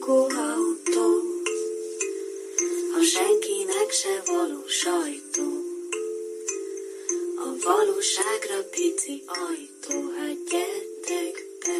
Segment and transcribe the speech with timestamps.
[0.00, 1.08] lakóautó,
[2.98, 5.48] a senkinek se való sajtó.
[7.36, 11.78] A valóságra pici ajtó, hát gyertek be.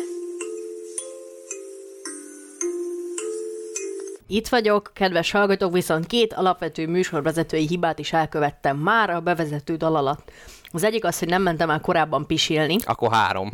[4.26, 9.96] Itt vagyok, kedves hallgatók, viszont két alapvető műsorvezetői hibát is elkövettem már a bevezető dal
[9.96, 10.30] alatt.
[10.72, 12.76] Az egyik az, hogy nem mentem el korábban pisilni.
[12.84, 13.52] Akkor három.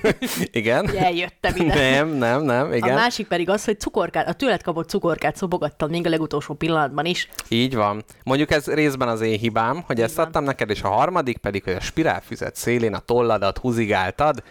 [0.50, 0.96] igen.
[0.96, 1.74] Eljöttem ide.
[1.74, 2.90] Nem, nem, nem, igen.
[2.90, 7.04] A másik pedig az, hogy cukorkát, a tőled kapott cukorkát szobogattam még a legutolsó pillanatban
[7.04, 7.28] is.
[7.48, 8.04] Így van.
[8.24, 10.26] Mondjuk ez részben az én hibám, hogy ezt van.
[10.26, 14.42] adtam neked, és a harmadik pedig, hogy a spirálfüzet szélén a tolladat húzigáltad.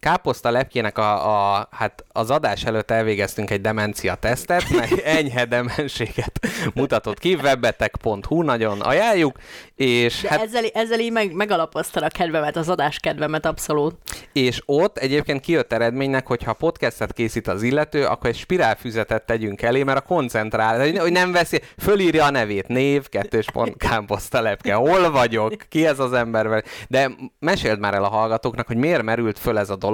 [0.00, 6.46] Káposzta lepkének a, a, hát az adás előtt elvégeztünk egy demencia tesztet, meg enyhe demenséget
[6.74, 9.38] mutatott ki, webbetek.hu, nagyon ajánljuk,
[9.74, 13.94] és De hát ezzel, ezzel így meg, megalapoztad a kedvemet, az adás kedvemet abszolút.
[14.32, 19.62] És ott egyébként kijött eredménynek, hogy ha podcastet készít az illető, akkor egy spirálfüzetet tegyünk
[19.62, 24.74] elé, mert a koncentrál, hogy nem veszi, fölírja a nevét, név, kettős pont, kámposzta lepke,
[24.74, 29.38] hol vagyok, ki ez az ember, de meséld már el a hallgatóknak, hogy miért merült
[29.38, 29.88] föl ez a dolog,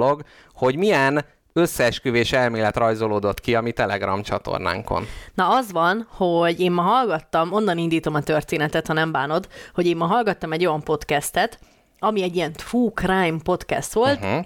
[0.53, 5.07] hogy milyen összeesküvés elmélet rajzolódott ki a mi Telegram csatornánkon.
[5.33, 9.85] Na az van, hogy én ma hallgattam, onnan indítom a történetet, ha nem bánod, hogy
[9.85, 11.59] én ma hallgattam egy olyan podcastet,
[11.99, 14.23] ami egy ilyen true crime podcast volt.
[14.23, 14.45] Uh-huh.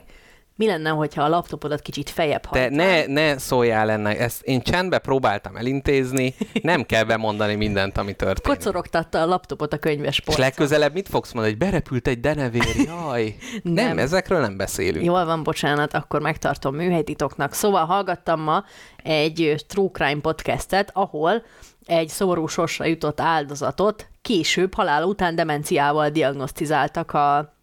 [0.55, 2.69] Mi lenne, hogyha a laptopodat kicsit fejebb hajtál?
[2.69, 8.57] ne, ne szóljál ennek, ezt én csendbe próbáltam elintézni, nem kell bemondani mindent, ami történt.
[8.57, 10.43] Kocorogtatta a laptopot a könyves És polcon.
[10.45, 13.35] legközelebb mit fogsz mondani, hogy berepült egy denevér, jaj.
[13.63, 13.73] nem.
[13.73, 13.97] Nem.
[13.97, 15.05] ezekről nem beszélünk.
[15.05, 17.53] Jól van, bocsánat, akkor megtartom műhelytitoknak.
[17.53, 18.63] Szóval hallgattam ma
[19.03, 21.43] egy True Crime podcastet, ahol
[21.85, 27.53] egy szomorú sorsra jutott áldozatot később halál után demenciával diagnosztizáltak a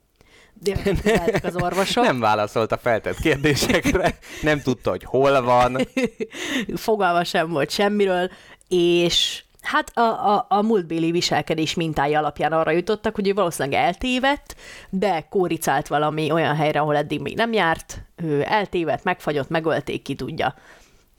[1.42, 2.04] az orvosok.
[2.04, 5.78] Nem válaszolt a feltett kérdésekre, nem tudta, hogy hol van.
[6.74, 8.30] fogalma sem volt semmiről,
[8.68, 14.56] és hát a, a, a múltbéli viselkedés mintája alapján arra jutottak, hogy ő valószínűleg eltévedt,
[14.90, 20.14] de kóricált valami olyan helyre, ahol eddig még nem járt, ő eltévedt, megfagyott, megölték, ki
[20.14, 20.54] tudja.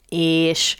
[0.08, 0.76] És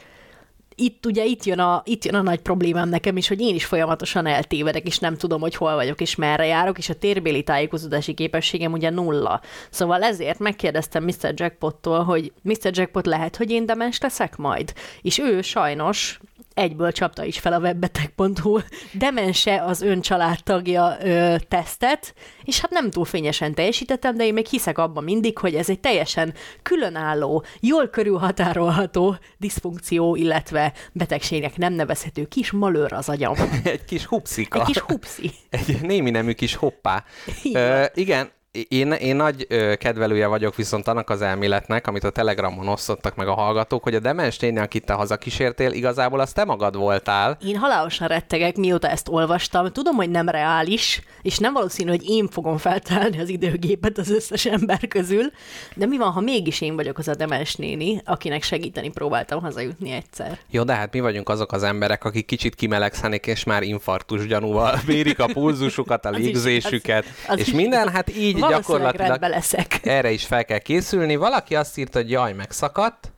[0.80, 3.64] itt ugye itt jön, a, itt jön a nagy problémám nekem is, hogy én is
[3.64, 8.14] folyamatosan eltévedek, és nem tudom, hogy hol vagyok, és merre járok, és a térbéli tájékozódási
[8.14, 9.40] képességem ugye nulla.
[9.70, 11.32] Szóval ezért megkérdeztem Mr.
[11.34, 12.70] Jackpottól, hogy Mr.
[12.72, 14.72] Jackpot lehet, hogy én demens leszek majd?
[15.02, 16.20] És ő sajnos
[16.54, 18.58] egyből csapta is fel a webbetek.hu
[18.92, 24.46] demense az ön családtagja ö, tesztet, és hát nem túl fényesen teljesítettem, de én még
[24.46, 32.24] hiszek abban mindig, hogy ez egy teljesen különálló, jól körülhatárolható diszfunkció, illetve betegségnek nem nevezhető
[32.24, 33.34] kis malőr az agyam.
[33.64, 34.60] Egy kis hupszika.
[34.60, 35.30] Egy kis hupszi.
[35.50, 37.04] Egy némi nemű kis hoppá.
[37.42, 38.30] Így Ö, igen,
[38.68, 43.28] én, én nagy ö, kedvelője vagyok viszont annak az elméletnek, amit a Telegramon osztottak meg
[43.28, 47.38] a hallgatók, hogy a demens néni, akit te hazakísértél, igazából az te magad voltál.
[47.44, 49.72] Én halálosan rettegek, mióta ezt olvastam.
[49.72, 54.46] Tudom, hogy nem reális, és nem valószínű, hogy én fogom feltalálni az időgépet az összes
[54.46, 55.30] ember közül,
[55.74, 59.90] de mi van, ha mégis én vagyok az a demens néni, akinek segíteni próbáltam hazajutni
[59.90, 60.38] egyszer?
[60.50, 64.80] Jó, de hát mi vagyunk azok az emberek, akik kicsit kimelegszenek, és már infarktus gyanúval
[64.86, 67.16] mérik a pulzusukat, a Az is légzésüket, igaz.
[67.28, 69.80] Az és is minden, hát így Valószínűleg gyakorlatilag leszek.
[69.86, 71.16] erre is fel kell készülni.
[71.16, 73.12] Valaki azt írta, hogy jaj, megszakadt,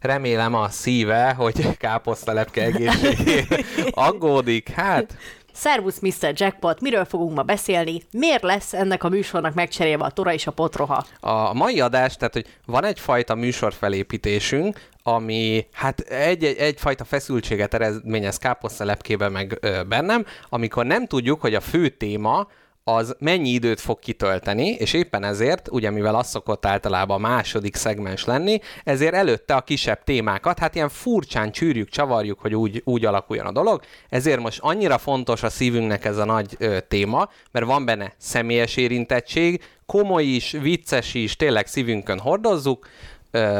[0.00, 4.68] remélem a szíve, hogy káposztalepke egészségére aggódik.
[4.68, 5.16] Hát,
[5.52, 6.32] Szervusz, Mr.
[6.34, 8.02] Jackpot, miről fogunk ma beszélni?
[8.10, 11.06] Miért lesz ennek a műsornak megcserélve a tora és a potroha?
[11.20, 18.36] a mai adás, tehát, hogy van egyfajta műsorfelépítésünk, ami hát egy, egy, egyfajta feszültséget eredményez
[18.36, 22.48] káposztalepkében meg ö, bennem, amikor nem tudjuk, hogy a fő téma
[22.88, 27.76] az mennyi időt fog kitölteni, és éppen ezért, ugye mivel az szokott általában a második
[27.76, 33.04] szegmens lenni, ezért előtte a kisebb témákat, hát ilyen furcsán csűrjük, csavarjuk, hogy úgy, úgy
[33.04, 37.66] alakuljon a dolog, ezért most annyira fontos a szívünknek ez a nagy ö, téma, mert
[37.66, 42.88] van benne személyes érintettség, komoly is, vicces is, tényleg szívünkön hordozzuk,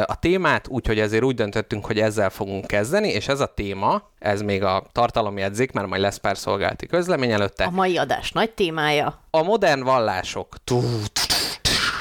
[0.07, 4.43] a témát, úgyhogy ezért úgy döntöttünk, hogy ezzel fogunk kezdeni, és ez a téma, ez
[4.43, 9.21] még a tartalomjegyzék, mert majd lesz pár szolgálati közlemény előtte, A mai adás nagy témája.
[9.31, 10.55] a modern vallások.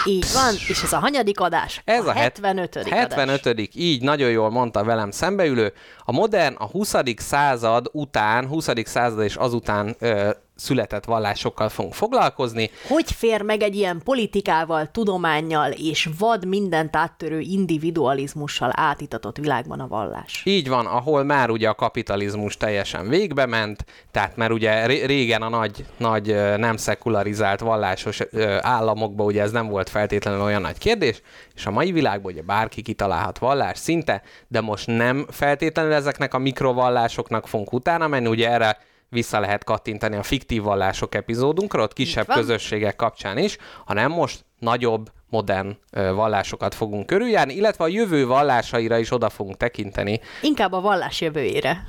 [0.08, 1.82] Így van, és ez a hanyadik adás?
[1.86, 2.76] Ez a, a het- 75.
[2.76, 2.90] adás.
[3.00, 3.76] 75.
[3.76, 5.74] így nagyon jól mondta velem szembeülő.
[6.04, 6.94] A modern a 20.
[7.18, 8.70] század után, 20.
[8.84, 12.70] század és azután ö, született vallásokkal fogunk foglalkozni.
[12.88, 19.88] Hogy fér meg egy ilyen politikával, tudományjal és vad mindent áttörő individualizmussal átitatott világban a
[19.88, 20.42] vallás?
[20.46, 25.50] Így van, ahol már ugye a kapitalizmus teljesen végbe ment, tehát már ugye régen a
[25.50, 26.26] nagy, nagy
[26.58, 28.20] nem szekularizált vallásos
[28.60, 31.22] államokban ugye ez nem volt feltétlenül olyan nagy kérdés,
[31.56, 36.38] és a mai világban ugye bárki kitalálhat vallás szinte, de most nem feltétlenül ezeknek a
[36.38, 38.78] mikrovallásoknak fogunk utána menni, ugye erre
[39.10, 45.12] vissza lehet kattintani a fiktív vallások epizódunkra, ott kisebb közösségek kapcsán is, hanem most nagyobb,
[45.30, 50.20] modern vallásokat fogunk körüljárni, illetve a jövő vallásaira is oda fogunk tekinteni.
[50.42, 51.84] Inkább a vallás jövőjére.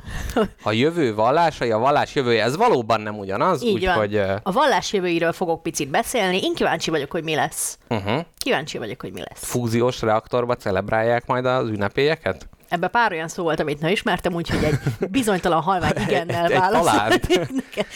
[0.63, 4.17] a jövő vallásai, a vallás jövője, ez valóban nem ugyanaz, úgyhogy...
[4.43, 7.79] A vallás jövőiről fogok picit beszélni, én kíváncsi vagyok, hogy mi lesz.
[7.89, 8.25] Uh-huh.
[8.39, 9.45] Kíváncsi vagyok, hogy mi lesz.
[9.45, 12.49] Fúziós reaktorba celebrálják majd az ünnepélyeket?
[12.69, 14.79] Ebbe pár olyan szó volt, amit nem ismertem, úgyhogy egy
[15.11, 17.13] bizonytalan halvány igennel választ.
[17.13, 17.41] Egy,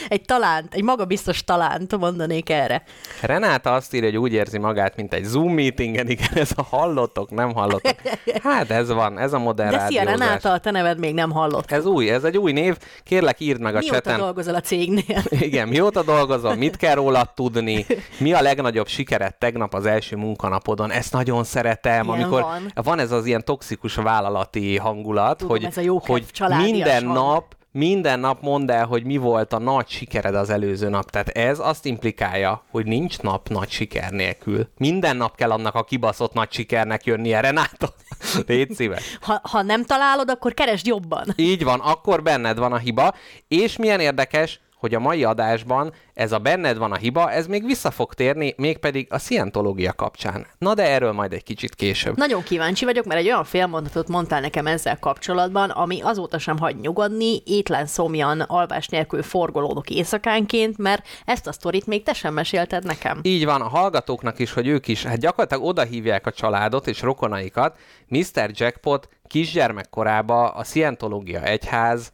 [0.08, 2.82] egy talánt, egy magabiztos talánt mondanék erre.
[3.20, 7.30] Renáta azt írja, hogy úgy érzi magát, mint egy Zoom meetingen, igen, ez a hallottok,
[7.30, 7.94] nem hallottok.
[8.42, 11.70] Hát ez van, ez a modern De szia Renáta, a te neved még nem hallott.
[11.70, 14.12] Ez új, ez egy új név, kérlek írd meg a mióta cseten.
[14.14, 15.22] Mióta dolgozol a cégnél?
[15.48, 17.86] Igen, mióta dolgozol, mit kell róla tudni,
[18.18, 22.72] mi a legnagyobb sikered tegnap az első munkanapodon, ezt nagyon szeretem, Ilyen amikor van.
[22.74, 26.24] van ez az ilyen toxikus vállalati hangulat, Tudom, hogy, ez a jó hogy
[26.62, 27.16] minden hang.
[27.16, 31.10] nap minden nap mondd el, hogy mi volt a nagy sikered az előző nap.
[31.10, 34.68] Tehát ez azt implikálja, hogy nincs nap nagy siker nélkül.
[34.76, 37.94] Minden nap kell annak a kibaszott nagy sikernek jönnie, Renáta.
[38.46, 39.18] Légy szíves.
[39.20, 41.24] Ha, ha nem találod, akkor keresd jobban.
[41.36, 43.14] Így van, akkor benned van a hiba,
[43.48, 47.64] és milyen érdekes, hogy a mai adásban ez a benned van a hiba, ez még
[47.64, 50.46] vissza fog térni, mégpedig a szientológia kapcsán.
[50.58, 52.16] Na de erről majd egy kicsit később.
[52.16, 56.76] Nagyon kíváncsi vagyok, mert egy olyan félmondatot mondtál nekem ezzel kapcsolatban, ami azóta sem hagy
[56.76, 62.84] nyugodni, étlen szomjan, alvás nélkül forgolódok éjszakánként, mert ezt a sztorit még te sem mesélted
[62.84, 63.20] nekem.
[63.22, 67.00] Így van, a hallgatóknak is, hogy ők is, hát gyakorlatilag oda hívják a családot és
[67.00, 67.78] rokonaikat.
[68.08, 68.50] Mr.
[68.52, 72.12] Jackpot kisgyermek korába a Scientológia egyház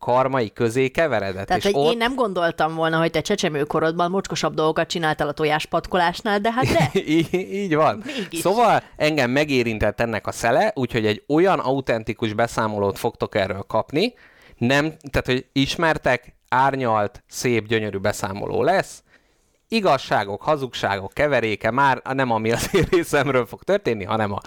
[0.00, 1.46] karmai közé keveredett.
[1.46, 1.92] Tehát, és hogy ott...
[1.92, 6.90] én nem gondoltam volna, hogy te csecsemőkorodban mocskosabb dolgokat csináltál a tojáspatkolásnál, de hát de.
[7.16, 8.02] így, így van.
[8.06, 8.40] Mégis.
[8.40, 14.14] Szóval engem megérintett ennek a szele, úgyhogy egy olyan autentikus beszámolót fogtok erről kapni,
[14.56, 19.02] nem, tehát, hogy ismertek, árnyalt, szép, gyönyörű beszámoló lesz,
[19.72, 24.38] igazságok, hazugságok keveréke már nem ami az én részemről fog történni, hanem a,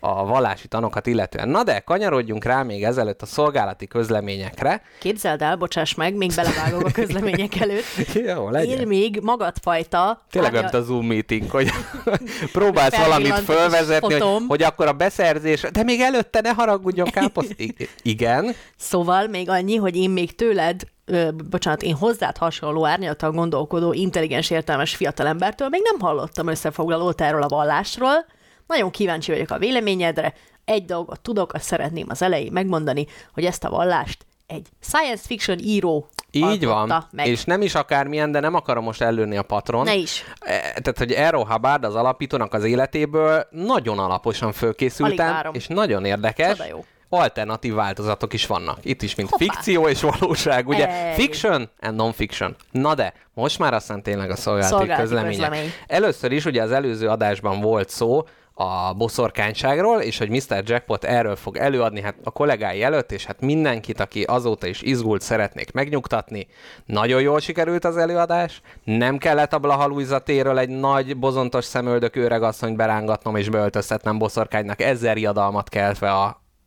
[0.00, 1.48] a vallási tanokat illetően.
[1.48, 4.82] Na de, kanyarodjunk rá még ezelőtt a szolgálati közleményekre.
[5.00, 8.12] Képzeld el, bocsáss meg, még belevágok a közlemények előtt.
[8.14, 8.78] Jó, legyen.
[8.78, 10.24] Én még magadfajta...
[10.30, 11.70] Tényleg olyan, mint a Zoom meeting, hogy
[12.52, 17.50] próbálsz valamit fölvezetni, hogy, hogy akkor a beszerzés, de még előtte ne haragudjon káposz.
[17.56, 20.82] I- igen, Szóval még annyi, hogy én még tőled,
[21.12, 27.42] ö, bocsánat, én hozzád hasonló árnyaltan gondolkodó, intelligens, értelmes fiatalembertől még nem hallottam összefoglalót erről
[27.42, 28.24] a vallásról.
[28.66, 30.34] Nagyon kíváncsi vagyok a véleményedre.
[30.64, 35.58] Egy dolgot tudok, azt szeretném az elején megmondani, hogy ezt a vallást egy science fiction
[35.58, 37.06] író így van.
[37.10, 37.26] Meg.
[37.26, 39.84] És nem is akármilyen, de nem akarom most előni a patron.
[39.84, 40.24] Ne is.
[40.40, 46.56] E, Tehát, hogy Errol Hubbard az alapítónak az életéből nagyon alaposan fölkészültem, és nagyon érdekes.
[46.56, 46.84] Csoda jó.
[47.14, 48.78] Alternatív változatok is vannak.
[48.82, 49.44] Itt is, mint Hoppá.
[49.44, 50.88] fikció és valóság, ugye?
[50.88, 51.14] Ej.
[51.14, 52.56] Fiction and non-fiction.
[52.70, 55.48] Na de, most már aztán tényleg a szolgálati, Szolgálati közlemények.
[55.48, 55.72] közlemény.
[55.86, 58.22] Először is ugye az előző adásban volt szó
[58.54, 60.62] a boszorkányságról, és hogy Mr.
[60.64, 65.22] Jackpot erről fog előadni hát a kollégái előtt, és hát mindenkit, aki azóta is izgult,
[65.22, 66.46] szeretnék megnyugtatni.
[66.86, 72.16] Nagyon jól sikerült az előadás, nem kellett a Blaha Luisa téről egy nagy, bozontos szemöldök
[72.16, 76.10] öregasszonyt berángatnom és beöltöztetnem boszorkánynak ezzel riadalmat keltve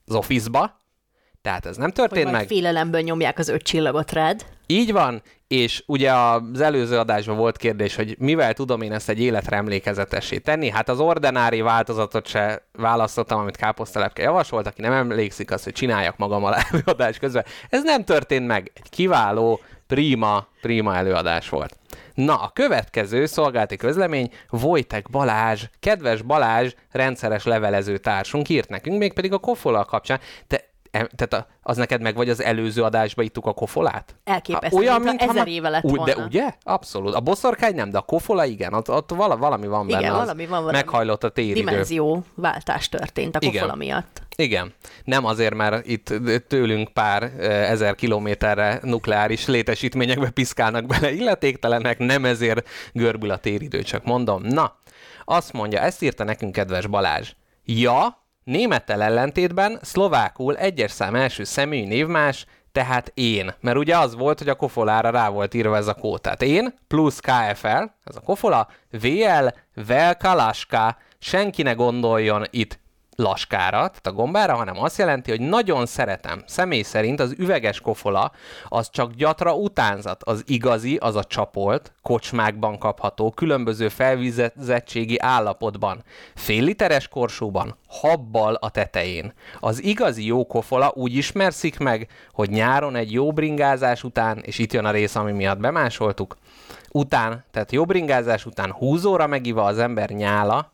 [0.05, 0.83] az office-ba.
[1.41, 2.47] Tehát ez nem Hogy történt majd meg.
[2.47, 4.45] félelemből nyomják az öt csillagot rád.
[4.65, 9.19] Így van, és ugye az előző adásban volt kérdés, hogy mivel tudom én ezt egy
[9.19, 10.69] életre emlékezetessé tenni.
[10.69, 16.17] Hát az ordinári változatot se választottam, amit Káposztelepke javasolt, aki nem emlékszik, az, hogy csináljak
[16.17, 17.45] magam a előadás közben.
[17.69, 18.71] Ez nem történt meg.
[18.73, 21.77] Egy kiváló, prima, prima előadás volt.
[22.15, 29.33] Na, a következő szolgálati közlemény Vojtek Balázs, kedves Balázs, rendszeres levelező társunk írt nekünk, mégpedig
[29.33, 30.19] a kofola kapcsán.
[30.47, 30.74] Te
[31.15, 34.15] tehát a, az neked meg vagy az előző adásban ittuk a kofolát?
[34.23, 36.25] Elképesztő, olyan, mintha ezer már- éve lett Úgy, De volna.
[36.25, 36.53] ugye?
[36.63, 37.13] Abszolút.
[37.13, 38.73] A boszorkány nem, de a kofola igen.
[38.73, 40.11] Ott, ott vala, valami van Igen, benne.
[40.13, 41.53] az valami van, valami Meghajlott a téridő.
[41.65, 43.53] Dimenzió váltás történt a Igen.
[43.53, 44.21] kofola miatt.
[44.37, 44.73] Igen.
[45.03, 46.13] Nem azért, mert itt
[46.47, 54.03] tőlünk pár ezer kilométerre nukleáris létesítményekbe piszkálnak bele illetéktelenek, nem ezért görbül a téridő, csak
[54.03, 54.41] mondom.
[54.41, 54.75] Na,
[55.25, 57.31] azt mondja, ezt írta nekünk kedves Balázs.
[57.65, 63.53] Ja, némettel ellentétben szlovákul egyes szám első személyi névmás tehát én.
[63.59, 66.21] Mert ugye az volt, hogy a kofolára rá volt írva ez a kód.
[66.21, 69.47] Tehát én plusz KFL, ez a kofola, VL,
[69.85, 72.79] Vel Kalaska, senki ne gondoljon itt
[73.15, 76.43] laskára, tehát a gombára, hanem azt jelenti, hogy nagyon szeretem.
[76.47, 78.31] Személy szerint az üveges kofola
[78.67, 80.23] az csak gyatra utánzat.
[80.23, 86.03] Az igazi, az a csapolt, kocsmákban kapható, különböző felvizezettségi állapotban,
[86.35, 89.33] fél literes korsóban, habbal a tetején.
[89.59, 94.73] Az igazi jó kofola úgy ismerszik meg, hogy nyáron egy jó bringázás után, és itt
[94.73, 96.37] jön a rész, ami miatt bemásoltuk,
[96.91, 100.73] után, tehát jó bringázás után húzóra megiva az ember nyála,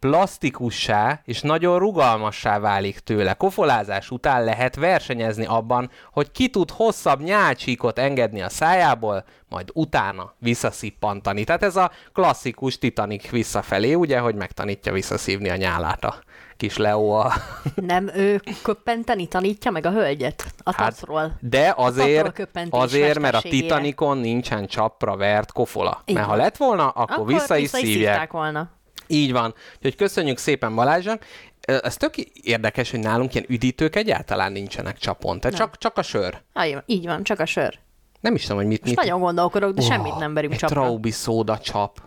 [0.00, 3.34] plastikussá és nagyon rugalmassá válik tőle.
[3.34, 10.34] Kofolázás után lehet versenyezni abban, hogy ki tud hosszabb nyálcsíkot engedni a szájából, majd utána
[10.38, 11.44] visszaszippantani.
[11.44, 16.14] Tehát ez a klasszikus Titanic visszafelé, ugye, hogy megtanítja visszaszívni a nyálát a
[16.56, 17.32] kis Leo a...
[17.74, 21.36] Nem ő köppenteni tanítja meg a hölgyet a hát, tacról.
[21.40, 26.02] De azért, azért mert a Titanicon nincsen csapra vert kofola.
[26.04, 26.20] Igen.
[26.20, 28.32] Mert ha lett volna, akkor, akkor vissza is szívják.
[28.32, 28.70] volna.
[29.10, 29.54] Így van.
[29.76, 31.24] Úgyhogy köszönjük szépen Balázsnak.
[31.60, 35.40] Ez tök érdekes, hogy nálunk ilyen üdítők egyáltalán nincsenek csapon.
[35.40, 36.42] Tehát csak, csak a sör.
[36.52, 37.78] Ah, így van, csak a sör.
[38.20, 38.80] Nem is tudom, hogy mit...
[38.80, 39.04] Most mit...
[39.04, 40.80] nagyon gondolkodok, de oh, semmit nem verünk csapra.
[40.80, 42.00] traubi szóda csap.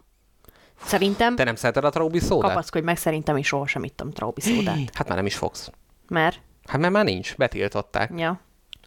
[0.84, 1.36] Szerintem...
[1.36, 2.50] Te nem szereted a traubi szódát?
[2.50, 4.78] Kapaszkodj meg, szerintem is sohasem ittam traubi szódát.
[4.94, 5.70] Hát már nem is fogsz.
[6.08, 6.40] Mert?
[6.66, 8.12] Hát mert már nincs, betiltották.
[8.16, 8.40] Ja.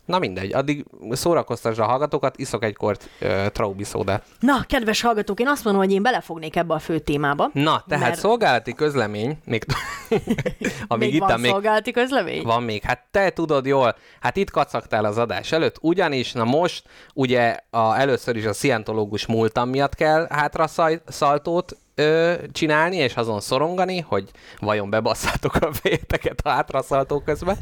[0.07, 4.25] Na mindegy, addig szórakoztasd a hallgatókat, iszok egy kort uh, traubi szódát.
[4.41, 7.51] Na, kedves hallgatók, én azt mondom, hogy én belefognék ebbe a fő témába.
[7.53, 8.19] Na, tehát mert...
[8.19, 9.65] szolgálati közlemény, még,
[10.89, 12.43] amíg még itt van még szolgálati közlemény?
[12.43, 16.85] Van még, hát te tudod jól, hát itt kacagtál az adás előtt, ugyanis, na most,
[17.15, 20.67] ugye a, először is a szientológus múltam miatt kell hátra
[21.07, 27.57] szaltót ö, csinálni, és azon szorongani, hogy vajon bebasszátok a fejeteket a hátraszaltó közben.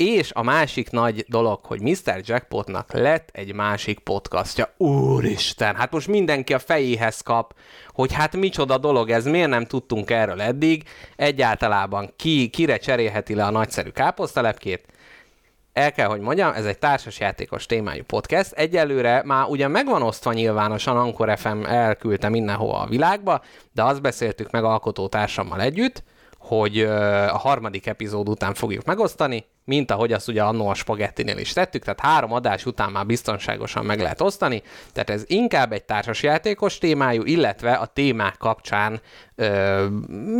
[0.00, 2.20] És a másik nagy dolog, hogy Mr.
[2.22, 4.74] Jackpotnak lett egy másik podcastja.
[4.76, 7.54] Úristen, hát most mindenki a fejéhez kap,
[7.88, 10.82] hogy hát micsoda dolog ez, miért nem tudtunk erről eddig,
[11.16, 14.86] egyáltalában ki, kire cserélheti le a nagyszerű káposztalepkét.
[15.72, 18.52] El kell, hogy mondjam, ez egy társasjátékos témájú podcast.
[18.52, 23.42] Egyelőre már ugyan megvan osztva nyilvánosan, Ankor FM elküldte mindenhova a világba,
[23.72, 26.02] de azt beszéltük meg alkotótársammal együtt,
[26.40, 31.52] hogy a harmadik epizód után fogjuk megosztani, mint ahogy azt ugye annó a spagettinél is
[31.52, 36.78] tettük, tehát három adás után már biztonságosan meg lehet osztani, tehát ez inkább egy társasjátékos
[36.78, 39.00] témájú, illetve a témák kapcsán
[39.34, 39.86] ö,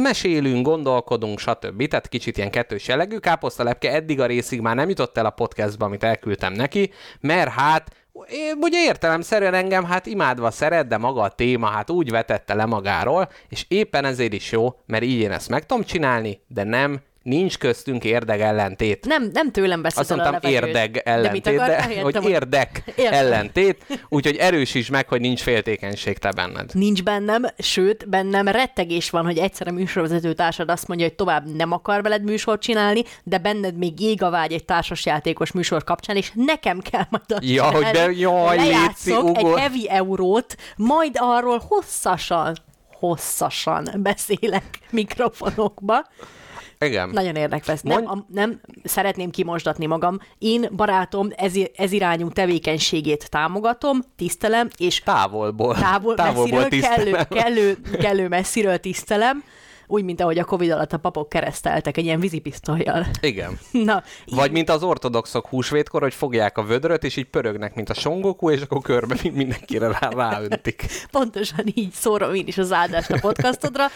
[0.02, 1.88] mesélünk, gondolkodunk, stb.
[1.88, 3.16] Tehát kicsit ilyen kettős jellegű.
[3.16, 7.90] Káposztalepke eddig a részig már nem jutott el a podcastba, amit elküldtem neki, mert hát
[8.28, 12.64] én, ugye értelemszerűen engem hát imádva szeret, de maga a téma hát úgy vetette le
[12.64, 17.00] magáról, és éppen ezért is jó, mert így én ezt meg tudom csinálni, de nem
[17.22, 19.06] Nincs köztünk érdeg ellentét.
[19.06, 23.12] Nem, nem tőlem beszélsz Azt mondtam érdeg ellentét, de, de hogy érdek Értem.
[23.12, 26.70] ellentét, úgyhogy erősíts meg, hogy nincs féltékenység te benned.
[26.74, 31.54] Nincs bennem, sőt, bennem rettegés van, hogy egyszer a műsorvezető társad azt mondja, hogy tovább
[31.56, 36.16] nem akar veled műsort csinálni, de benned még ég a vágy egy társasjátékos műsor kapcsán,
[36.16, 37.84] és nekem kell majd azt Ja, csinálni.
[37.84, 42.56] hogy de jaj, léci, egy heavy eurót, majd arról hosszasan,
[42.92, 46.06] hosszasan beszélek mikrofonokba,
[46.84, 47.08] igen.
[47.08, 47.80] Nagyon érdekes.
[47.82, 48.02] Mond...
[48.02, 50.18] Nem, a, nem szeretném kimosdatni magam.
[50.38, 57.78] Én barátom ez, ez irányú tevékenységét támogatom, tisztelem, és távolból, távol, távolból messziről, Kellő, kellő,
[57.98, 59.44] kellő messziről tisztelem,
[59.90, 63.06] úgy, mint ahogy a Covid alatt a papok kereszteltek egy ilyen vízipisztolyjal.
[63.20, 63.58] Igen.
[63.72, 67.94] Na, Vagy mint az ortodoxok húsvétkor, hogy fogják a vödröt, és így pörögnek, mint a
[67.94, 70.84] songoku, és akkor körbe mindenkire rá, ráöntik.
[71.10, 73.86] Pontosan így szórom én is az áldást a podcastodra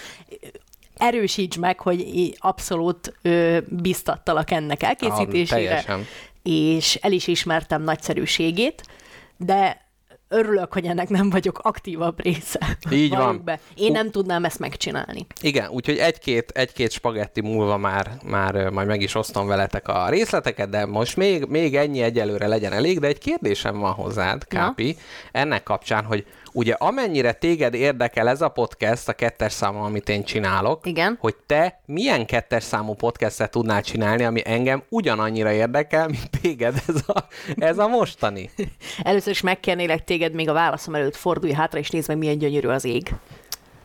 [0.97, 5.85] erősíts meg, hogy abszolút ö, biztattalak ennek elkészítésére.
[5.89, 5.99] Ah,
[6.43, 8.83] és el is ismertem nagyszerűségét,
[9.37, 9.85] de
[10.29, 12.79] örülök, hogy ennek nem vagyok aktívabb része.
[12.91, 13.41] Így van.
[13.45, 13.61] Be.
[13.75, 15.27] Én nem tudnám ezt megcsinálni.
[15.41, 20.69] Igen, úgyhogy egy-két, egy-két spagetti múlva már, már majd meg is osztom veletek a részleteket,
[20.69, 24.97] de most még, még ennyi egyelőre legyen elég, de egy kérdésem van hozzád, Kápi,
[25.33, 25.41] Na?
[25.41, 30.25] ennek kapcsán, hogy ugye amennyire téged érdekel ez a podcast, a kettes számú, amit én
[30.25, 31.17] csinálok, Igen.
[31.21, 37.03] hogy te milyen kettes számú podcastet tudnál csinálni, ami engem ugyanannyira érdekel, mint téged ez
[37.07, 37.25] a,
[37.57, 38.51] ez a mostani.
[39.03, 42.69] Először is megkérnélek téged még a válaszom előtt fordulj hátra, és nézd meg, milyen gyönyörű
[42.69, 43.15] az ég.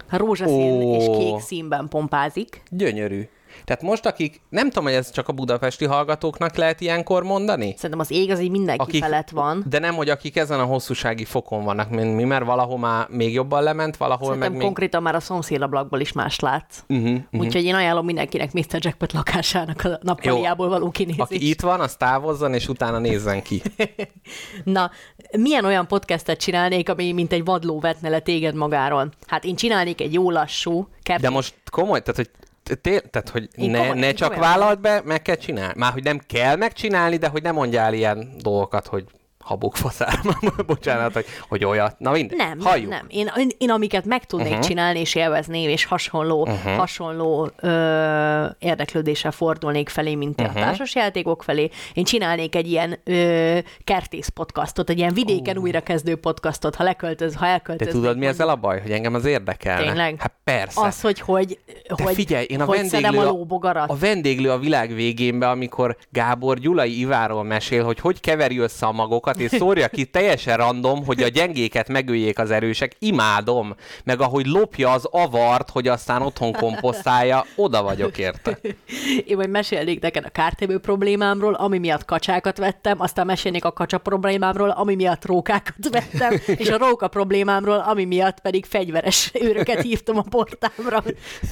[0.10, 0.98] Rózsaszín oh.
[0.98, 2.62] és kék színben pompázik.
[2.70, 3.30] Gyönyörű.
[3.66, 7.74] Tehát most, akik, nem tudom, hogy ez csak a budapesti hallgatóknak lehet ilyenkor mondani?
[7.76, 9.66] Szerintem az ég az így mindenki Akik- felett van.
[9.70, 13.34] De nem, hogy akik ezen a hosszúsági fokon vannak, mint mi, mert valahol már még
[13.34, 14.68] jobban lement, valahol Szerintem meg még...
[14.68, 16.84] konkrétan már a szomszédablakból is más látsz.
[16.88, 17.42] Uh-huh, uh-huh.
[17.42, 18.78] Úgyhogy én ajánlom mindenkinek Mr.
[18.80, 21.22] Jackpot lakásának a nappaliából való kinézést.
[21.22, 23.62] Aki itt van, az távozzon, és utána nézzen ki.
[24.64, 24.92] Na,
[25.38, 29.12] milyen olyan podcastet csinálnék, ami mint egy vadló vetne le téged magáról?
[29.28, 31.22] Hát én csinálnék egy jó lassú, kert...
[31.22, 32.30] De most komoly, tehát hogy
[32.76, 35.74] té- tehát, hogy Én ne, komoly- ne csak komolyan vállalt be, meg kell csinálni.
[35.78, 39.04] Már, hogy nem kell megcsinálni, de hogy ne mondjál ilyen dolgokat, hogy
[39.50, 40.20] habok faszár,
[40.68, 42.00] bocsánat, hogy, hogy olyat.
[42.00, 42.90] Na mindegy, Nem, halljuk.
[42.90, 43.06] nem.
[43.08, 44.66] Én, én, én amiket meg tudnék uh-huh.
[44.66, 46.76] csinálni és élvezni, és hasonló, uh-huh.
[46.76, 50.62] hasonló ö, érdeklődéssel fordulnék felé, mint te uh-huh.
[50.62, 55.64] a társasjátékok felé, én csinálnék egy ilyen ö, kertész podcastot, egy ilyen vidéken uh.
[55.64, 57.88] újrakezdő podcastot, ha leköltöz, ha De elköltöz.
[57.88, 58.82] tudod, mi ezzel a baj?
[58.82, 59.86] Hogy engem az érdekelne.
[59.86, 60.16] Tényleg?
[60.20, 60.82] Hát persze.
[60.82, 61.60] Az, hogy hogy,
[61.96, 63.90] De hogy, figyelj, én a hogy vendéglő, a, lóbogarat.
[63.90, 68.92] a vendéglő a világ végénbe, amikor Gábor Gyulai Iváról mesél, hogy hogy keveri össze a
[68.92, 72.96] magokat, és szórja ki teljesen random, hogy a gyengéket megöljék az erősek.
[73.00, 73.76] Imádom.
[74.04, 78.60] Meg ahogy lopja az avart, hogy aztán otthon komposztálja, oda vagyok érte.
[79.26, 83.98] Én majd mesélnék neked a kártevő problémámról, ami miatt kacsákat vettem, aztán mesélnék a kacsa
[83.98, 90.18] problémámról, ami miatt rókákat vettem, és a róka problémámról, ami miatt pedig fegyveres őröket hívtam
[90.18, 91.04] a portámra.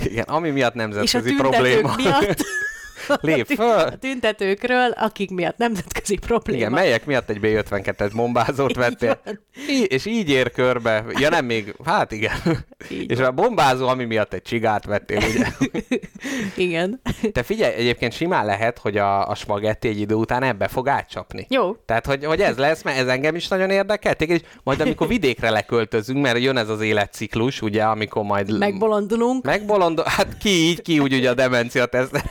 [0.04, 1.96] Igen, ami miatt És a nemzetközi probléma.
[1.96, 2.46] miatt,
[3.22, 3.80] Lép föl.
[3.80, 6.60] a tüntetőkről, akik miatt nemzetközi probléma.
[6.60, 9.22] Igen, melyek miatt egy B-52-es bombázót vettél.
[9.70, 11.06] Í- és így ér körbe.
[11.20, 12.66] Ja nem még, hát igen.
[12.90, 15.48] Így és a bombázó, ami miatt egy csigát vettél, ugye?
[16.66, 17.02] Igen.
[17.32, 21.46] Te figyelj, egyébként simán lehet, hogy a, a spagetti egy idő után ebbe fog átcsapni.
[21.50, 21.74] Jó.
[21.86, 24.16] Tehát, hogy, hogy ez lesz, mert ez engem is nagyon érdekel.
[24.18, 28.58] Is, majd amikor vidékre leköltözünk, mert jön ez az életciklus, ugye, amikor majd...
[28.58, 29.46] Megbolondulunk.
[29.46, 32.24] Megbolondul, hát ki így, ki úgy ugye a demencia teszt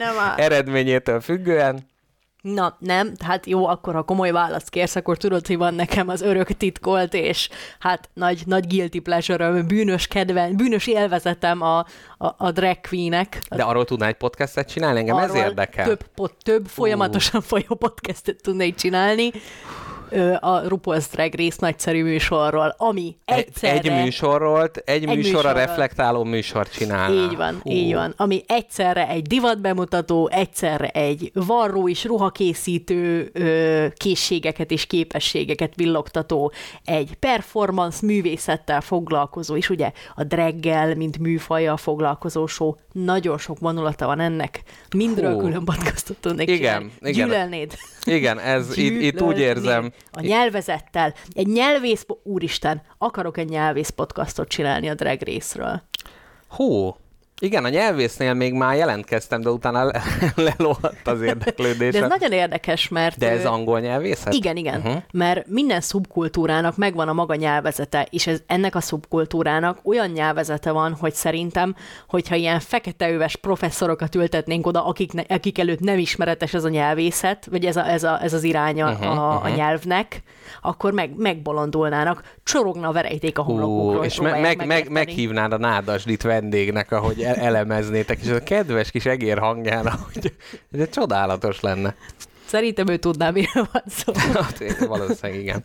[0.00, 0.36] eredmény, nem áll.
[0.36, 1.86] eredményétől függően.
[2.54, 6.20] Na, nem, hát jó, akkor ha komoly választ kérsz, akkor tudod, hogy van nekem az
[6.20, 7.48] örök titkolt, és
[7.78, 11.78] hát nagy, nagy guilty pleasure bűnös kedven, bűnös élvezetem a,
[12.18, 13.42] a, a drag queenek.
[13.48, 14.98] De arról tudnál egy podcastet csinálni?
[14.98, 15.86] Engem ez Arról érdekel.
[15.86, 19.30] Több, pot, több folyamatosan folyó podcastet tudnék csinálni
[20.40, 23.78] a RuPaul's Drag Race nagyszerű műsorról, ami egyszerre...
[23.78, 25.52] Egy műsorról, egy, egy műsorra műsorral.
[25.52, 27.24] reflektáló műsor csinálná.
[27.24, 27.70] Így van, Hú.
[27.70, 28.14] így van.
[28.16, 36.52] Ami egyszerre egy divatbemutató, egyszerre egy varró és ruhakészítő ö, készségeket és képességeket villogtató,
[36.84, 44.06] egy performance művészettel foglalkozó, és ugye a draggel, mint műfajjal foglalkozó show, nagyon sok vonulata
[44.06, 44.62] van ennek.
[44.96, 45.38] Mindről Hú.
[45.40, 46.90] külön podcastot tudnék Igen, csinálni.
[47.00, 47.28] igen.
[47.28, 47.74] Gyűlölnéd.
[48.04, 49.92] Igen, ez itt, itt úgy érzem.
[50.12, 51.14] A nyelvezettel.
[51.32, 52.06] Egy nyelvész...
[52.22, 55.82] Úristen, akarok egy nyelvész podcastot csinálni a drag race-ről.
[57.40, 60.02] Igen, a nyelvésznél még már jelentkeztem, de utána le-
[60.58, 62.02] lelohadt az De érdeklődésem.
[62.02, 63.18] ez nagyon érdekes, mert...
[63.18, 64.32] De ez angol nyelvészet?
[64.34, 64.90] Igen, igen, Uh-huh.
[64.90, 65.02] uh-huh.
[65.12, 70.92] mert minden szubkultúrának megvan a maga nyelvezete, és ez, ennek a szubkultúrának olyan nyelvezete van,
[71.00, 71.74] hogy szerintem,
[72.08, 77.46] hogyha ilyen feketeöves professzorokat ültetnénk oda, akik, ne, akik előtt nem ismeretes ez a nyelvészet,
[77.50, 80.22] vagy ez, a, ez, a, ez az iránya Mhm, uh-huh, a, a nyelvnek,
[80.62, 84.04] akkor meg, megbolondulnának, csorogna a verejték a homlokukról.
[84.04, 89.38] És me- meg, meg, meghívnád a nádasdit vendégnek, ahogy elemeznétek, és a kedves kis egér
[89.38, 90.36] hangján, hogy
[90.72, 91.94] ez csodálatos lenne.
[92.46, 94.12] Szerintem ő tudná, miről van szó.
[94.34, 95.62] Hát, Valószínűleg igen.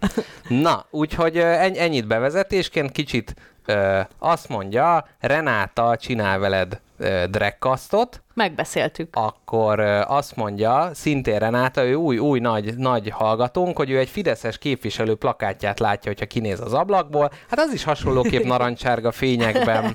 [0.47, 9.15] Na, úgyhogy ennyit bevezetésként, kicsit ö, azt mondja, Renáta csinál veled ö, dragcastot, Megbeszéltük.
[9.15, 14.57] akkor azt mondja, szintén Renáta, ő új, új nagy, nagy hallgatónk, hogy ő egy fideszes
[14.57, 17.31] képviselő plakátját látja, hogyha kinéz az ablakból.
[17.49, 19.93] Hát az is hasonlóképp narancsárga fényekben.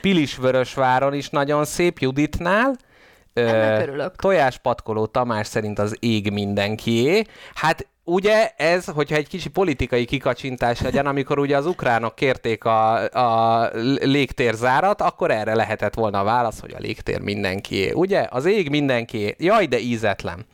[0.00, 2.76] Pilisvörösváron is nagyon szép, Juditnál.
[3.32, 4.16] Ennek örülök.
[4.16, 7.24] Tojáspatkoló Tamás szerint az ég mindenkié.
[7.54, 13.08] Hát ugye ez, hogyha egy kicsi politikai kikacsintás legyen, amikor ugye az ukránok kérték a,
[13.08, 17.92] a légtérzárat, akkor erre lehetett volna a válasz, hogy a légtér mindenkié.
[17.92, 18.26] Ugye?
[18.30, 19.34] Az ég mindenkié.
[19.38, 20.46] Jaj, de ízetlen.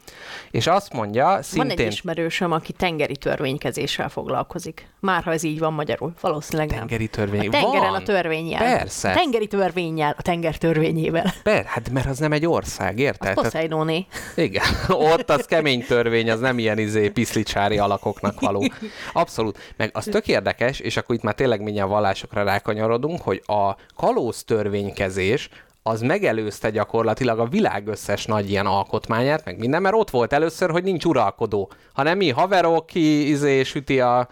[0.50, 1.86] És azt mondja, Van egy szintén...
[1.86, 4.88] ismerősöm, aki tengeri törvénykezéssel foglalkozik.
[5.00, 6.78] Már ha ez így van magyarul, valószínűleg nem.
[6.78, 7.46] Tengeri törvény.
[7.46, 8.00] A tengeren Van.
[8.00, 8.58] a törvényjel.
[8.76, 9.10] Persze.
[9.10, 11.32] A tengeri törvényjel, a tenger törvényével.
[11.42, 13.18] Per, hát mert az nem egy ország, érted?
[13.18, 14.06] Tehát- Poseidóné.
[14.36, 14.64] Igen,
[15.12, 18.68] ott az kemény törvény, az nem ilyen izé piszlicsári alakoknak való.
[19.12, 19.58] Abszolút.
[19.76, 24.44] Meg az tök érdekes, és akkor itt már tényleg mindjárt vallásokra rákanyarodunk, hogy a kalóz
[24.44, 25.48] törvénykezés
[25.86, 30.70] az megelőzte gyakorlatilag a világ összes nagy ilyen alkotmányát, meg minden, mert ott volt először,
[30.70, 34.28] hogy nincs uralkodó, hanem mi haverok, ki izé süti a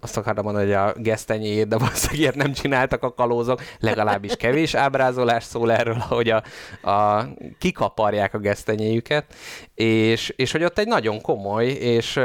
[0.00, 5.44] azt akartam mondani, hogy a gesztenyéjét, de valószínűleg nem csináltak a kalózok, legalábbis kevés ábrázolás
[5.44, 6.42] szól erről, hogy a,
[6.90, 9.24] a kikaparják a gesztenyéjüket,
[9.78, 12.20] és, és hogy ott egy nagyon komoly és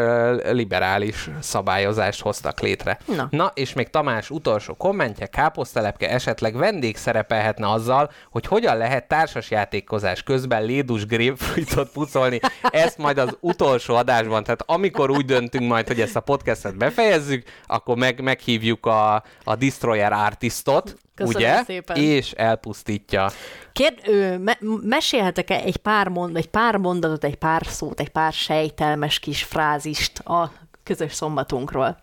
[0.51, 2.99] liberális szabályozást hoztak létre.
[3.15, 3.27] Na.
[3.29, 10.23] Na, és még Tamás utolsó kommentje, káposztelepke esetleg vendég szerepelhetne azzal, hogy hogyan lehet társasjátékozás
[10.23, 12.39] közben lédus grapefruitot pucolni.
[12.61, 17.43] Ezt majd az utolsó adásban, tehát amikor úgy döntünk majd, hogy ezt a podcastet befejezzük,
[17.65, 21.63] akkor meg, meghívjuk a, a Destroyer Artistot, Köszönöm ugye?
[21.63, 21.95] szépen.
[21.95, 23.29] És elpusztítja.
[23.73, 28.33] Kérd, ő, me, mesélhetek-e egy pár, mond, egy pár mondatot, egy pár szót, egy pár
[28.33, 30.51] sejtelmes kis frázist a
[30.83, 31.97] közös szombatunkról?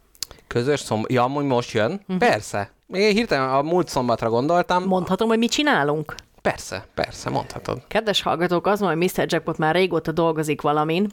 [0.46, 1.12] Közös szombat.
[1.12, 1.92] Ja, amúgy most jön?
[1.92, 2.16] Uh-huh.
[2.16, 2.70] Persze.
[2.92, 4.84] Én hirtelen a múlt szombatra gondoltam.
[4.84, 6.14] Mondhatom, hogy mit csinálunk?
[6.42, 7.82] Persze, persze, mondhatod.
[7.88, 9.24] Kedves hallgatók, az van, hogy Mr.
[9.26, 11.10] Jackpot már régóta dolgozik valamin,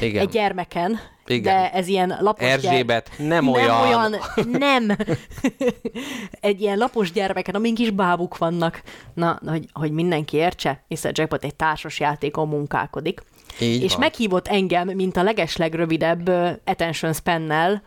[0.00, 0.22] Igen.
[0.22, 1.42] egy gyermeken, Igen.
[1.42, 2.64] de ez ilyen lapos gyermek.
[2.64, 3.80] Erzsébet, nem, nem olyan.
[3.80, 4.16] olyan,
[4.50, 4.88] nem.
[6.40, 8.82] egy ilyen lapos gyermeken, amin kis bábuk vannak.
[9.14, 11.10] Na, hogy, hogy mindenki értse, Mr.
[11.12, 13.22] Jackpot egy társas játékon munkálkodik.
[13.60, 14.00] Így és van.
[14.00, 17.82] meghívott engem, mint a legeslegrövidebb uh, attention spannel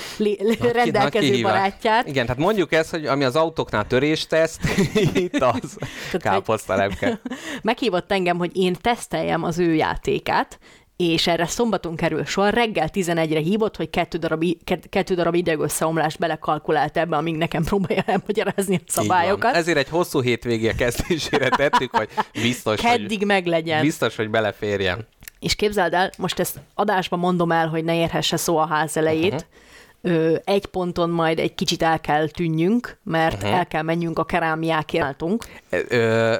[0.72, 2.08] rendelkező na, barátját.
[2.08, 4.60] Igen, tehát mondjuk ezt, hogy ami az autóknál törésteszt,
[5.14, 5.78] itt az
[6.12, 7.20] káposztalepke.
[7.62, 10.58] Meghívott engem, hogy én teszteljem az ő játékát,
[10.96, 14.44] és erre szombaton kerül sor, reggel 11-re hívott, hogy kettő darab,
[14.88, 19.54] kettő darab idegösszeomlást belekalkulált ebbe, amíg nekem próbálja elmagyarázni a szabályokat.
[19.54, 23.80] Ezért egy hosszú hétvégé kezdésére tettük, hogy biztos, Keddig hogy, meglegyen.
[23.80, 25.06] biztos, hogy beleférjen.
[25.40, 29.32] És képzeld el, most ezt adásban mondom el, hogy ne érhesse szó a ház elejét.
[29.32, 30.20] Uh-huh.
[30.22, 33.58] Ö, egy ponton majd egy kicsit el kell tűnjünk, mert uh-huh.
[33.58, 35.04] el kell menjünk a kerámiákért.
[35.04, 35.44] Álltunk.
[35.70, 36.36] Ö,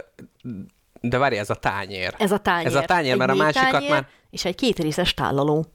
[1.01, 2.15] de várj, ez a tányér.
[2.19, 2.67] Ez a tányér.
[2.67, 4.09] Ez a tányér, Egy mert a másikat tányér már...
[4.37, 5.67] És egy kétrészes tálaló.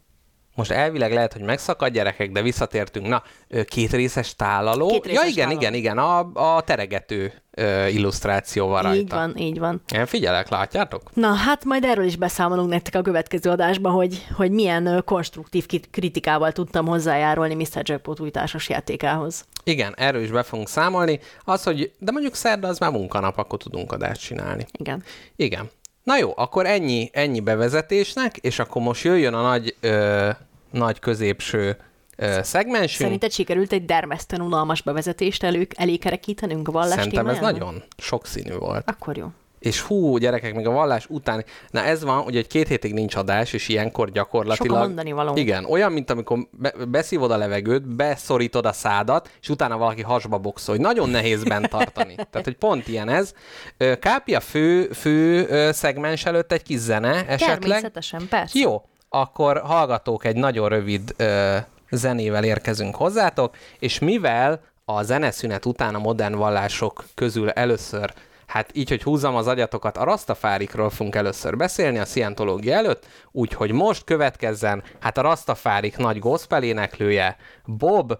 [0.55, 3.07] Most elvileg lehet, hogy megszakad gyerekek, de visszatértünk.
[3.07, 4.87] Na, ö, két részes tálaló.
[4.87, 5.59] Kétrészes ja, igen, tálaló.
[5.59, 8.99] igen, igen, a, a teregető ö, illusztráció van rajta.
[8.99, 9.81] Így van, így van.
[9.95, 11.01] Én figyelek, látjátok?
[11.13, 16.51] Na, hát majd erről is beszámolunk nektek a következő adásban, hogy, hogy milyen konstruktív kritikával
[16.51, 17.81] tudtam hozzájárulni Mr.
[17.83, 19.45] Jackpot új társas játékához.
[19.63, 21.19] Igen, erről is be fogunk számolni.
[21.43, 24.65] Az, hogy, de mondjuk szerda az már munkanap, akkor tudunk adást csinálni.
[24.71, 25.03] Igen.
[25.35, 25.69] Igen.
[26.03, 30.29] Na jó, akkor ennyi, ennyi bevezetésnek, és akkor most jöjjön a nagy, ö,
[30.71, 31.77] nagy középső
[32.15, 33.01] ö, szegmensünk.
[33.01, 37.61] Szerinted sikerült egy dermesztően unalmas bevezetést elő, elékerekítenünk a vallás Szerintem ez témájában?
[37.63, 38.89] nagyon sokszínű volt.
[38.89, 39.27] Akkor jó.
[39.61, 43.15] És hú, gyerekek, még a vallás után, na ez van, hogy egy két hétig nincs
[43.15, 44.75] adás, és ilyenkor gyakorlatilag...
[44.77, 45.35] Sok a mondanivaló.
[45.35, 50.37] Igen, olyan, mint amikor be, beszívod a levegőt, beszorítod a szádat, és utána valaki hasba
[50.37, 52.15] boxol, hogy nagyon nehéz bent tartani.
[52.31, 53.33] Tehát, hogy pont ilyen ez.
[53.77, 57.59] Ö, Kápi a fő, fő szegmens előtt egy kis zene esetleg.
[57.59, 58.59] Természetesen, persze.
[58.59, 61.57] Jó, akkor hallgatók, egy nagyon rövid ö,
[61.91, 68.13] zenével érkezünk hozzátok, és mivel a zeneszünet után a modern vallások közül először,
[68.51, 73.71] hát így, hogy húzzam az agyatokat, a rastafárikról fogunk először beszélni a szientológia előtt, úgyhogy
[73.71, 78.13] most következzen, hát a rastafárik nagy gospel éneklője, Bob,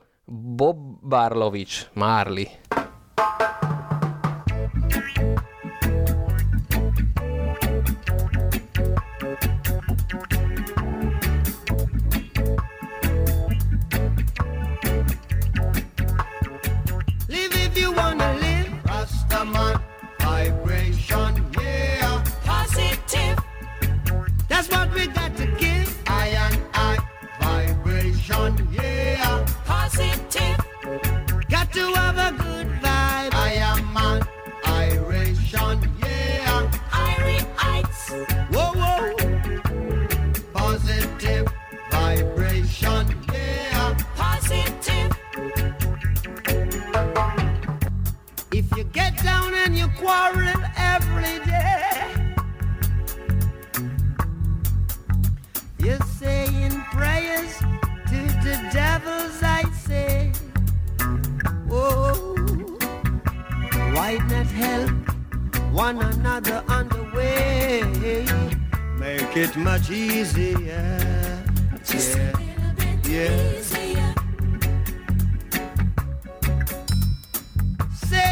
[0.56, 2.46] Bob Barlovics Marley.
[50.12, 52.16] And you quarrel every day,
[55.80, 57.58] you're saying prayers
[58.08, 60.32] to the devils, I say.
[61.70, 62.36] Oh,
[63.94, 64.92] why not help
[65.72, 67.84] one another on the way?
[68.98, 70.56] Make it much easier.
[71.88, 72.34] yeah.
[73.06, 73.62] yeah.
[73.62, 74.11] say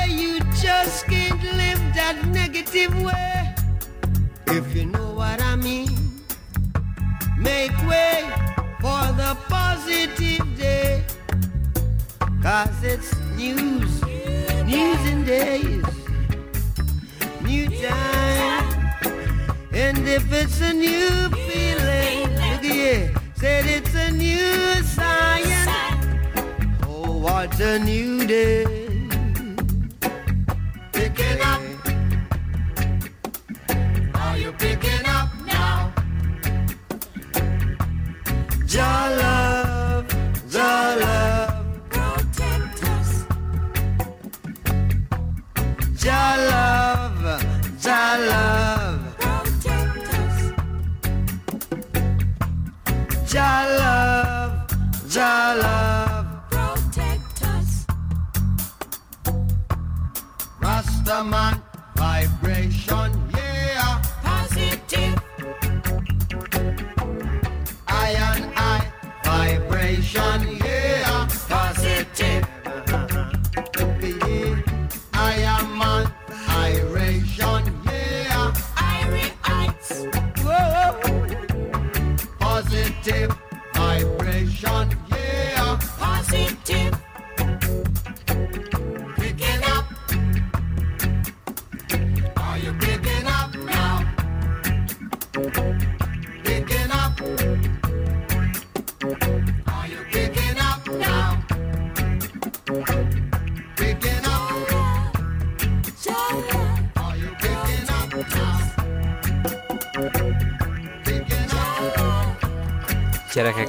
[0.09, 3.55] you just can't live that negative way.
[4.47, 5.97] If you know what I mean,
[7.37, 8.27] make way
[8.81, 11.03] for the positive day.
[12.41, 14.01] Cause it's news,
[14.65, 15.85] news and days,
[17.41, 18.65] new time.
[19.71, 25.69] And if it's a new feeling, look here, said it's a new science.
[26.87, 28.88] Oh, it's a new day.
[30.99, 31.78] Picking up.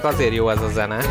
[0.00, 1.04] Gyerekek, azért jó ez a zene,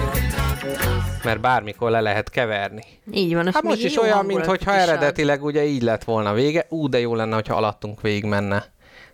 [1.24, 2.84] mert bármikor le lehet keverni.
[3.12, 3.54] Így van.
[3.54, 6.66] Hát most is olyan, mintha eredetileg ugye így lett volna vége.
[6.70, 8.66] Ú, de jó lenne, hogyha alattunk végig menne.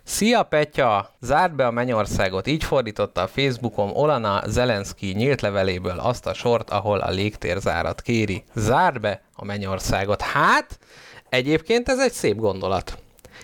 [0.02, 1.10] Szia Petya!
[1.20, 2.46] Zárd be a mennyországot.
[2.46, 8.44] Így fordította a Facebookon Olana Zelenszky nyílt leveléből azt a sort, ahol a légtérzárat kéri.
[8.54, 10.22] Zárd be a mennyországot.
[10.22, 10.78] Hát,
[11.28, 12.98] egyébként ez egy szép gondolat.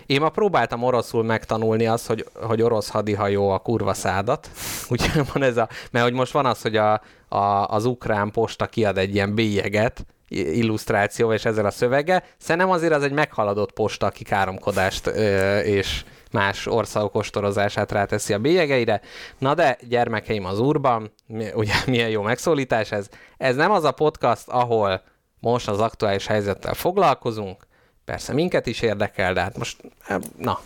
[0.06, 4.50] Én ma próbáltam oroszul megtanulni azt, hogy, hogy orosz hadihajó a kurva szádat.
[4.90, 8.66] Ugye van ez a, mert hogy most van az, hogy a, a, az ukrán posta
[8.66, 12.22] kiad egy ilyen bélyeget, illusztráció és ezzel a szövege.
[12.38, 18.38] Szerintem azért az egy meghaladott posta, aki káromkodást ö, és más országok ostorozását ráteszi a
[18.38, 19.00] bélyegeire.
[19.38, 23.08] Na de, gyermekeim az úrban, mi- ugye milyen jó megszólítás ez.
[23.36, 25.02] Ez nem az a podcast, ahol
[25.40, 27.66] most az aktuális helyzettel foglalkozunk,
[28.12, 30.60] persze minket is érdekel, de hát most, eh, na,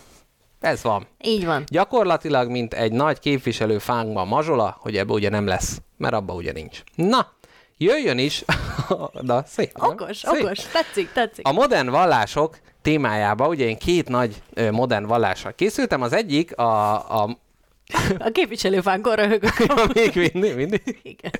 [0.60, 1.06] ez van.
[1.24, 1.64] Így van.
[1.66, 6.52] Gyakorlatilag, mint egy nagy képviselő fánkban mazsola, hogy ebbe ugye nem lesz, mert abba ugye
[6.52, 6.82] nincs.
[6.94, 7.32] Na,
[7.76, 8.44] jöjjön is,
[9.20, 9.78] na szép.
[9.78, 9.90] nem?
[9.90, 10.42] Okos, Szép.
[10.44, 10.58] okos.
[10.58, 11.46] Tetszik, tetszik.
[11.46, 16.94] A modern vallások témájába, ugye én két nagy ö, modern vallással készültem, az egyik a,
[17.22, 17.38] a
[18.18, 19.52] A képviselőfánkon röhögök.
[19.94, 21.00] még mindig, mindig.
[21.02, 21.32] Igen.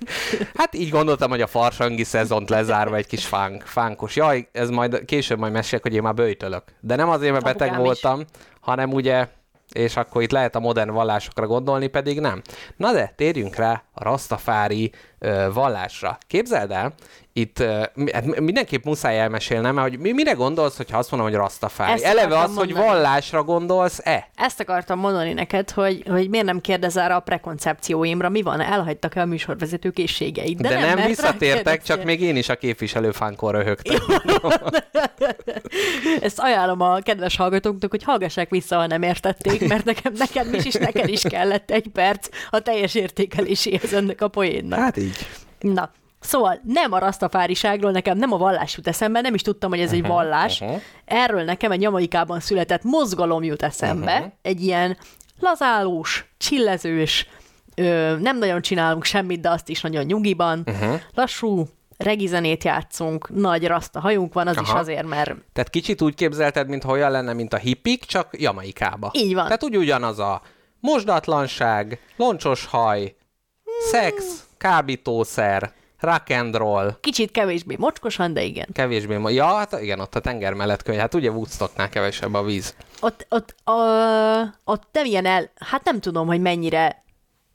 [0.54, 4.16] Hát így gondoltam, hogy a farsangi szezont lezárva egy kis fánk, fánkos.
[4.16, 6.62] Jaj, ez majd később majd mesélek, hogy én már bőjtölök.
[6.80, 7.87] De nem azért, mert beteg Apukám is.
[7.87, 8.24] voltam,
[8.61, 9.28] hanem ugye,
[9.72, 12.42] és akkor itt lehet a modern vallásokra gondolni, pedig nem.
[12.76, 16.18] Na de, térjünk rá a rastafári ö, vallásra.
[16.26, 16.94] Képzeld el,
[17.38, 17.62] itt
[17.94, 21.92] mi- hát mindenképp muszáj elmesélnem, hogy mi, mire gondolsz, hogyha azt mondom, hogy rastafári?
[21.92, 22.87] Ezt Eleve az, hogy mondani.
[22.87, 24.29] vallásra gondolsz-e?
[24.35, 29.20] Ezt akartam mondani neked, hogy, hogy miért nem kérdezel rá a prekoncepcióimra, mi van, elhagytak-e
[29.20, 30.61] a műsorvezető készségeit.
[30.61, 33.99] De, de nem, nem visszatértek, csak még én is a képviselőfánkon röhögtem.
[36.20, 40.64] Ezt ajánlom a kedves hallgatóknak, hogy hallgassák vissza, ha nem értették, mert nekem, nekem is,
[40.64, 44.79] és neked is kellett egy perc a teljes értékeléséhez ennek a poénnak.
[44.79, 45.27] Hát így.
[45.61, 45.90] Na,
[46.27, 49.93] szóval nem a rasztafáriságról, nekem nem a vallás jut eszembe, nem is tudtam, hogy ez
[49.93, 50.61] egy vallás.
[50.61, 50.81] uh-huh.
[51.05, 54.33] Erről nekem egy jamaikában született mozgalom jut eszembe, Uh-huh.
[54.43, 54.97] egy ilyen
[55.41, 57.27] lazálós, csillezős,
[57.75, 61.01] ö, nem nagyon csinálunk semmit, de azt is nagyon nyugiban, Uh-huh.
[61.15, 64.79] lassú, regizenét játszunk, nagy raszta hajunk van, az is Aha.
[64.79, 69.11] azért, mert Tehát kicsit úgy képzelted, mintha olyan lenne, mint a hippik, csak Jamaikába.
[69.15, 69.45] Így van.
[69.45, 70.43] Tehát úgy ugyanaz a
[70.81, 73.15] mosdatlanság, loncsos haj,
[73.91, 75.73] szex, kábítószer,
[76.07, 78.66] rock and roll, kicsit kevésbé mocskosan, de igen.
[78.73, 79.16] kevésbé...
[79.16, 80.99] Ma- ja, hát igen, ott a tenger mellett könyv.
[80.99, 82.75] Hát ugye Woodstocknál kevesebb a víz.
[83.01, 83.81] Ott, ott, a,
[84.64, 87.05] ott nem ilyen el, hát nem tudom, hogy mennyire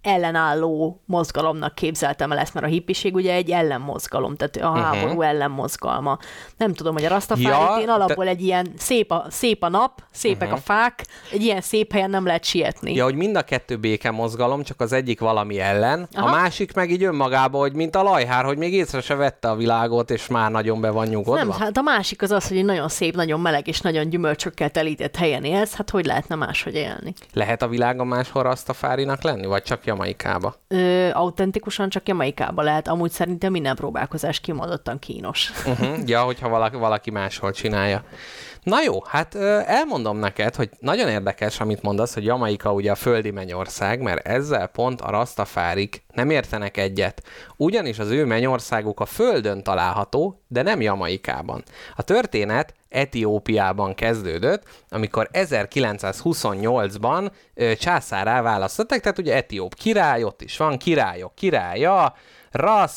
[0.02, 4.80] ellenálló mozgalomnak képzeltem el ezt, mert a hippiség ugye egy ellenmozgalom, tehát a Mhm.
[4.84, 6.18] háború ellenmozgalma.
[6.58, 10.04] Nem tudom, hogy a Rastafárit Ja, én alapból egy ilyen szép a, szép a nap,
[10.12, 10.58] szépek Mhm.
[10.58, 12.94] a fák, egy ilyen szép helyen nem lehet sietni.
[12.94, 16.28] Ja, hogy mind a kettő béke mozgalom, csak az egyik valami ellen, Aha.
[16.28, 19.56] a másik meg így önmagába, hogy mint a lajhár, hogy még észre se vette a
[19.56, 21.44] világot, és már nagyon be van nyugodva.
[21.44, 24.70] nem, hát a másik az az, hogy egy nagyon szép, nagyon meleg és nagyon gyümölcsökkel
[24.70, 27.14] telített helyen élsz, hát hogy lehetne máshogy élni?
[27.34, 30.56] Lehet a világon máshol rastafárinak lenni, vagy csak Jamaikába?
[30.68, 35.52] Ö, autentikusan csak Jamaikába lehet, amúgy szerintem minden próbálkozás kimondottan kínos.
[35.66, 35.98] Uh-huh.
[36.06, 38.04] Ja, hogyha valaki, valaki máshol csinálja.
[38.64, 43.32] Na jó, hát elmondom neked, hogy nagyon érdekes, amit mondasz, hogy Jamaika ugye a földi
[43.32, 47.24] mennyország, mert ezzel pont a rastafárik nem értenek egyet.
[47.58, 51.64] Ugyanis az ő mennyországuk a földön található, de nem Jamaikában.
[51.96, 60.58] A történet Etiópiában kezdődött, amikor 1928-ban ö, császárá választották, tehát ugye Etióp király, ott is
[60.58, 62.16] van, királyok királya,
[62.52, 62.92] Ras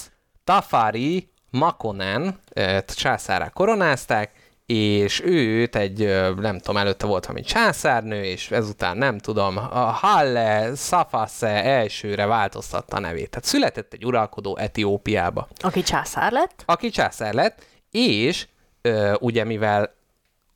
[0.45, 5.99] Tafari Makonen ö, császárá koronázták, és őt egy,
[6.37, 12.97] nem tudom, előtte volt valami császárnő, és ezután nem tudom, a Halle Safase elsőre változtatta
[12.97, 13.31] a nevét.
[13.31, 16.63] Tehát született egy uralkodó Etiópiába Aki császár lett?
[16.67, 18.47] aki császár lett, és
[18.83, 19.95] ö, ugye mivel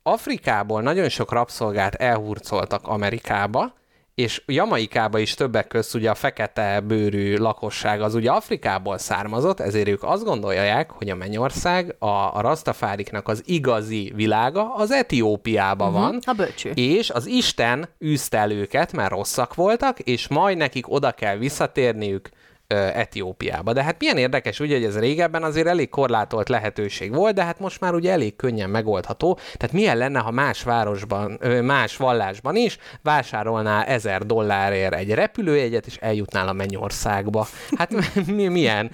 [0.03, 3.73] Afrikából nagyon sok rabszolgát elhurcoltak Amerikába,
[4.19, 9.87] és Jamaikába is többek közt ugye a fekete bőrű lakosság az ugye Afrikából származott, ezért
[9.87, 12.05] ők azt gondolják, hogy a Mennyország, a,
[12.35, 16.03] a rastafáriknak az igazi világa az Etiópiában uh-huh.
[16.03, 16.71] van, A bölcső.
[16.75, 22.29] és az Isten űzte el őket, mert rosszak voltak, és majd nekik oda kell visszatérniük
[22.73, 23.73] Etiópiába.
[23.73, 27.59] De hát milyen érdekes, ugye, hogy ez régebben azért elég korlátolt lehetőség volt, de hát
[27.59, 29.33] most már ugye elég könnyen megoldható.
[29.33, 35.97] Tehát milyen lenne, ha más városban, más vallásban is vásárolnál ezer dollárért egy repülőjegyet, és
[35.97, 37.47] eljutnál a mennyországba.
[37.77, 37.91] Hát
[38.35, 38.91] mi, milyen?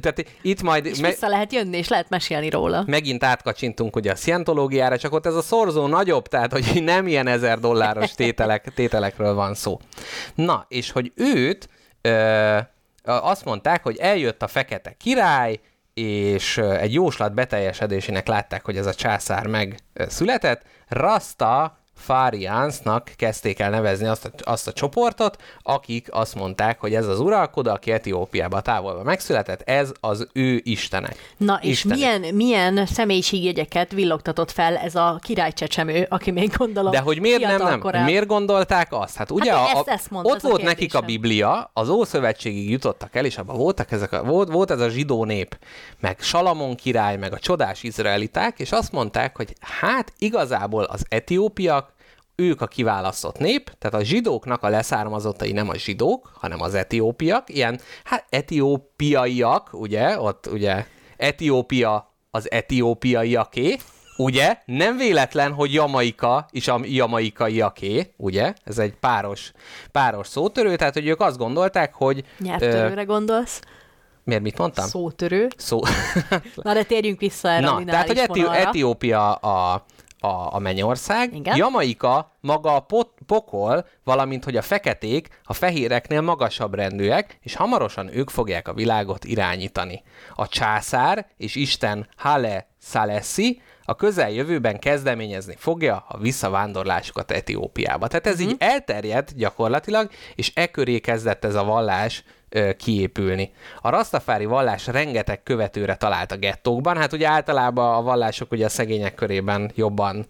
[0.00, 0.86] Tehát itt majd...
[0.86, 2.84] És me- vissza lehet jönni, és lehet mesélni róla.
[2.86, 7.26] megint átkacsintunk ugye a szientológiára, csak ott ez a szorzó nagyobb, tehát hogy nem ilyen
[7.26, 9.78] ezer dolláros tételek, tételekről van szó.
[10.34, 11.68] Na, és hogy őt
[12.00, 12.58] ö,
[13.04, 15.60] azt mondták, hogy eljött a fekete király,
[15.94, 20.62] és egy jóslat beteljesedésének látták, hogy ez a császár megszületett.
[20.88, 27.06] Rasta Fariansnak kezdték el nevezni azt a, azt a csoportot, akik azt mondták, hogy ez
[27.06, 31.34] az uralkodó, aki Etiópiába távolba megszületett, ez az ő istenek.
[31.36, 37.20] Na, és milyen, milyen személyiségjegyeket villogtatott fel ez a királycsecsemő, aki még gondolom De hogy
[37.20, 37.80] miért nem, nem?
[37.80, 39.16] korán- Miért gondolták azt?
[39.16, 41.00] Hát ugye Hát a, ezt- ezt mondta, ott ez a volt nekik a.
[41.00, 45.24] Biblia, az Ószövetségig jutottak el, és abban voltak ezek a, volt, volt ez a zsidó
[45.24, 45.58] nép,
[46.00, 51.83] meg Salamon király, meg a csodás izraeliták, és azt mondták, hogy hát igazából az etiópiak,
[52.36, 57.50] ők a kiválasztott nép, tehát a zsidóknak a leszármazottai nem a zsidók, hanem az etiópiak,
[57.50, 63.76] ilyen, hát etiópiaiak, ugye, ott ugye Etiópia az etiópiaiaké,
[64.16, 64.58] ugye?
[64.64, 68.54] Nem véletlen, hogy Jamaika is a jamaikaiaké, ugye?
[68.64, 69.52] Ez egy páros,
[69.92, 72.24] páros szótörő, tehát hogy ők azt gondolták, hogy...
[72.38, 73.60] Nyelvtörőre gondolsz?
[74.24, 74.86] miért mit mondtam?
[74.86, 75.48] Szótörő.
[75.56, 75.80] Szó.
[76.62, 78.46] Na, de térjünk vissza erre Na, tehát, hogy Eti-.
[78.46, 79.84] Etiópia a,
[80.24, 81.56] a, a mennyország, Igen.
[81.56, 88.16] Jamaika maga a pot, pokol, valamint, hogy a feketék a fehéreknél magasabb rendűek, és hamarosan
[88.16, 90.02] ők fogják a világot irányítani.
[90.34, 98.06] A császár és Isten Hale Salessi a közeljövőben kezdeményezni fogja a visszavándorlásukat Etiópiába.
[98.06, 98.50] Tehát ez uh-huh.
[98.50, 102.24] így elterjedt gyakorlatilag, és e köré kezdett ez a vallás
[102.76, 103.52] kiépülni.
[103.80, 108.68] A rastafári vallás rengeteg követőre talált a gettókban, hát ugye általában a vallások ugye a
[108.68, 110.26] szegények körében jobban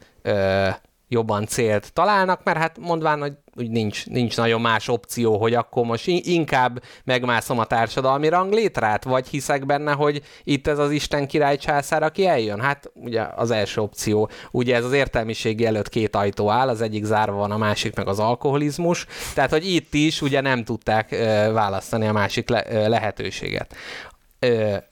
[1.09, 5.85] jobban célt találnak, mert hát mondván, hogy úgy nincs, nincs nagyon más opció, hogy akkor
[5.85, 11.27] most in- inkább megmászom a társadalmi ranglétrát, vagy hiszek benne, hogy itt ez az Isten
[11.27, 12.61] király császár, aki eljön?
[12.61, 17.05] Hát ugye az első opció, ugye ez az értelmiségi előtt két ajtó áll, az egyik
[17.05, 21.11] zárva van, a másik meg az alkoholizmus, tehát hogy itt is ugye nem tudták
[21.53, 23.75] választani a másik le, lehetőséget.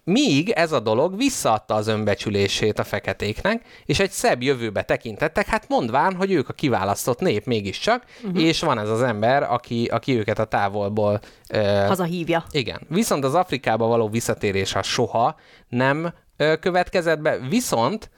[0.04, 5.68] Míg ez a dolog visszaadta az önbecsülését a feketéknek, és egy szebb jövőbe tekintettek, hát
[5.68, 8.42] mondván, hogy ők a kiválasztott nép mégiscsak, uh-huh.
[8.42, 11.20] és van ez az ember, aki, aki őket a távolból...
[11.48, 12.44] Ö, Hazahívja.
[12.50, 12.80] igen.
[12.88, 15.36] Viszont az Afrikába való visszatérés az soha
[15.68, 18.10] nem ö, következett be, viszont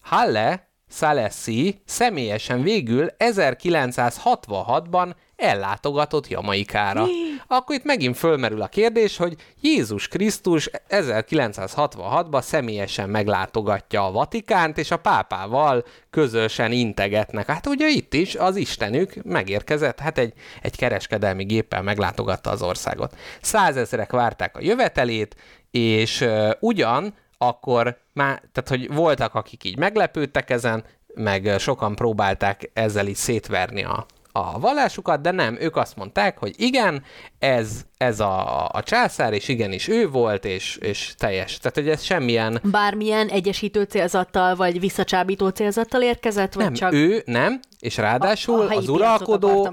[0.00, 7.06] Halle Salessi személyesen végül 1966-ban ellátogatott Jamaikára.
[7.46, 14.90] Akkor itt megint fölmerül a kérdés, hogy Jézus Krisztus 1966-ban személyesen meglátogatja a Vatikánt, és
[14.90, 17.46] a pápával közösen integetnek.
[17.46, 23.16] Hát ugye itt is az Istenük megérkezett, hát egy, egy kereskedelmi géppel meglátogatta az országot.
[23.40, 25.36] Százezrek várták a jövetelét,
[25.70, 32.70] és uh, ugyan akkor már, tehát hogy voltak, akik így meglepődtek ezen, meg sokan próbálták
[32.72, 37.02] ezzel is szétverni a, a vallásukat, de nem, ők azt mondták, hogy igen,
[37.38, 41.58] ez, ez a, a császár, és igenis ő volt, és, és teljes.
[41.58, 42.60] Tehát, hogy ez semmilyen...
[42.62, 48.68] Bármilyen egyesítő célzattal, vagy visszacsábító célzattal érkezett, vagy Nem, csak ő nem, és ráadásul a
[48.68, 49.68] helyi az uralkodó,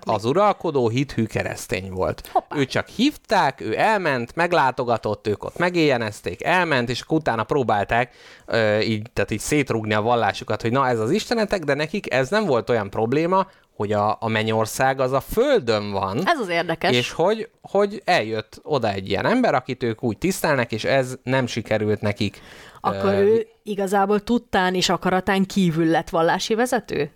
[0.00, 2.28] az uralkodó hithű keresztény volt.
[2.32, 2.56] Hoppá.
[2.56, 8.14] Ő csak hívták, ő elment, meglátogatott, ők ott megéjjenezték, elment, és utána próbálták
[8.46, 12.28] ö, így, tehát így szétrugni a vallásukat, hogy na ez az istenetek, de nekik ez
[12.28, 13.46] nem volt olyan probléma,
[13.80, 16.96] hogy a, a mennyország az a földön van, Ez az érdekes.
[16.96, 21.46] és hogy, hogy eljött oda egy ilyen ember, akit ők úgy tisztelnek, és ez nem
[21.46, 22.40] sikerült nekik.
[22.80, 27.10] Akkor ö, ő igazából tudtán és akaratán kívül lett vallási vezető?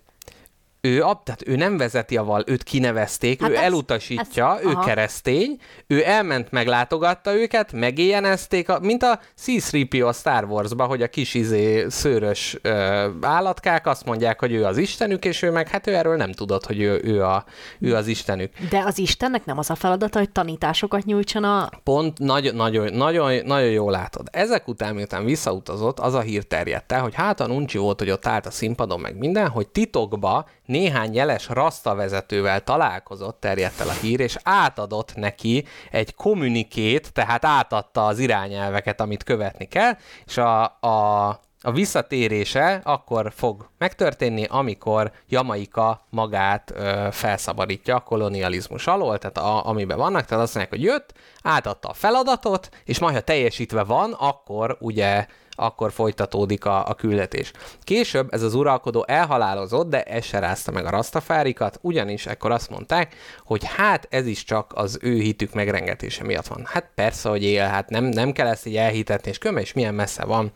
[0.85, 4.65] Ő, ab, tehát ő nem vezeti a val, őt kinevezték, Hát ő ez- elutasítja, ez-
[4.65, 4.83] ő aha.
[4.83, 5.57] keresztény,
[5.87, 11.33] ő elment, meglátogatta őket, megéjjenezték, a, mint a C-3PO a Star Wars-ba, hogy a kis
[11.33, 15.95] izé szőrös ö, állatkák azt mondják, hogy ő az istenük, és ő meg, hát ő
[15.95, 17.45] erről nem tudott, hogy ő, ő, a,
[17.79, 18.51] ő az istenük.
[18.69, 21.69] De az Istennek nem az a feladata, hogy tanításokat nyújtson a...
[21.83, 24.27] Pont nagyon, nagyon, nagyon, nagyon jól látod.
[24.31, 28.09] Ezek után, miután visszautazott, az a hír terjedt el, hogy hát a Nuncsi volt, hogy
[28.09, 33.91] ott állt a színpadon, meg minden, hogy titokba néhány jeles rasztavezetővel találkozott, terjedt el a
[33.91, 40.63] hír, és átadott neki egy kommunikét, tehát átadta az irányelveket, amit követni kell, és a,
[40.63, 41.27] a,
[41.61, 49.67] a visszatérése akkor fog megtörténni, amikor Jamaika magát ö, felszabadítja a kolonializmus alól, tehát a,
[49.67, 51.13] amiben vannak, tehát azt mondják, hogy jött,
[51.43, 55.25] átadta a feladatot, és majd ha teljesítve van, akkor ugye
[55.55, 57.51] akkor folytatódik a, a küldetés.
[57.83, 62.69] Később ez az uralkodó elhalálozott, de ez se rázta meg a rasztafárikat, ugyanis ekkor azt
[62.69, 66.65] mondták, hogy hát ez is csak az ő hitük megrengetése miatt van.
[66.65, 69.93] Hát persze, hogy él, hát nem, nem kell ezt így elhitetni, és köme, és milyen
[69.93, 70.51] messze van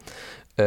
[0.55, 0.63] ö,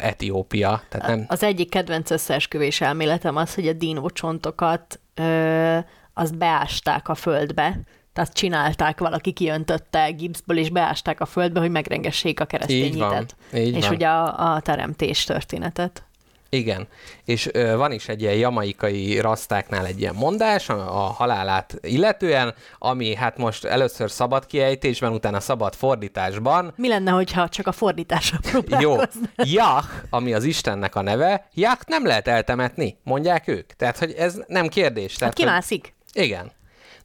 [0.00, 0.82] Etiópia.
[0.88, 5.78] Tehát nem, Az egyik kedvenc összeesküvés elméletem az, hogy a dinócsontokat ö,
[6.14, 7.78] azt beásták a földbe,
[8.16, 13.10] tehát csinálták, valaki kiöntötte gipszből, és beásták a földbe, hogy megrengessék a keresztény Így van,
[13.10, 13.36] hitet.
[13.54, 13.94] így és van.
[13.94, 16.02] ugye a, a teremtés történetet.
[16.48, 16.88] Igen,
[17.24, 22.54] és ö, van is egy ilyen jamaikai rasztáknál egy ilyen mondás a, a halálát illetően,
[22.78, 26.72] ami hát most először szabad kiejtésben, utána szabad fordításban.
[26.76, 29.28] Mi lenne, hogyha csak a fordításra Jó, próbálkozna?
[29.36, 33.72] Jah, ami az Istennek a neve, Jah nem lehet eltemetni, mondják ők.
[33.72, 35.14] Tehát, hogy ez nem kérdés.
[35.14, 35.94] Tehát, Hát hogy- kimászik?
[36.12, 36.52] igen.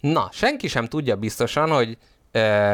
[0.01, 1.97] Na, senki sem tudja biztosan, hogy
[2.31, 2.73] ö,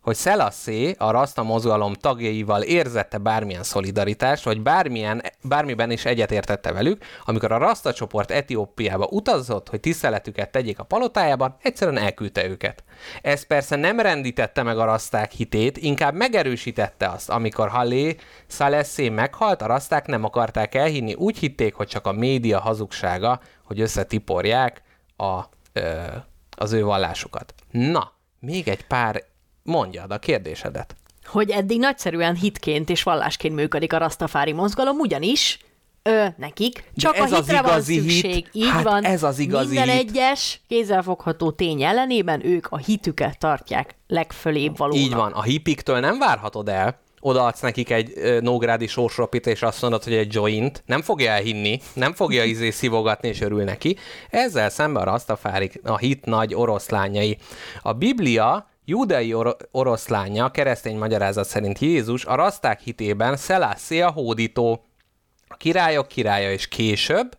[0.00, 7.04] hogy Szelasszé a Rasta mozgalom tagjaival érzette bármilyen szolidaritást, vagy bármilyen, bármiben is egyetértette velük,
[7.24, 12.84] amikor a Rasta csoport Etiópiába utazott, hogy tiszteletüket tegyék a palotájában, egyszerűen elküldte őket.
[13.22, 19.62] Ez persze nem rendítette meg a raszták hitét, inkább megerősítette azt, amikor Hallé Szalesszé meghalt,
[19.62, 24.82] a raszták nem akarták elhinni, úgy hitték, hogy csak a média hazugsága, hogy összetiporják
[25.16, 25.40] a,
[25.72, 26.02] ö,
[26.60, 27.54] az ő vallásukat.
[27.70, 29.22] Na, még egy pár,
[29.62, 30.94] mondjad a kérdésedet.
[31.26, 35.58] hogy eddig nagyszerűen hitként és vallásként működik a rastafári mozgalom, ugyanis
[36.02, 38.10] ö, nekik csak ez a az hitre van igazi hit.
[38.10, 38.48] szükség.
[38.52, 39.04] Így Hát van.
[39.04, 40.08] ez az igazi Minden hit.
[40.08, 45.00] egyes kézzelfogható tény ellenében ők a hitüket tartják legfölébb valónak.
[45.02, 50.04] Így van, a hippiktől nem várhatod el, odaadsz nekik egy nógrádi sorsropit, és azt mondod,
[50.04, 53.96] hogy egy joint, nem fogja elhinni, nem fogja izé szivogatni, és örül neki.
[54.30, 57.38] Ezzel szemben a rastafárik, a hit nagy oroszlányai.
[57.82, 64.10] A Biblia júdeai or- oroszlánya, a keresztény magyarázat szerint Jézus, a raszták hitében Szelászé a
[64.10, 64.84] hódító,
[65.48, 67.38] a királyok királya és később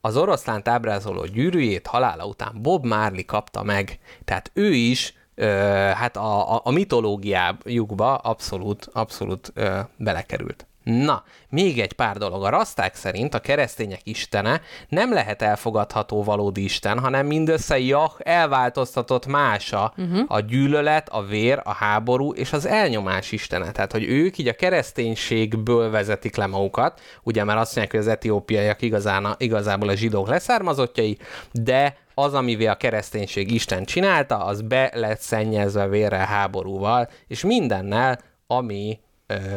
[0.00, 3.98] az oroszlánt ábrázoló gyűrűjét halála után Bob Marley kapta meg.
[4.24, 5.44] Tehát ő is ö,
[5.94, 10.66] hát a, a, a mitológiájukba abszolút, abszolút ö, belekerült.
[10.82, 12.44] Na, még egy pár dolog.
[12.44, 19.26] A raszták szerint a keresztények istene nem lehet elfogadható valódi isten, hanem mindössze Jah elváltoztatott
[19.26, 20.24] mása, uh-huh.
[20.26, 23.70] a gyűlölet, a vér, a háború és az elnyomás istene.
[23.70, 28.14] Tehát, hogy ők így a kereszténységből vezetik le magukat, ugye már azt mondják, hogy az
[28.16, 31.18] etiópiaiak igazán, igazából a zsidók leszármazottjai,
[31.52, 38.18] de az, amivel a kereszténység Isten csinálta, az be lett szennyezve vérrel, háborúval, és mindennel,
[38.46, 39.00] ami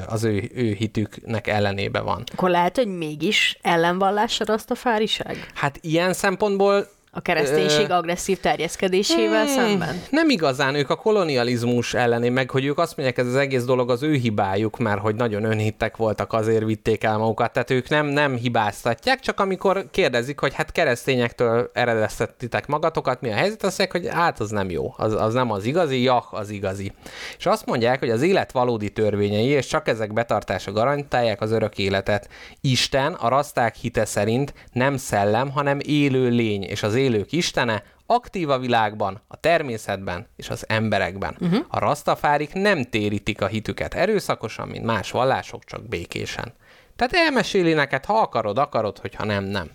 [0.07, 2.23] az ő, ő hitüknek ellenébe van.
[2.33, 5.51] Akkor lehet, hogy mégis ellenvallás a rastafáriság?
[5.53, 6.87] Hát ilyen szempontból
[7.17, 10.01] A kereszténység agresszív terjeszkedésével szemben?
[10.09, 13.89] Nem igazán, ők a kolonializmus elleni, meg hogy ők azt mondják, ez az egész dolog
[13.89, 17.53] az ő hibájuk, mert hogy nagyon önhittek voltak, azért vitték el magukat.
[17.53, 23.35] Tehát ők nem, nem hibáztatják, csak amikor kérdezik, hogy hát keresztényektől eredeztettitek magatokat, mi a
[23.35, 26.49] helyzet, azt mondják, hogy hát az nem jó, az, az nem az igazi, jah, az
[26.49, 26.91] igazi.
[27.37, 31.77] És azt mondják, hogy az élet valódi törvényei, és csak ezek betartása garantálják az örök
[31.77, 32.29] életet.
[32.61, 38.49] Isten a raszták hite szerint nem szellem, hanem élő lény, és az élők istene, aktív
[38.49, 41.37] a világban, a természetben és az emberekben.
[41.39, 41.65] Uh-huh.
[41.67, 46.53] A rastafárik nem térítik a hitüket erőszakosan, mint más vallások, csak békésen.
[46.95, 49.71] Tehát elmeséli neked, ha akarod, akarod, hogyha nem, nem.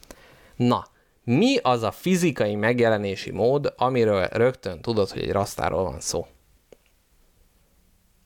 [0.57, 0.87] Na,
[1.25, 6.27] mi az a fizikai megjelenési mód, amiről rögtön tudod, hogy egy rasztáról van szó?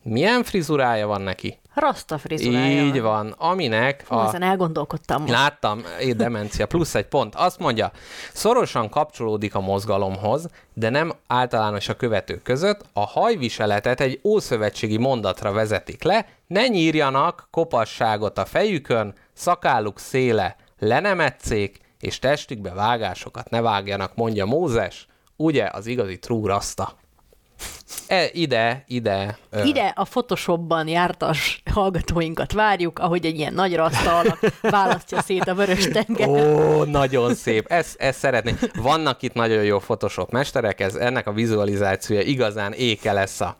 [0.02, 1.58] Milyen frizurája van neki?
[1.74, 5.32] Rasta frizurája Így van, aminek Hú, ezen elgondolkodtam most.
[5.32, 7.34] Láttam, é, demencia, plusz egy pont.
[7.34, 7.90] Azt mondja,
[8.32, 12.84] szorosan kapcsolódik a mozgalomhoz, de nem általános a követők között.
[12.92, 21.00] A hajviseletet egy ószövetségi mondatra vezetik le, ne nyírjanak kopasságot a fejükön, szakáluk széle, le
[21.00, 25.06] nem etszék, és testükbe vágásokat ne vágjanak, mondja Mózes,
[25.36, 26.94] ugye az igazi true rasta.
[28.06, 29.38] E, ide, ide.
[29.64, 35.54] Ide a Photoshopban jártas hallgatóinkat várjuk, ahogy egy ilyen nagy rasta alak választja szét a
[35.54, 36.28] vörös tenger.
[36.28, 37.66] Ó, nagyon szép.
[37.68, 38.58] Ezt, ezt szeretném.
[38.74, 43.56] Vannak itt nagyon jó Photoshop mesterek, ez, ennek a vizualizációja igazán éke lesz a,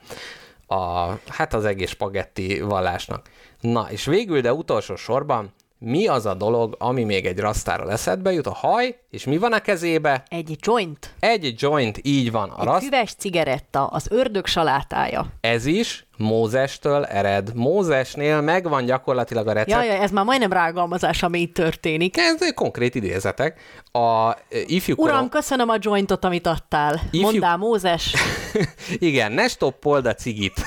[0.67, 3.29] a, hát az egész spagetti vallásnak.
[3.61, 8.33] Na, és végül, de utolsó sorban, mi az a dolog, ami még egy rasztára eszedbe
[8.33, 8.47] jut?
[8.47, 10.23] A haj, és mi van a kezébe?
[10.29, 12.51] Egy joint, Egy joint, így van.
[12.51, 15.27] A egy raszt, füves cigaretta, az ördög salátája.
[15.41, 17.55] ez is Mózestől ered.
[17.55, 19.71] Mózesnél megvan gyakorlatilag a recept.
[19.71, 22.17] Jaj, jaj, ez már majdnem rágalmazás, ami itt történik.
[22.17, 23.61] Ez konkrét idézetek.
[23.93, 24.35] A ö,
[24.67, 26.95] ifjú korom- Uram, köszönöm a jointot, amit adtál.
[27.11, 28.15] Ifjú- Mondál, Mózes.
[28.99, 30.55] Igen, ne stoppold a cigit.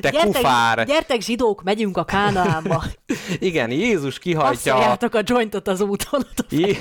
[0.00, 0.84] Te Gyertek, kufár.
[0.86, 2.82] gyertek, zsidók, megyünk a Kánaánba.
[3.38, 4.76] Igen, Jézus kihajtja, a...
[4.76, 6.26] Passzoljátok a jointot az úton.
[6.48, 6.76] Jé...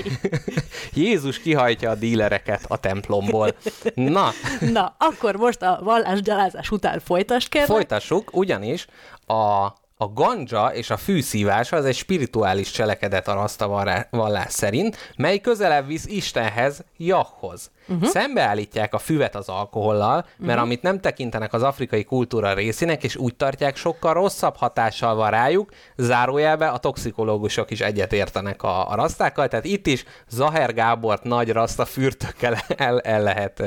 [0.93, 3.55] Jézus kihajtja a dílereket a templomból.
[3.93, 7.69] Na, Na, akkor most a vallásgyalázás után folytasd, kérlek.
[7.69, 8.87] folytassuk, ugyanis
[9.25, 9.67] a,
[10.01, 15.87] a ganja és a fűszívása az egy spirituális cselekedet a vallá- vallás szerint, mely közelebb
[15.87, 17.71] visz Istenhez, Jahhoz.
[17.87, 18.09] Uh-huh.
[18.09, 20.61] Szembeállítják a füvet az alkohollal, mert uh-huh.
[20.61, 25.71] amit nem tekintenek az afrikai kultúra részének, és úgy tartják, sokkal rosszabb hatással van rájuk,
[25.95, 31.85] zárójelbe a toxikológusok is egyetértenek a, a rasztákkal, tehát itt is Zaher Gábort nagy raszta
[31.85, 33.59] fürtökkel el, el, lehet,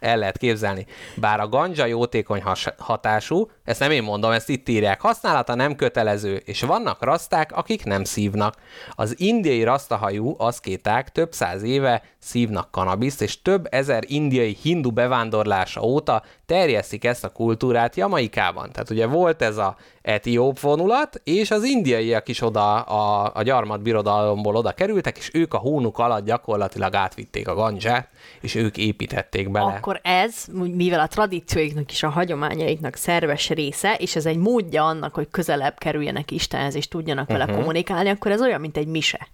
[0.00, 0.86] el lehet képzelni.
[1.16, 5.76] Bár a ganja jótékony has, hatású, ezt nem én mondom, ezt itt írják, használata nem
[5.76, 8.54] kötelező, és vannak raszták, akik nem szívnak.
[8.90, 15.80] Az indiai rasztahajú aszkéták több száz éve szívnak kanabiszt, és több ezer indiai hindu bevándorlása
[15.80, 16.22] óta
[16.52, 18.72] terjesztik ezt a kultúrát Jamaikában.
[18.72, 23.82] Tehát ugye volt ez a etióp vonulat, és az indiaiak is oda a, a gyarmat
[23.82, 28.08] birodalomból oda kerültek, és ők a hónuk alatt gyakorlatilag átvitték a gandzsát,
[28.40, 29.72] és ők építették bele.
[29.72, 30.44] Akkor ez,
[30.74, 35.78] mivel a tradícióiknak és a hagyományaiknak szerves része, és ez egy módja annak, hogy közelebb
[35.78, 37.54] kerüljenek Istenhez, és tudjanak vele Mhm.
[37.54, 39.28] kommunikálni, akkor ez olyan, mint egy mise.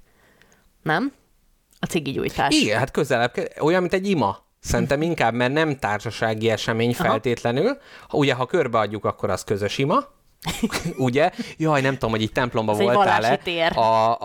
[0.83, 1.13] Nem?
[1.81, 2.55] A cigigyújtás.
[2.55, 4.47] Igen, hát közelebb, olyan, mint egy ima.
[4.61, 7.09] Szerintem inkább, mert nem társasági esemény Aha.
[7.09, 7.79] feltétlenül.
[8.11, 10.17] Ugye, ha körbeadjuk, akkor az közös ima.
[10.97, 11.31] ugye?
[11.57, 13.67] Jaj, nem tudom, hogy itt templomba Ez voltál-e.
[13.67, 14.23] A,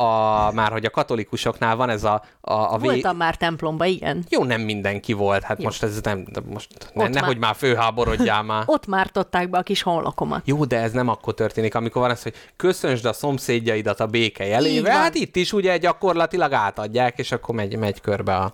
[0.47, 2.87] a, már hogy a katolikusoknál van ez a, a, a vé...
[2.87, 4.23] Voltam már templomba, igen.
[4.29, 5.63] Jó, nem mindenki volt, hát Jó.
[5.63, 8.63] most ez nem, most ne, Ott nehogy már- már főháborodjál már.
[8.75, 10.41] Ott mártották be a kis honlokomat.
[10.45, 14.45] Jó, de ez nem akkor történik, amikor van ez, hogy köszönsd a szomszédjaidat a béke
[14.45, 14.97] jelével.
[14.97, 18.53] Hát itt is ugye gyakorlatilag átadják, és akkor megy, megy körbe a,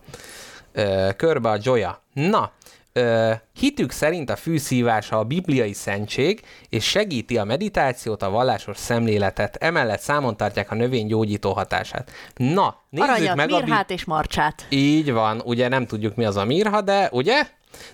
[0.72, 2.04] ö, körbe a joya.
[2.14, 2.52] Na,
[2.94, 9.56] ö, hitük szerint a fűszívása a bibliai szentség, és segíti a meditációt, a vallásos szemléletet,
[9.56, 12.12] emellett számon tartják a növény gyógyító hatását.
[12.36, 14.66] Na, nézzük Aranyat, meg a bi- mirhát és marcsát.
[14.70, 17.48] így van, ugye nem tudjuk mi az a mirha, de ugye?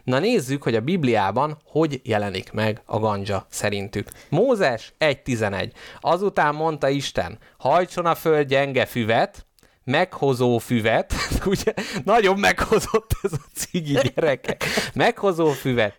[0.03, 4.09] Na nézzük, hogy a Bibliában hogy jelenik meg a ganja szerintük.
[4.30, 5.71] Mózes 1.11.
[5.99, 9.45] Azután mondta Isten, hajtson a föld gyenge füvet,
[9.86, 11.14] meghozó füvet,
[11.46, 11.74] ugye
[12.04, 14.64] nagyon meghozott ez a cigi gyerekek,
[14.94, 15.98] meghozó füvet,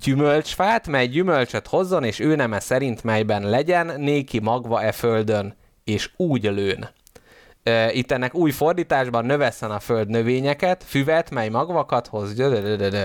[0.00, 6.10] gyümölcsfát, mely gyümölcsöt hozzon, és ő neme szerint melyben legyen, néki magva e földön, és
[6.16, 6.88] úgy lőn.
[7.92, 12.42] Itt ennek új fordításban növesszen a föld növényeket, füvet, mely magvakat hoz,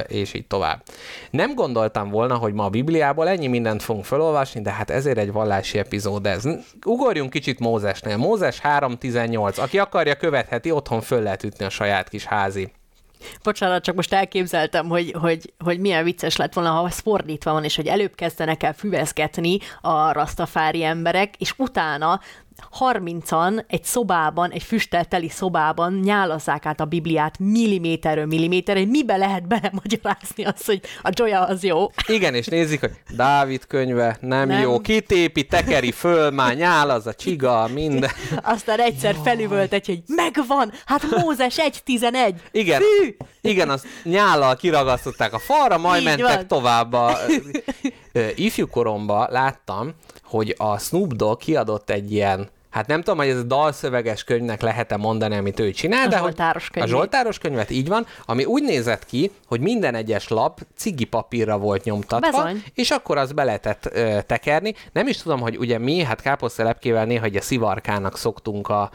[0.07, 0.83] és így tovább.
[1.29, 5.31] Nem gondoltam volna, hogy ma a Bibliából ennyi mindent fogunk felolvasni, de hát ezért egy
[5.31, 6.43] vallási epizód ez.
[6.85, 8.17] Ugorjunk kicsit Mózesnél.
[8.17, 9.59] Mózes 3.18.
[9.59, 12.71] Aki akarja, követheti, otthon föl lehet ütni a saját kis házi
[13.43, 17.63] Bocsánat, csak most elképzeltem, hogy, hogy, hogy milyen vicces lett volna, ha ez fordítva van,
[17.63, 22.19] és hogy előbb kezdenek el füvezgetni a rastafári emberek, és utána
[22.79, 30.43] 30-an egy szobában, egy füstelteli szobában nyálazzák át a Bibliát milliméterről milliméterre, mibe lehet belemagyarázni
[30.45, 31.85] azt, hogy a Joya az jó.
[32.07, 34.61] Igen, és nézik, hogy Dávid könyve nem, Nem.
[34.61, 38.11] jó, kitépi, tekeri föl, már nyál az a csiga, minden.
[38.41, 41.55] Aztán egyszer felüvölt egy, hogy megvan, hát Mózes
[41.85, 42.33] 1.11.
[42.51, 43.15] Igen, Fű!
[43.41, 46.47] igen, azt nyállal kiragasztották a falra, majd Így mentek van.
[46.47, 46.93] tovább.
[46.93, 47.17] A,
[48.35, 49.93] ifjú koromban láttam,
[50.37, 54.61] hogy a Snoop Dogg kiadott egy ilyen Hát nem tudom, hogy ez a dalszöveges könyvnek
[54.61, 56.91] lehet-e mondani, amit ő csinál, A de hogy Zsoltáros a könyvét.
[56.91, 61.83] Zsoltáros könyvet így van, ami úgy nézett ki, hogy minden egyes lap cigi papírra volt
[61.83, 62.63] nyomtatva, Bizony.
[62.73, 64.73] és akkor az be lehetett ö, tekerni.
[64.93, 68.89] Nem is tudom, hogy ugye mi, hát káposztelepkével néha egy a szivarkának szoktunk a,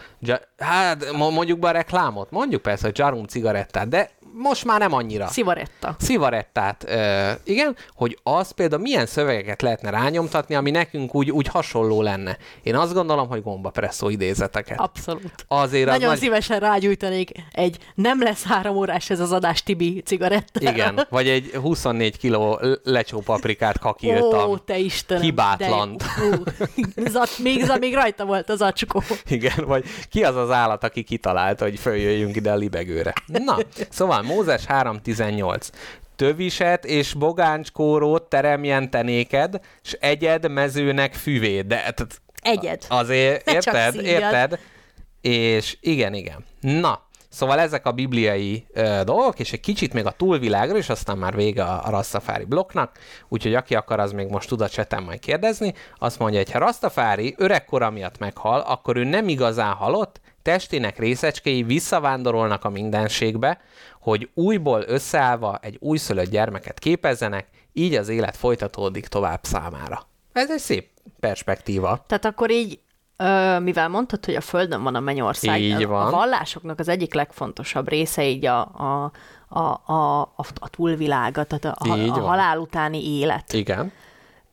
[0.58, 4.92] hát mo- mondjuk be a reklámot, mondjuk persze, hogy Jarum cigarettát, de most már nem
[4.92, 5.26] annyira.
[5.26, 5.96] Szivaretta.
[5.98, 12.02] Szivarettát, ö, igen, hogy az például milyen szövegeket lehetne rányomtatni, ami nekünk úgy, úgy hasonló
[12.02, 12.36] lenne.
[12.62, 14.80] Én azt gondolom, hogy gombapresszó idézeteket.
[14.80, 15.44] Abszolút.
[15.48, 16.18] Azért az Nagyon nagy...
[16.18, 20.60] szívesen rágyújtanék egy nem lesz három órás ez az adás Tibi cigaretta.
[20.70, 24.50] Igen, vagy egy 24 kiló lecsó paprikát kakiltam.
[24.50, 25.22] Ó, te Istenem.
[25.22, 25.96] Hibátlan.
[26.94, 29.02] De, zat, még, zat, még rajta volt az acskó.
[29.28, 33.12] Igen, vagy ki az az állat, aki kitalálta, hogy följöjjünk ide a libegőre.
[33.26, 33.56] Na,
[33.90, 35.68] szóval Mózes 3.18.
[36.16, 41.66] Töviset és bogáncskórót teremjen te néked, s egyed mezőnek füvét.
[41.66, 41.94] De
[42.42, 42.82] Egyed.
[42.88, 43.94] azért, Ne érted?
[43.94, 44.58] Érted?
[45.20, 46.44] És igen, igen.
[46.60, 51.18] Na, szóval ezek a bibliai ö, dolgok, és egy kicsit még a túlvilágról, és aztán
[51.18, 52.98] már vége a, a Rastafári blokknak,
[53.28, 55.74] úgyhogy aki akar, az még most tud a cseten majd kérdezni.
[55.98, 61.62] Azt mondja, hogy ha Rastafári öregkora miatt meghal, akkor ő nem igazán halott, testének részecskéi
[61.62, 63.60] visszavándorolnak a mindenségbe,
[64.08, 70.02] hogy újból összeállva egy újszülött gyermeket képezzenek, így az élet folytatódik tovább számára.
[70.32, 70.88] Ez egy szép
[71.20, 72.04] perspektíva.
[72.06, 72.78] Tehát akkor így,
[73.16, 76.06] ö, mivel mondtad, hogy a Földön van a mennyország, Így a- van.
[76.06, 79.12] a vallásoknak az egyik legfontosabb része így a, a,
[79.48, 79.58] a,
[79.92, 83.52] a, a, a túlvilága, tehát a, Így a, a halál utáni élet.
[83.52, 83.92] Igen.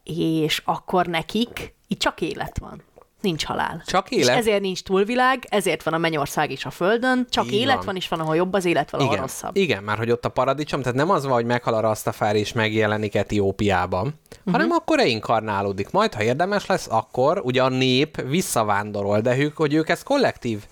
[0.04, 2.82] És akkor nekik itt csak élet van.
[3.26, 3.84] Nincs halál.
[3.86, 4.38] Csak És élet?
[4.38, 7.86] ezért nincs túlvilág, ezért van a mennyország is a Földön, csak Így élet van.
[7.86, 7.96] van.
[7.96, 9.56] és van, ahol jobb az élet, valahol Igen, rosszabb.
[9.56, 12.54] igen, már hogy ott a paradicsom, tehát nem az van, hogy meghal a Rastafári és
[12.54, 14.54] megjelenik Etiópiában, uh-huh.
[14.54, 15.92] hanem akkor reinkarnálódik.
[15.92, 20.64] Majd, ha érdemes lesz, akkor ugye a nép visszavándorol, de ők, hogy ők ezt kollektív,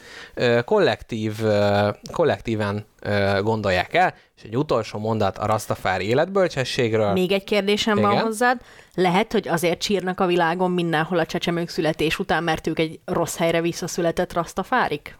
[0.66, 1.42] kollektív,
[2.12, 2.86] kollektíven
[3.42, 7.12] gondolják el, és egy utolsó mondat a Rastafári életbölcsességről.
[7.12, 8.24] Még egy kérdésem van Igen.
[8.24, 8.62] hozzád.
[8.94, 13.38] Lehet, hogy azért sírnak a világon mindenhol a csecsemők születés után, mert ők egy rossz
[13.38, 15.16] helyre visszaszületett rastafárik?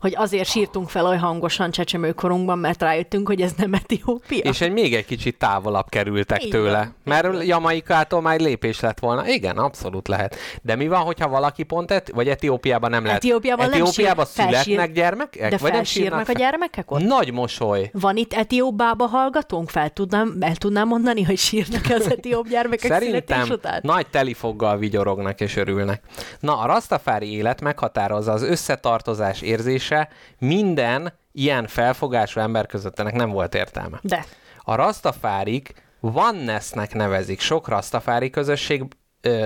[0.00, 4.38] Hogy azért sírtunk fel olyan hangosan csecsemőkorunkban, mert rájöttünk, hogy ez nem Etiópia?
[4.38, 6.92] És egy még egy kicsit távolabb kerültek Így tőle.
[7.04, 9.28] Mert Jamaikától már lépés lett volna.
[9.28, 10.36] Igen, abszolút lehet.
[10.62, 13.18] De mi van, hogyha valaki pont, et, vagy Etiópiában nem lehet?
[13.18, 15.50] Etiópiában nem Etiópiában sír- felsír- születnek gyermekek?
[15.50, 17.00] De vagy nem felsírnak a gyermekek ott?
[17.00, 17.90] Nagy mosoly.
[17.92, 19.70] Van itt etióp bába hallgatónk?
[19.70, 23.80] Fel tudnám, el tudnám mondani, hogy sírnak az etióp gyermekek Szerintem után?
[23.82, 26.02] nagy telifoggal vigyorognak és örülnek.
[26.40, 29.42] Na, a rastafári élet meghatározza az összetartozás
[29.90, 30.08] érzése,
[30.38, 33.98] minden ilyen felfogású ember között ennek nem volt értelme.
[34.02, 34.24] De.
[34.62, 37.40] A rastafárik onenessnek nevezik.
[37.40, 38.84] Sok rastafári közösség,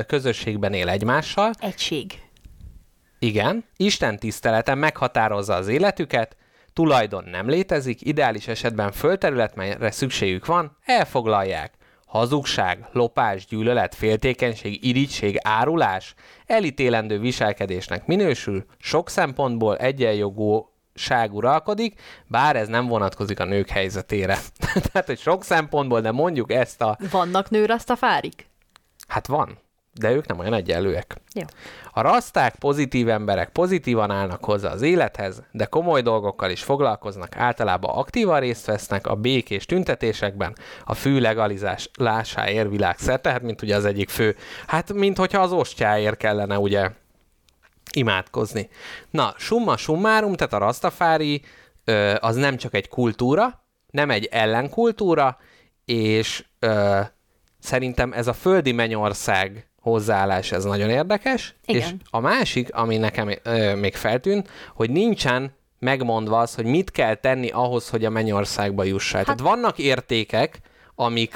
[0.06, 1.50] közösségben él egymással.
[1.58, 2.20] Egység.
[3.18, 6.36] Igen, Isten tisztelete meghatározza az életüket,
[6.72, 11.72] tulajdon nem létezik, ideális esetben földterület, melyre szükségük van, elfoglalják.
[12.12, 16.14] Hazugság, lopás, gyűlölet, féltékenység, irigység, árulás
[16.46, 24.38] elítélendő viselkedésnek minősül, sok szempontból egyenjogúság uralkodik, bár ez nem vonatkozik a nők helyzetére.
[24.92, 26.98] Tehát, hogy sok szempontból, de mondjuk ezt a...
[27.10, 28.48] Vannak nő rastafárik?
[29.08, 29.58] Hát van,
[29.92, 31.16] de ők nem olyan egyenlőek.
[31.34, 31.42] Jó.
[31.94, 37.96] A raszták pozitív emberek pozitívan állnak hozzá az élethez, de komoly dolgokkal is foglalkoznak, általában
[37.96, 44.08] aktívan részt vesznek a békés tüntetésekben, a fő legalizálásáért világszerte, tehát mint ugye az egyik
[44.08, 44.36] fő,
[44.66, 46.90] hát mint hogyha az ostjáért kellene ugye
[47.92, 48.68] imádkozni.
[49.10, 51.42] Na, summa summarum, tehát a rastafári
[52.18, 55.38] az nem csak egy kultúra, nem egy ellenkultúra,
[55.84, 57.00] és ö,
[57.58, 61.54] szerintem ez a földi mennyország hozzáállás, ez nagyon érdekes.
[61.64, 61.80] Igen.
[61.82, 67.14] És a másik, ami nekem ö, még feltűnt, hogy nincsen megmondva az, hogy mit kell
[67.14, 69.24] tenni ahhoz, hogy a mennyországba juss el.
[69.24, 70.60] Hát, Tehát vannak értékek,
[70.94, 71.34] amik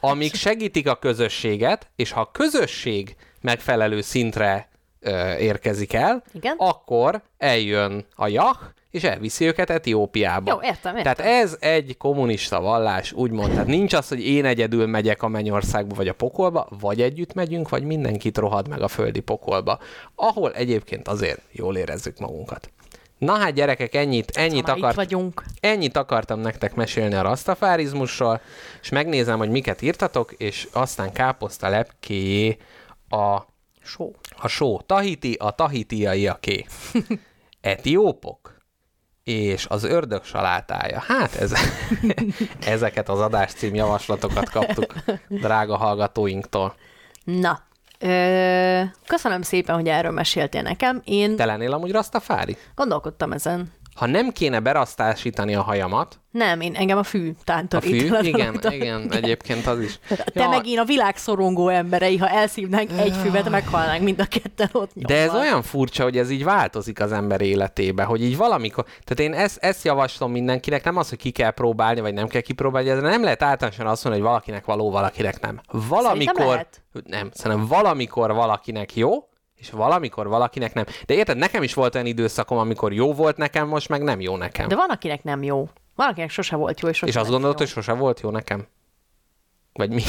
[0.00, 4.68] amik segítik a közösséget, és ha a közösség megfelelő szintre
[5.00, 6.54] ö, érkezik el, Igen.
[6.58, 8.56] akkor eljön a jah,
[8.94, 10.50] és elviszi őket Etiópiába.
[10.52, 11.14] Jó, értem, értem.
[11.14, 13.50] Tehát ez egy kommunista vallás, úgymond.
[13.50, 17.68] Tehát nincs az, hogy én egyedül megyek a mennyországba vagy a pokolba, vagy együtt megyünk,
[17.68, 19.78] vagy mindenkit rohad meg a földi pokolba,
[20.14, 22.70] ahol egyébként azért jól érezzük magunkat.
[23.18, 25.44] Na hát gyerekek, ennyit, ennyit, Szóval itt akart, vagyunk.
[25.60, 28.40] ennyit akartam nektek mesélni a rastafárizmusról,
[28.82, 32.56] és megnézem, hogy miket írtatok, és aztán káposzta lepkéjé
[33.08, 33.38] a
[33.82, 34.12] Só.
[34.36, 36.64] a só Tahiti, a tahitiaiaké.
[37.60, 38.43] Etiópok
[39.24, 41.02] és az ördög salátája.
[41.06, 41.52] Hát ez,
[42.66, 44.94] ezeket az adáscím javaslatokat kaptuk
[45.28, 46.74] drága hallgatóinktól.
[47.24, 47.60] Na,
[47.98, 51.00] ö, köszönöm szépen, hogy erről meséltél nekem.
[51.04, 52.56] Én Te lennél amúgy rastafári?
[52.74, 53.72] gondolkodtam ezen.
[53.94, 58.02] Ha nem kéne berasztásítani a hajamat, Nem, én engem a fű a tántorít.
[58.02, 58.72] fű, el igen, rajta.
[58.72, 59.98] igen, egyébként az is.
[60.32, 64.68] Te meg én a világ szorongó emberei, ha elszívnánk egy füvet, meghalnánk mind a ketten
[64.72, 68.84] ott De ez olyan furcsa, hogy ez így változik az ember életébe, hogy így valamikor,
[68.84, 72.40] tehát én ezt, ezt javaslom mindenkinek, nem az, hogy ki kell próbálni, vagy nem kell
[72.40, 75.60] kipróbálni, ez nem lehet általánosan azt mondani, hogy valakinek való, valakinek nem.
[75.70, 76.82] Valamikor, lehet.
[77.06, 79.28] nem, szerintem valamikor valakinek jó,
[79.64, 80.84] és valamikor valakinek nem.
[81.06, 84.36] De érted, nekem is volt olyan időszakom, amikor jó volt nekem, most meg nem jó
[84.36, 84.68] nekem.
[84.68, 85.68] De van, akinek nem jó.
[85.94, 87.58] Van, akinek sose volt jó, és sose és azt gondolod, jó.
[87.58, 88.66] hogy sose volt jó nekem?
[89.72, 90.02] Vagy mi?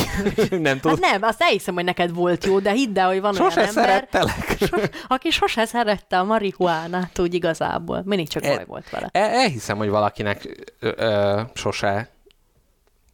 [0.50, 1.02] nem tudom.
[1.02, 3.70] Hát nem, azt elhiszem, hogy neked volt jó, de hidd el, hogy van Sose olyan
[3.70, 4.58] ember, szerettelek.
[4.70, 8.02] sos, aki sose szerette a marihuánát, úgy igazából.
[8.06, 9.10] Mindig csak E- baj volt vele.
[9.12, 12.10] El, elhiszem, hogy valakinek ö, ö, sose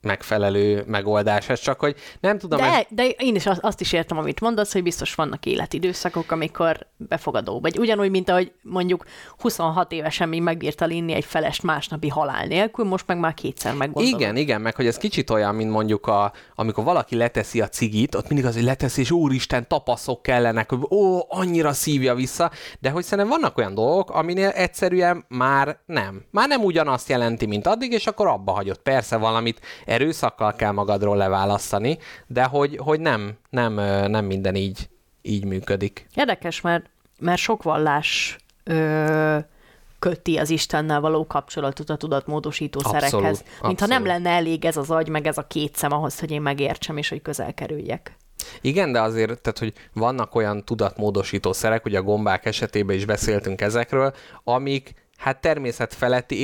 [0.01, 4.17] megfelelő megoldás ez, csak hogy nem tudom, ez, De, de én is azt, is értem,
[4.17, 7.59] amit mondasz, hogy biztos vannak életidőszakok, amikor befogadó.
[7.59, 9.05] Vagy ugyanúgy, mint ahogy mondjuk
[9.37, 14.19] 26 évesen még megbírta inni egy felest másnapi halál nélkül, most meg már kétszer meggondolod.
[14.19, 18.15] igen, igen, meg hogy ez kicsit olyan, mint mondjuk, a, amikor valaki leteszi a cigit,
[18.15, 22.89] ott mindig az, hogy leteszi, és úristen, tapaszok kellenek, hogy ó, annyira szívja vissza, de
[22.89, 26.25] hogy szerintem vannak olyan dolgok, aminél egyszerűen már nem.
[26.31, 28.81] Már nem ugyanazt jelenti, mint addig, és akkor abba hagyott.
[28.81, 29.59] Persze valamit
[29.91, 33.73] erőszakkal kell magadról leválasztani, de hogy, hogy nem, nem,
[34.09, 34.89] nem minden így,
[35.21, 36.07] így működik.
[36.15, 36.85] Érdekes, mert,
[37.19, 39.37] mert sok vallás ö,
[39.99, 43.43] köti az Istennel való kapcsolatot a tudatmódosító Abszolút, szerekhez.
[43.61, 44.23] Mintha nem abszolút.
[44.23, 47.09] lenne elég ez az agy, meg ez a két szem ahhoz, hogy én megértsem, és
[47.09, 48.17] hogy közel kerüljek.
[48.61, 53.61] Igen, de azért, tehát, hogy vannak olyan tudatmódosító szerek, ugye a gombák esetében is beszéltünk
[53.61, 54.13] ezekről,
[54.43, 56.35] amik hát természetfeletti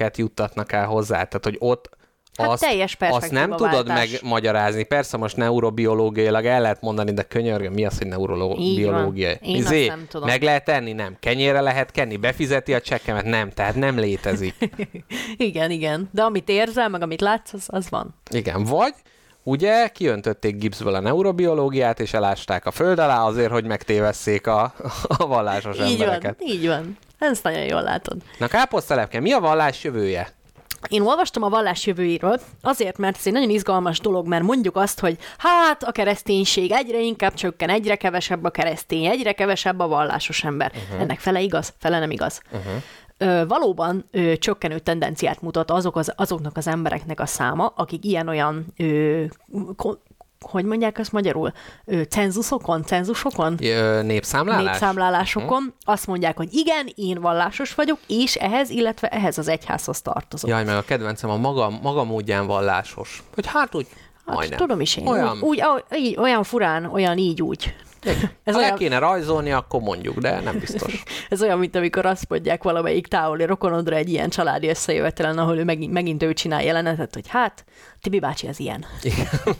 [0.00, 1.24] érzékeléseket juttatnak el hozzá.
[1.24, 1.98] Tehát, hogy ott
[2.36, 4.20] Hát azt, teljes azt nem tudod perspektívaváltás.
[4.20, 4.82] megmagyarázni.
[4.84, 9.28] Persze most neurobiológiailag el lehet mondani, de könyörgöm, mi az, hogy Így neurobiológia?
[9.28, 9.50] van.
[9.50, 10.28] Én azt nem tudom.
[10.28, 10.92] Meg lehet tenni?
[10.92, 11.16] Nem.
[11.20, 12.16] Kenyére lehet kenni?
[12.16, 13.24] Befizeti a csekkemet?
[13.24, 13.50] Nem.
[13.50, 14.54] Tehát nem létezik.
[15.36, 16.08] Igen, igen.
[16.12, 18.14] De amit érzel, meg amit látsz, az, az van.
[18.30, 18.94] Igen, vagy
[19.42, 24.74] ugye kiöntötték gipszből a neurobiológiát, és elásták a föld alá azért, hogy megtévesszék a,
[25.18, 26.36] a vallásos Így embereket.
[26.38, 26.96] van, így van.
[27.20, 28.16] Ezt nagyon jól látod.
[28.38, 30.28] Na káposztelepke, mi a vallás jövője?
[30.88, 35.00] Én olvastam a vallás jövőjéről, azért, mert ez egy nagyon izgalmas dolog, mert mondjuk azt,
[35.00, 40.44] hogy hát a kereszténység egyre inkább csökken, egyre kevesebb a keresztény, egyre kevesebb a vallásos
[40.44, 40.72] ember.
[40.74, 41.00] Uh-huh.
[41.00, 42.40] Ennek fele igaz, fele nem igaz.
[42.52, 42.82] Uh-huh.
[43.18, 48.66] Ö, valóban ö, csökkenő tendenciát mutat azok az, azoknak az embereknek a száma, akik ilyen-olyan
[48.76, 49.24] ö,
[49.76, 50.00] ko-
[50.46, 51.52] hogy mondják ezt magyarul?
[52.08, 53.56] Cenzuszokon, cenzusokon?
[53.62, 54.64] Ö, Népszámlálás?
[54.64, 60.50] népszámlálásokon azt mondják, hogy igen, én vallásos vagyok, és ehhez, illetve ehhez az egyházhoz tartozok.
[60.50, 63.22] Jaj, meg a kedvencem a maga, maga módján vallásos.
[63.34, 63.86] Hogy hát úgy,
[64.26, 64.58] Hát, majdnem.
[64.58, 65.06] tudom is én.
[65.06, 67.74] Olyan, Úgy, úgy, olyan furán, olyan így, úgy.
[68.44, 71.02] Ez ha olyan, kéne rajzolni, akkor mondjuk, de nem biztos.
[71.28, 75.64] ez olyan, mint amikor azt mondják valamelyik távoli rokonodra egy ilyen családi összejövetelen, ahol ő
[75.64, 77.64] megint, megint ő csinál jelenetet, hogy hát,
[78.00, 78.84] Tibi bácsi az ilyen.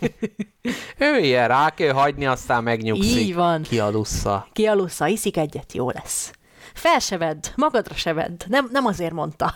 [0.99, 3.17] ő ilyen rá kell hagyni, aztán megnyugszik.
[3.17, 3.63] Így van.
[3.63, 4.47] Kialussza.
[4.53, 6.33] Kialussza, iszik egyet, jó lesz.
[6.75, 8.43] Fel se vedd, magadra se vedd.
[8.47, 9.55] Nem, nem azért mondta.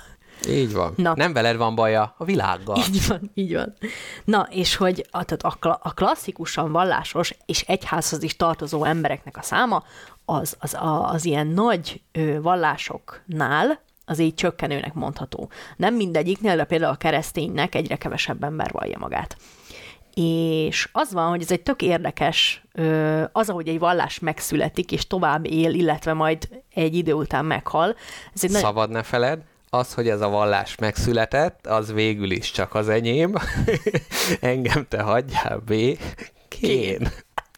[0.49, 0.93] Így van.
[0.97, 1.13] Na.
[1.17, 2.77] Nem veled van baja, a világgal.
[2.77, 3.75] Így van, így van.
[4.25, 9.43] Na, és hogy a, tehát a, a klasszikusan vallásos és egyházhoz is tartozó embereknek a
[9.43, 9.83] száma,
[10.25, 15.51] az, az, a, az ilyen nagy ö, vallásoknál az így csökkenőnek mondható.
[15.77, 19.37] Nem mindegyiknél, de például a kereszténynek egyre kevesebb ember vallja magát.
[20.15, 22.65] És az van, hogy ez egy tök érdekes,
[23.33, 27.97] az, ahogy egy vallás megszületik, és tovább él, illetve majd egy idő után meghal.
[28.35, 29.43] Ez egy nagyon- Szabad ne feled,
[29.75, 33.35] az, hogy ez a vallás megszületett, az végül is csak az enyém.
[34.41, 35.75] Engem te hagyjál, B.
[36.49, 37.09] Kén.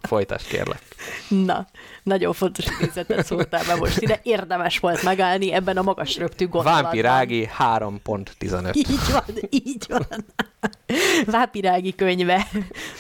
[0.03, 0.83] Folytas kérlek.
[1.29, 1.67] Na,
[2.03, 4.21] nagyon fontos idézetet szóltál be most ide.
[4.23, 6.83] Érdemes volt megállni ebben a magas röptű gondolatban.
[6.83, 8.75] Vámpirági 3.15.
[8.75, 10.25] Így van, így van.
[11.27, 12.49] Vápirági könyve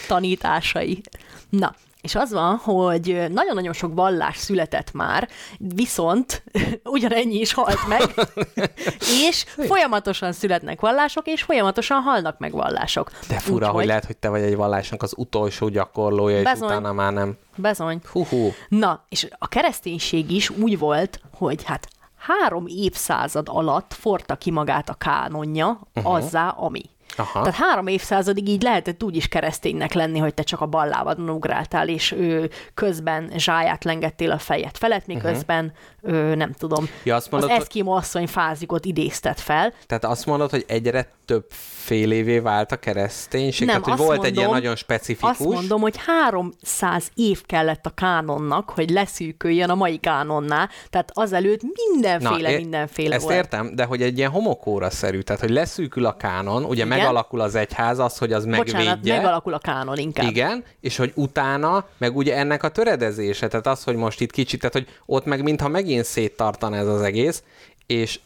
[0.08, 1.00] tanításai.
[1.48, 1.74] Na,
[2.06, 5.28] És az van, hogy nagyon-nagyon sok vallás született már,
[5.58, 6.42] viszont
[6.84, 8.28] ugyanennyi is halt meg,
[9.28, 13.10] és folyamatosan születnek vallások, és folyamatosan halnak meg vallások.
[13.28, 16.68] De fura, Úgyhogy- hogy lehet, hogy te vagy egy vallásnak az utolsó gyakorlója, és Bezony.
[16.68, 17.36] utána már nem.
[17.56, 18.00] Bezony.
[18.12, 18.52] Hú-hú.
[18.68, 24.88] Na, és a kereszténység is úgy volt, hogy hát három évszázad alatt forta ki magát
[24.88, 26.14] a kánonja uh-huh.
[26.14, 26.82] azzá, ami.
[27.16, 27.40] Aha.
[27.42, 31.88] Tehát három évszázadig így lehetett úgy is kereszténynek lenni, hogy te csak a ballávadon ugráltál,
[31.88, 36.92] és ő közben zsáját lengettél a fejed felett, miközben ő, nem tudom, Mhm.
[37.02, 39.72] Ja, azt mondod, az eszkimo asszony fázikot idézted fel.
[39.86, 41.44] Tehát azt mondod, hogy egyre több
[41.86, 43.66] fél évé vált a kereszténység?
[43.66, 45.30] Nem, Tehát, hogy volt egy ilyen mondom- nagyon specifikus.
[45.30, 51.60] Azt mondom, hogy 300 év kellett a kánonnak, hogy leszűköljön a mai kánonná, tehát azelőtt
[51.90, 53.36] mindenféle, é- mindenféle ezt volt.
[53.36, 56.98] értem, de hogy egy ilyen homokóra-szerű, tehát hogy leszűkül a kánon, ugye Igen.
[56.98, 58.78] megalakul az egyház, az, hogy az megvédje.
[58.78, 60.28] Bocsánat, megalakul a kánon inkább.
[60.28, 64.60] Igen, és hogy utána, meg ugye ennek a töredezése, tehát az, hogy most itt kicsit,
[64.60, 67.42] tehát hogy ott meg mintha megint széttartana ez az egész,
[67.86, 68.20] és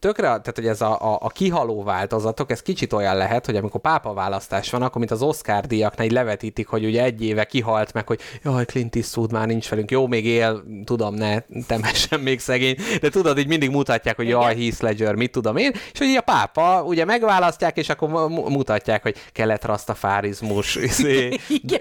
[0.00, 3.80] tökre, tehát hogy ez a, a, a kihaló változatok, ez kicsit olyan lehet, hogy amikor
[3.80, 7.92] pápa választás van, akkor mint az Oscar díjaknál így levetítik, hogy ugye egy éve kihalt
[7.92, 12.40] meg, hogy jaj, Clint Eastwood már nincs velünk, jó, még él, tudom, ne temessen még
[12.40, 16.16] szegény, de tudod, így mindig mutatják, hogy jaj, Heath Ledger, mit tudom én, és hogy
[16.16, 21.80] a pápa ugye megválasztják, és akkor mu- mutatják, hogy kelet-rastafárizmus, izé, Igen.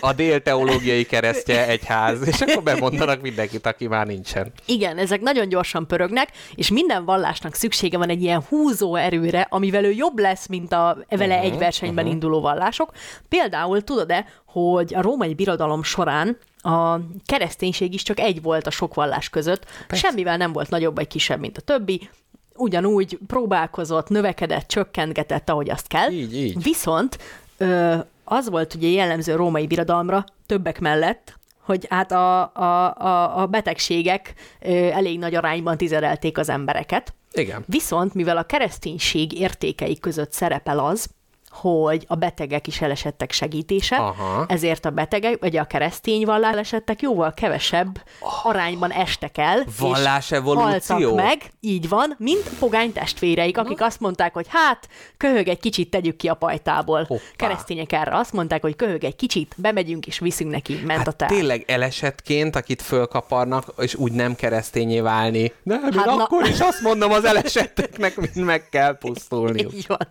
[0.00, 4.52] a dél-teológiai keresztje egyház, és akkor bemondanak mindenkit, aki már nincsen.
[4.66, 9.84] Igen, ezek nagyon gyorsan pörögnek, és minden vallásnak szüksége van egy ilyen húzó erőre, amivel
[9.84, 12.92] ő jobb lesz, mint a vele Mhm, egy versenyben induló vallások.
[13.28, 18.94] Például tudod-e, hogy a római birodalom során a kereszténység is csak egy volt a sok
[18.94, 22.08] vallás között, semmivel nem volt nagyobb vagy kisebb, mint a többi,
[22.54, 26.10] ugyanúgy próbálkozott, növekedett, csökkentgetett, ahogy azt kell.
[26.10, 26.62] Így, így.
[26.62, 27.18] Viszont
[27.56, 33.40] ö, az volt ugye jellemző a római birodalomra, többek mellett, hogy hát a, a, a,
[33.42, 37.14] a betegségek ö, elég nagy arányban tizedelték az embereket.
[37.32, 37.64] Igen.
[37.66, 41.08] Viszont, mivel a kereszténység értékei között szerepel az,
[41.50, 44.44] hogy a betegek is elesettek segítése, Aha.
[44.48, 48.02] ezért a betegek, vagy a keresztény vallás elesettek jóval kevesebb
[48.42, 50.96] arányban estek el, és Vallásevolúció.
[50.96, 55.90] haltak meg, így van, mint pogány testvéreik, akik azt mondták, hogy hát, köhög egy kicsit,
[55.90, 57.04] tegyük ki a pajtából.
[57.04, 57.22] Hoppá.
[57.36, 61.16] Keresztények erre azt mondták, hogy köhög egy kicsit, bemegyünk és viszünk neki, ment a Hát
[61.16, 61.30] teát.
[61.30, 65.52] tényleg elesetként, akit fölkaparnak, és úgy nem keresztényé válni.
[65.62, 69.72] De hát Hát na- akkor is azt mondom az elesetteknek, mind meg kell pusztulniuk.
[69.80, 70.08] Így van.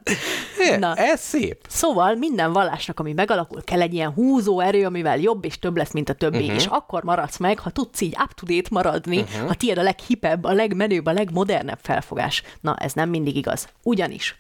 [0.72, 0.96] É, Na.
[0.96, 1.66] Ez szép.
[1.68, 5.92] Szóval minden vallásnak, ami megalakul, kell egy ilyen húzó erő, amivel jobb és több lesz,
[5.92, 6.56] mint a többi, uh-huh.
[6.56, 9.48] és akkor maradsz meg, ha tudsz így up-to-date maradni, uh-huh.
[9.48, 12.44] ha tiéd a leghipebb, a legmenőbb, a legmodernebb felfogás.
[12.62, 13.68] Na, ez nem mindig igaz.
[13.84, 14.40] Ugyanis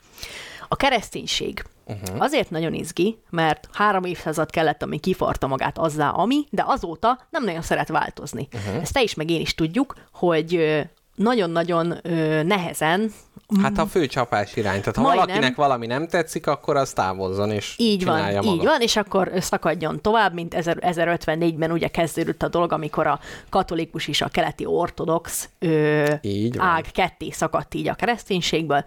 [0.67, 2.21] a kereszténység uh-huh.
[2.21, 7.43] azért nagyon izgi, mert három évszázad kellett, ami kifarta magát azzá, ami, de azóta nem
[7.43, 8.47] nagyon szeret változni.
[8.53, 8.81] Uh-huh.
[8.81, 10.79] Ezt te is, meg én is tudjuk, hogy
[11.15, 11.97] nagyon-nagyon
[12.45, 13.11] nehezen
[13.61, 14.79] Hát a fő csapás irány.
[14.79, 15.25] Tehát ha Majdnem.
[15.27, 18.47] valakinek valami nem tetszik, akkor az távozzon és Így van, maga.
[18.47, 23.19] így van, és akkor szakadjon tovább, mint 1000 1054-ben ugye kezdődött a dolog, amikor a
[23.49, 26.67] katolikus és a keleti ortodox ö, Így van.
[26.67, 28.83] ág ketté szakadt így a kereszténységből,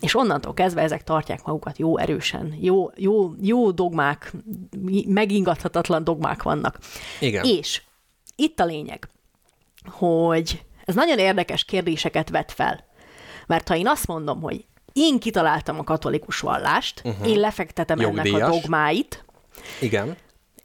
[0.00, 4.32] és onnantól kezdve ezek tartják magukat jó erősen, jó, jó, jó dogmák,
[5.06, 6.78] megingathatatlan dogmák vannak.
[7.20, 7.44] Igen.
[7.44, 7.82] És
[8.36, 9.08] itt a lényeg,
[9.90, 12.84] hogy ez nagyon érdekes kérdéseket vet fel.
[13.46, 17.28] Mert ha én azt mondom, hogy én kitaláltam a katolikus vallást, uh-huh.
[17.28, 18.48] én lefektetem ennek a Jogdíjas.
[18.48, 19.24] dogmáit,
[19.80, 20.16] Igen.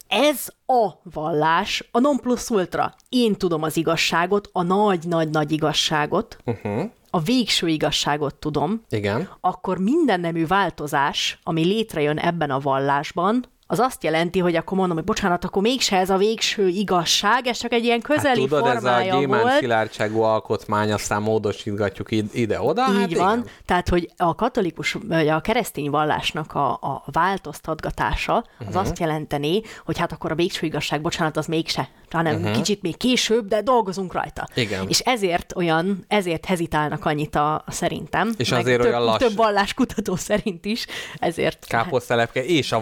[0.08, 2.96] ez a vallás, a non plus ultra.
[3.10, 6.90] Én tudom az igazságot, a nagy-nagy-nagy igazságot, Uh-huh.
[7.10, 9.30] a végső igazságot tudom, Igen.
[9.42, 14.98] akkor minden nemű változás, ami létrejön ebben a vallásban, az azt jelenti, hogy akkor mondom,
[14.98, 18.66] hogy bocsánat, akkor mégse ez a végső igazság, ez csak egy ilyen Hát közeli tudod,
[18.66, 22.86] ez a formája gyémánt szilárdságú alkotmány, aztán módosítgatjuk id- ide-oda.
[22.90, 23.38] Így hát van.
[23.38, 23.52] Igen.
[23.66, 28.82] Tehát, hogy a katolikus, vagy a keresztény vallásnak a, a változtatgatása az uh-huh.
[28.82, 32.56] azt jelenteni, hogy hát akkor a végső igazság, bocsánat, az mégse, hanem uh-huh.
[32.56, 34.48] kicsit még később, de dolgozunk rajta.
[34.54, 34.86] Igen.
[34.88, 38.34] És ezért olyan, ezért hezitálnak annyit a, a szerintem.
[38.38, 39.28] És azért több, olyan lassú.
[39.28, 40.86] Több valláskutató szerint is,
[41.20, 41.66] ezért.
[41.68, 42.80] Káposztelepke és a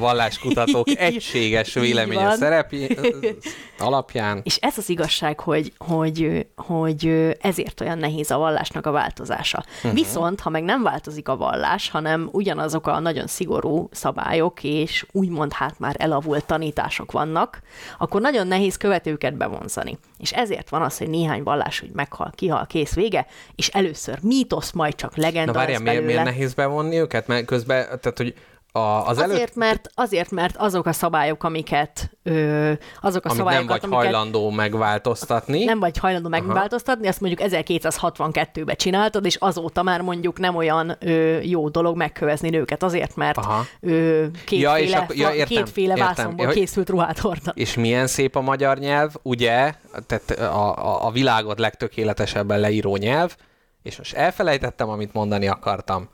[0.77, 2.37] valláskutatók egységes véleménye van.
[2.37, 2.97] szerepi
[3.79, 4.41] alapján.
[4.43, 9.63] És ez az igazság, hogy, hogy, hogy ezért olyan nehéz a vallásnak a változása.
[9.75, 9.93] Uh-huh.
[9.93, 15.53] Viszont, ha meg nem változik a vallás, hanem ugyanazok a nagyon szigorú szabályok, és úgymond
[15.53, 17.61] hát már elavult tanítások vannak,
[17.97, 19.97] akkor nagyon nehéz követőket bevonzani.
[20.17, 23.25] És ezért van az, hogy néhány vallás úgy meghal, kihal, kész vége,
[23.55, 27.27] és először mítosz, majd csak legenda Na várjál, miért, miért nehéz bevonni őket?
[27.27, 28.33] Mert közben, tehát, hogy
[28.77, 32.71] a, az előtt, Azért, mert, azért, mert azok a szabályok, amiket ö,
[33.01, 35.63] azok a amit szabályok, nem vagy amiket hajlandó megváltoztatni.
[35.63, 41.39] nem vagy hajlandó megváltoztatni, azt mondjuk 1262-ben csináltad, és azóta már mondjuk nem olyan ö,
[41.41, 43.63] jó dolog megkövezni nőket, azért, mert Aha.
[43.79, 46.07] ö, kétféle, Ja, és ja, értem, kétféle értem.
[46.07, 47.57] vászonból hogy- készült ruhát hordnak.
[47.57, 49.73] És milyen szép a magyar nyelv, ugye?
[50.05, 53.35] Tehát a, a, a világot legtökéletesebben leíró nyelv,
[53.83, 56.09] és most elfelejtettem, amit mondani akartam.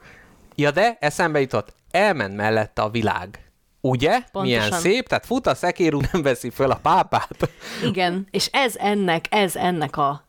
[0.56, 3.52] Ja, de eszembe jutott, elment mellette a világ.
[3.82, 4.12] Ugye?
[4.12, 4.44] Pontosan.
[4.44, 7.50] Milyen szép, tehát fut a szekérú, nem veszi föl a pápát.
[7.86, 10.24] Igen, és ez ennek, ez ennek a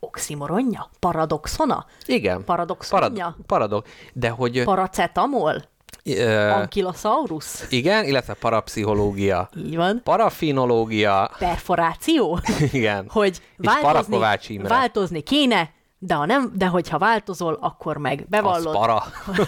[0.00, 0.90] oximoronja?
[0.98, 1.86] Paradoxona?
[2.06, 2.44] Igen.
[2.44, 3.36] Paradoxonja?
[3.46, 3.86] paradok.
[4.12, 4.62] De hogy...
[4.64, 5.62] Paracetamol?
[6.04, 7.46] ö, Ankylosaurus?
[7.68, 9.48] igen, illetve parapszichológia.
[9.56, 10.00] Így van.
[10.04, 12.38] Parafinológia, Perforáció?
[12.72, 13.06] igen.
[13.08, 14.18] hogy változni,
[14.62, 15.70] változni kéne,
[16.04, 18.74] de, ha nem, de hogyha változol, akkor meg Az bevallod.
[18.76, 19.04] para.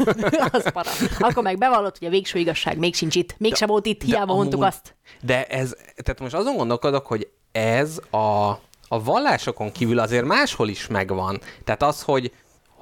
[0.53, 0.91] az para.
[1.19, 3.35] Akkor meg bevallod, hogy a végső igazság még sincs itt.
[3.39, 4.97] Mégsem volt itt, hiába amúgy- mondtuk azt.
[5.23, 5.75] De ez,
[6.05, 8.49] tehát most azon gondolkodok, hogy ez a,
[8.89, 11.41] a vallásokon kívül azért máshol is megvan.
[11.65, 12.33] Tehát az, hogy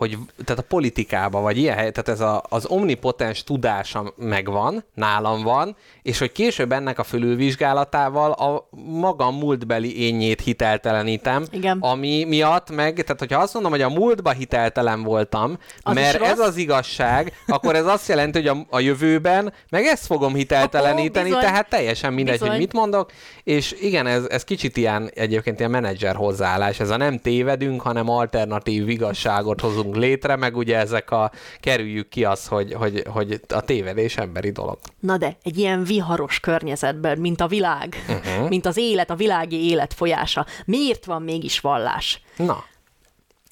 [0.02, 5.42] hogy tehát a politikában, vagy ilyen hely, tehát ez a, az omnipotens tudása megvan, nálam
[5.42, 11.78] van, és hogy később ennek a fölülvizsgálatával a magam múltbeli énjét hiteltelenítem, Igen.
[11.80, 16.38] ami miatt meg, tehát hogyha azt mondom, hogy a múltba hiteltelen voltam, Az mert ez
[16.38, 21.42] az igazság, akkor ez azt jelenti, hogy a, a jövőben meg ezt fogom hitelteleníteni, bizony.
[21.42, 22.48] tehát teljesen mindegy, Bizony.
[22.50, 23.10] hogy mit mondok,
[23.44, 28.08] és igen, ez, ez kicsit ilyen egyébként ilyen menedzser hozzáállás, ez a nem tévedünk, hanem
[28.08, 31.30] alternatív igazságot hozunk létre, meg ugye ezek a
[31.60, 34.78] kerüljük ki azt, hogy, hogy, hogy a tévedés emberi dolog.
[35.00, 38.48] Na de, egy ilyen viharos környezetben, mint a világ, uh-huh.
[38.48, 42.22] mint az élet, a világi élet folyása, miért van mégis vallás?
[42.36, 42.64] Na,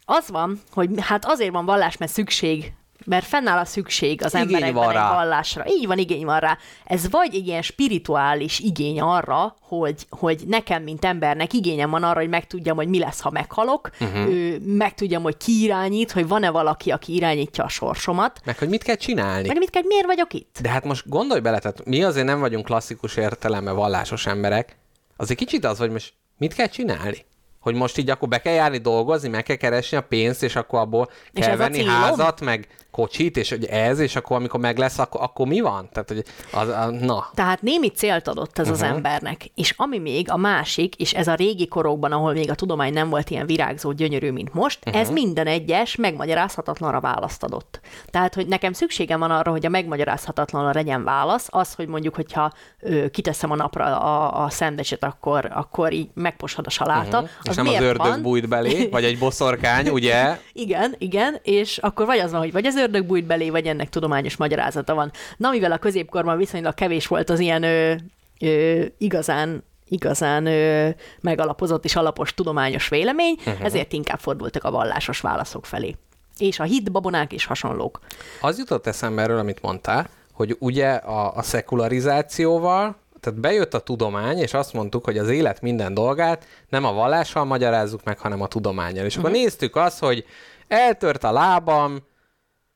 [0.05, 2.73] Az van, hogy hát azért van vallás, mert szükség,
[3.07, 5.65] mert fennáll a szükség az Igény emberekben egy vallásra.
[5.69, 6.59] Így van, igény van rá.
[6.85, 12.19] Ez vagy egy ilyen spirituális igény arra, hogy, hogy nekem, mint embernek igényem van arra,
[12.19, 14.57] hogy megtudjam, hogy mi lesz, ha meghalok, uh-huh.
[14.65, 18.97] megtudjam, hogy ki irányít, hogy van-e valaki, aki irányítja a sorsomat, meg hogy mit kell
[18.97, 19.49] csinálni.
[19.49, 20.59] meg mit kell, miért vagyok itt?
[20.63, 24.77] De hát most gondolj bele, tehát mi azért nem vagyunk klasszikus értelemben vallásos emberek,
[25.17, 27.25] azért kicsit az, hogy most mit kell csinálni?
[27.61, 30.79] Hogy most így akkor be kell járni dolgozni, meg kell keresni a pénzt, és akkor
[30.79, 35.21] abból kell venni házat, meg kocsit, és hogy ez, és akkor amikor meg lesz, akkor,
[35.23, 35.89] akkor mi van?
[35.93, 38.75] Tehát, hogy az, a, na, Tehát némi célt adott ez Mhm.
[38.75, 38.89] uh-huh.
[38.91, 39.51] az embernek.
[39.55, 43.09] És ami még a másik, és ez a régi korokban, ahol még a tudomány nem
[43.09, 44.89] volt ilyen virágzó, gyönyörű, mint most, Mhm.
[44.95, 45.09] uh-huh.
[45.09, 47.81] ez minden egyes megmagyarázhatatlanra választ adott.
[48.11, 52.53] Tehát, hogy nekem szükségem van arra, hogy a megmagyarázhatatlanra legyen válasz, az, hogy mondjuk, hogyha
[52.81, 57.17] ö, kiteszem a napra a, a szendvicset, akkor, akkor így megposad a saláta.
[57.21, 57.31] uh-huh.
[57.43, 58.23] és nem az ördög van?
[58.23, 60.39] bújt belé, vagy egy boszorkány, ugye?
[60.53, 63.89] Igen, igen, és akkor vagy az van, hogy vagy az ördög bújt belé, vagy ennek
[63.89, 65.11] tudományos magyarázata van.
[65.37, 67.95] Na, mivel a középkorban viszonylag kevés volt az ilyen ö,
[68.41, 70.89] ö, igazán igazán ö,
[71.21, 73.65] megalapozott és alapos tudományos vélemény, uh-huh.
[73.65, 75.97] ezért inkább fordultak a vallásos válaszok felé.
[76.39, 78.01] És a hit, babonák és hasonlók.
[78.41, 84.39] Az jutott eszembe erről, amit mondtál, hogy ugye a, a szekularizációval, tehát bejött a tudomány,
[84.39, 88.47] és azt mondtuk, hogy az élet minden dolgát nem a vallással magyarázzuk meg, hanem a
[88.47, 89.05] tudományjal.
[89.05, 90.25] És akkor néztük azt, hogy
[90.69, 91.99] eltört a lábam,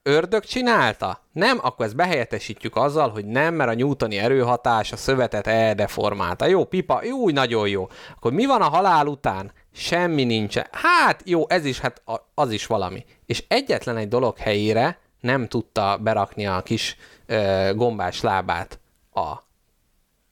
[0.06, 1.20] ördög csinálta?
[1.32, 6.46] Nem, akkor ezt behelyettesítjük azzal, hogy nem, mert a newtoni erőhatás a szövetet eldeformálta.
[6.46, 7.88] Jó, pipa, jó, nagyon jó.
[8.16, 9.52] Akkor mi van a halál után?
[9.72, 10.66] Semmi nincsen.
[10.70, 12.02] Hát jó, ez is, hát
[12.34, 13.04] az is valami.
[13.26, 16.96] És egyetlen egy dolog helyére nem tudta berakni a kis
[17.26, 18.80] ö, gombás lábát
[19.12, 19.32] a,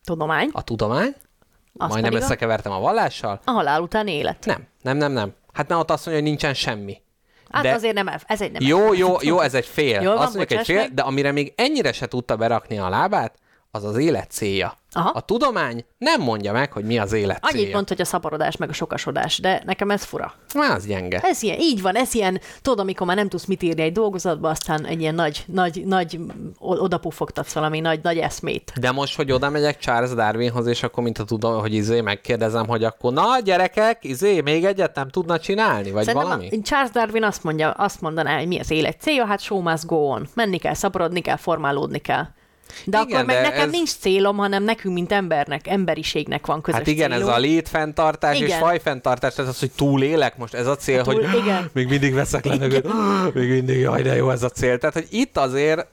[0.05, 1.15] Tudomány, a tudomány.
[1.77, 3.41] Az Majdnem összekevertem a vallással.
[3.45, 4.47] a halál után élet.
[4.47, 5.35] Nem, nem, nem, nem.
[5.53, 7.03] Hát nem ott azt mondja, hogy nincsen semmi.
[7.53, 10.01] Hát De- azért nem, el- ez egy nem Jó, jó, jó, ez egy fél.
[10.01, 10.95] Jól van, Azt mondjuk egy fél, meg.
[10.95, 13.35] de amire még ennyire se tudta berakni a lábát,
[13.71, 14.79] az az élet célja.
[14.95, 15.11] Aha.
[15.11, 17.75] A tudomány nem mondja meg, hogy mi az élet Annyit célja.
[17.75, 20.35] mond, hogy a szaporodás meg a sokasodás, de nekem ez fura.
[20.75, 21.21] Az gyenge.
[21.23, 24.49] Ez ilyen, így van, ez ilyen, tudod, amikor már nem tudsz mit írni egy dolgozatba,
[24.49, 26.19] aztán egy ilyen nagy, nagy, nagy,
[26.59, 28.73] odapufogtatsz valami nagy, nagy eszmét.
[28.81, 32.67] De most, hogy oda megyek Charles Darwinhoz, és akkor, mint a tudom, hogy izé, megkérdezem,
[32.67, 36.49] hogy akkor na, gyerekek, izé, még egyet nem tudna csinálni, vagy Szerintem valami?
[36.53, 39.87] a, Charles Darwin azt mondja, azt mondaná, hogy mi az élet célja, hát show must
[39.87, 40.29] go on.
[40.35, 42.25] Menni kell, szaporodni kell, formálódni kell.
[42.85, 46.61] De Igen, akkor meg de nekem ez- nincs célom, hanem nekünk, mint embernek, emberiségnek van
[46.61, 47.29] közös Hát igen, célunk.
[47.31, 48.59] ez a létfenntartás és Igen.
[48.59, 51.71] fajfenntartás, tehát az, hogy túlélek most, ez a cél, Túl- hogy igen.
[51.73, 52.87] még mindig veszek levegőt,
[53.35, 54.79] még mindig, jaj, de jó ez a cél.
[54.79, 55.87] Tehát, hogy itt azért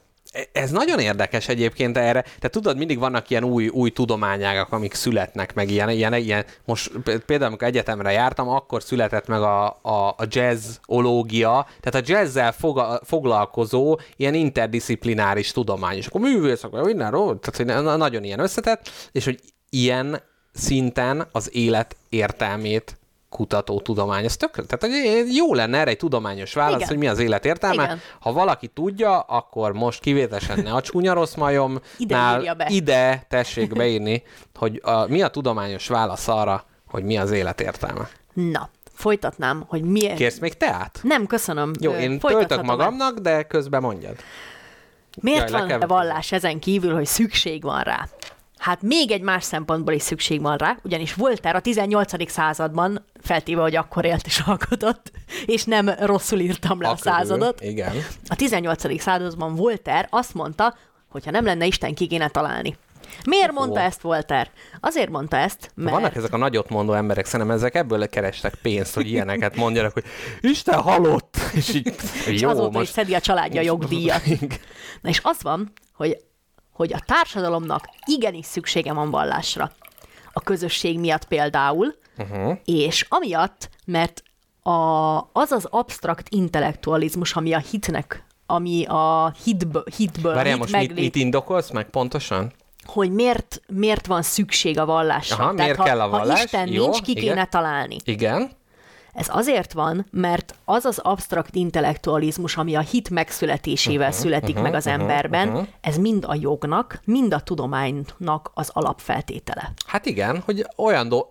[0.52, 2.24] Ez nagyon érdekes egyébként erre.
[2.38, 6.90] Te tudod, mindig vannak ilyen új, új tudományágak, amik születnek, meg ilyen, ilyen, ilyen most
[7.26, 13.00] például, amikor egyetemre jártam, akkor született meg a, a, a jazzológia, tehát a jazzzel foga,
[13.04, 18.40] foglalkozó ilyen interdisziplináris tudomány, és akkor művészek, vagy minden, ó, tehát hogy na- nagyon ilyen
[18.40, 20.22] összetett, és hogy ilyen
[20.52, 22.99] szinten az élet értelmét
[23.30, 24.24] kutató tudomány.
[24.24, 24.96] Ez tök, tehát
[25.32, 26.88] jó lenne erre egy tudományos válasz, Igen.
[26.88, 27.82] hogy mi az élet értelme.
[27.82, 28.00] Igen.
[28.20, 33.74] Ha valaki tudja, akkor most kivételesen ne a csúnya rossz majom, Ide nál ide tessék
[33.74, 34.22] beírni,
[34.54, 38.08] hogy a, mi a tudományos válasz arra, hogy mi az élet értelme.
[38.32, 40.16] Na, folytatnám, hogy miért...
[40.16, 40.98] Kérsz még teát?
[41.02, 41.72] Nem, köszönöm.
[41.80, 44.16] Jó, én töltök magamnak, de közben mondjad.
[45.20, 48.08] Miért Jaj, van a vallás ezen kívül, hogy szükség van rá?
[48.60, 52.30] Hát még egy más szempontból is szükség van rá, ugyanis Voltaire a 18.
[52.30, 55.12] században, feltéve, hogy akkor élt és alkotott,
[55.46, 57.92] és nem rosszul írtam le a, körül, századot, Igen.
[58.26, 59.00] a 18.
[59.00, 60.76] században Voltaire azt mondta,
[61.08, 62.76] hogy ha nem lenne Isten, ki kéne találni.
[63.24, 63.82] Miért mondta Ó.
[63.82, 64.50] ezt Voltaire?
[64.80, 65.96] Azért mondta ezt, mert...
[65.96, 70.04] Vannak ezek a nagyot mondó emberek, szerintem ezek ebből kerestek pénzt, hogy ilyeneket mondjanak, hogy
[70.40, 71.36] Isten halott!
[71.54, 71.94] És így,
[72.26, 72.92] és jó, azóta is most...
[72.92, 74.22] szedi a családja jogdíjat.
[75.00, 76.16] Na és az van, hogy,
[76.80, 79.70] hogy a társadalomnak igenis szüksége van vallásra.
[80.32, 82.58] A közösség miatt például, uh-huh.
[82.64, 84.22] és amiatt, mert
[84.62, 90.72] a, az az absztrakt intellektualizmus, ami a hitnek, ami a hitből, hitből Várjál, hit most
[90.72, 92.52] mit, meglét, mit indokolsz meg pontosan?
[92.84, 95.44] hogy miért, miért van szükség a vallásra.
[95.44, 96.44] Aha, miért ha, kell a Ha vallás?
[96.44, 97.22] Isten Jó, nincs, ki igen.
[97.22, 97.96] kéne találni.
[98.04, 98.50] Igen.
[99.12, 104.62] Ez azért van, mert az az absztrakt intellektualizmus, ami a hit megszületésével uh-huh, születik uh-huh,
[104.62, 105.66] meg az emberben, uh-huh.
[105.80, 109.72] ez mind a jognak, mind a tudománynak az alapfeltétele.
[109.86, 111.24] Hát igen, hogy olyan do...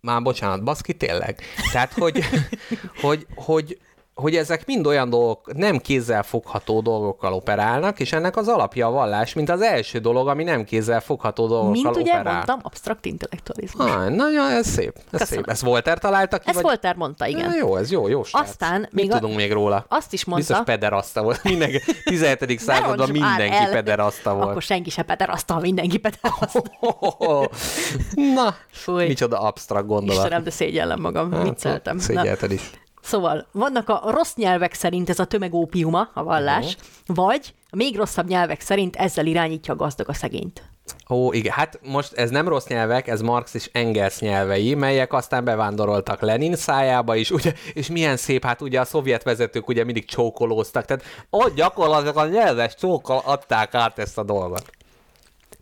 [0.00, 1.40] Már bocsánat, baszki, tényleg.
[1.72, 2.24] Tehát, hogy,
[3.02, 3.78] hogy, hogy,
[4.14, 8.90] hogy ezek mind olyan dolgok, nem kézzel fogható dolgokkal operálnak, és ennek az alapja a
[8.90, 12.32] vallás, mint az első dolog, ami nem kézzel fogható dolgokkal Mint ugye operál.
[12.32, 13.90] mondtam, absztrakt intellektualizmus.
[13.90, 14.92] Ah, nagyon, ez szép.
[15.10, 15.42] Ez Köszönöm.
[15.44, 15.50] szép.
[15.52, 16.44] Ezt Volter találta ki?
[16.46, 16.64] Ezt vagy...
[16.64, 17.50] Voltaire mondta, igen.
[17.52, 18.48] Ja, jó, ez jó, jó srác.
[18.48, 19.84] Aztán Mit még a- tudunk még róla?
[19.88, 20.46] Azt is mondta.
[20.46, 21.42] Biztos pederaszta volt.
[21.52, 22.58] Mindenki, 17.
[22.58, 23.70] században mindenki el.
[23.70, 24.48] pederaszta volt.
[24.48, 26.62] Akkor senki se pederasztal, mindenki pederasztal.
[28.34, 29.06] Na, Fúj.
[29.06, 30.22] micsoda absztrakt gondolat.
[30.22, 31.96] Istenem, de szégyellem magam, hát, vicceltem.
[31.96, 32.70] Na, Szégyelted is.
[33.02, 37.16] Szóval vannak a rossz nyelvek szerint ez a tömegópiuma, a vallás, uh-huh.
[37.16, 40.62] vagy a még rosszabb nyelvek szerint ezzel irányítja a gazdag a szegényt.
[41.08, 45.44] Ó, igen, hát most ez nem rossz nyelvek, ez Marx és Engels nyelvei, melyek aztán
[45.44, 50.04] bevándoroltak Lenin szájába is, ugye, és milyen szép, hát ugye a szovjet vezetők ugye mindig
[50.04, 54.70] csókolóztak, tehát ott gyakorlatilag a nyelves csókkal adták át ezt a dolgot.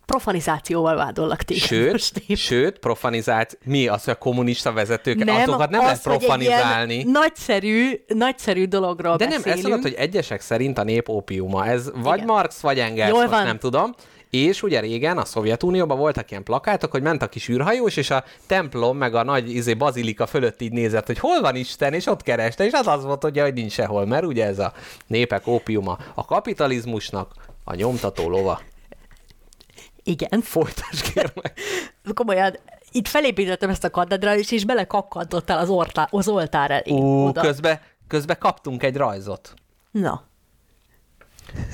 [0.05, 2.35] Profanizációval vádollak téged Sőt, most én.
[2.35, 6.93] sőt, profanizált, mi az, hogy a kommunista vezetők, Nem, azokat nem az, lehet egy profanizálni.
[6.93, 9.57] ilyen nagyszerű, nagyszerű dologról De nem, beszélünk.
[9.57, 11.65] ez tudod, hogy egyesek szerint a nép ópiuma.
[11.65, 12.25] Ez vagy Igen.
[12.27, 13.43] Marx, vagy Engels, Jól most van.
[13.45, 13.93] nem tudom.
[14.29, 18.23] És ugye régen a Szovjetunióban voltak ilyen plakátok, hogy ment a kis űrhajós, és a
[18.47, 22.21] templom meg a nagy izé, bazilika fölött így nézett, hogy hol van Isten, és ott
[22.23, 24.73] kereste, és az az volt, ugye, hogy nincs sehol, mert ugye ez a
[25.07, 25.97] népek ópiuma.
[26.13, 27.31] A kapitalizmusnak
[27.63, 28.61] a nyomtató lova.
[30.03, 30.41] Igen.
[30.41, 31.59] Folytasd kérlek.
[32.13, 32.57] Komolyan,
[32.91, 36.91] itt felépítettem ezt a katedrális, és belekakkantottál az, ortá, az oltár elé.
[36.91, 37.41] Ú, oda.
[37.41, 39.53] közben, közben kaptunk egy rajzot.
[39.91, 40.23] Na.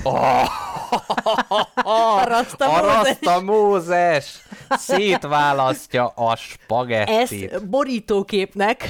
[0.02, 0.42] Oh,
[1.74, 4.38] A Rasta a Mózes.
[4.70, 7.52] Szétválasztja a spagettit.
[7.52, 8.88] Ezt borítóképnek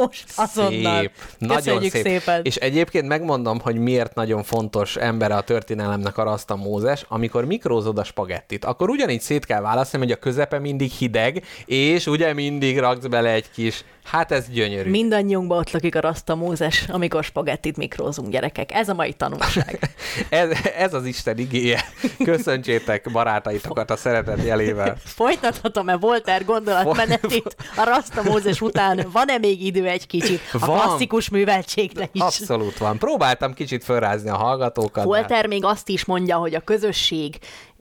[0.00, 0.98] most azonnal.
[0.98, 2.02] Szép, nagyon szép.
[2.02, 2.40] szépen.
[2.44, 7.98] És egyébként megmondom, hogy miért nagyon fontos ember a történelemnek a Rasta Mózes, amikor mikrózod
[7.98, 12.78] a spagettit, akkor ugyanígy szét kell választani, hogy a közepe mindig hideg, és ugye mindig
[12.78, 14.90] raksz bele egy kis, hát ez gyönyörű.
[14.90, 18.72] Mindannyiunkba ott lakik a Rasta Mózes, amikor spagettit mikrózunk, gyerekek.
[18.72, 19.78] Ez a mai tanulság.
[20.28, 21.84] Ez, ez az Isten igéje.
[22.24, 24.96] Köszöntsétek barátaitokat a szeretet jelével.
[25.04, 29.06] Folytathatom-e Voltaire gondolatmenetét a Rasta Mózes után?
[29.12, 30.80] Van-e még idő egy kicsit a Van.
[30.80, 32.20] klasszikus műveltségre is?
[32.20, 32.98] Abszolút van.
[32.98, 34.94] Próbáltam kicsit felrázni a hallgatókat.
[34.94, 37.38] de- Voltaire még azt is mondja, hogy a közösség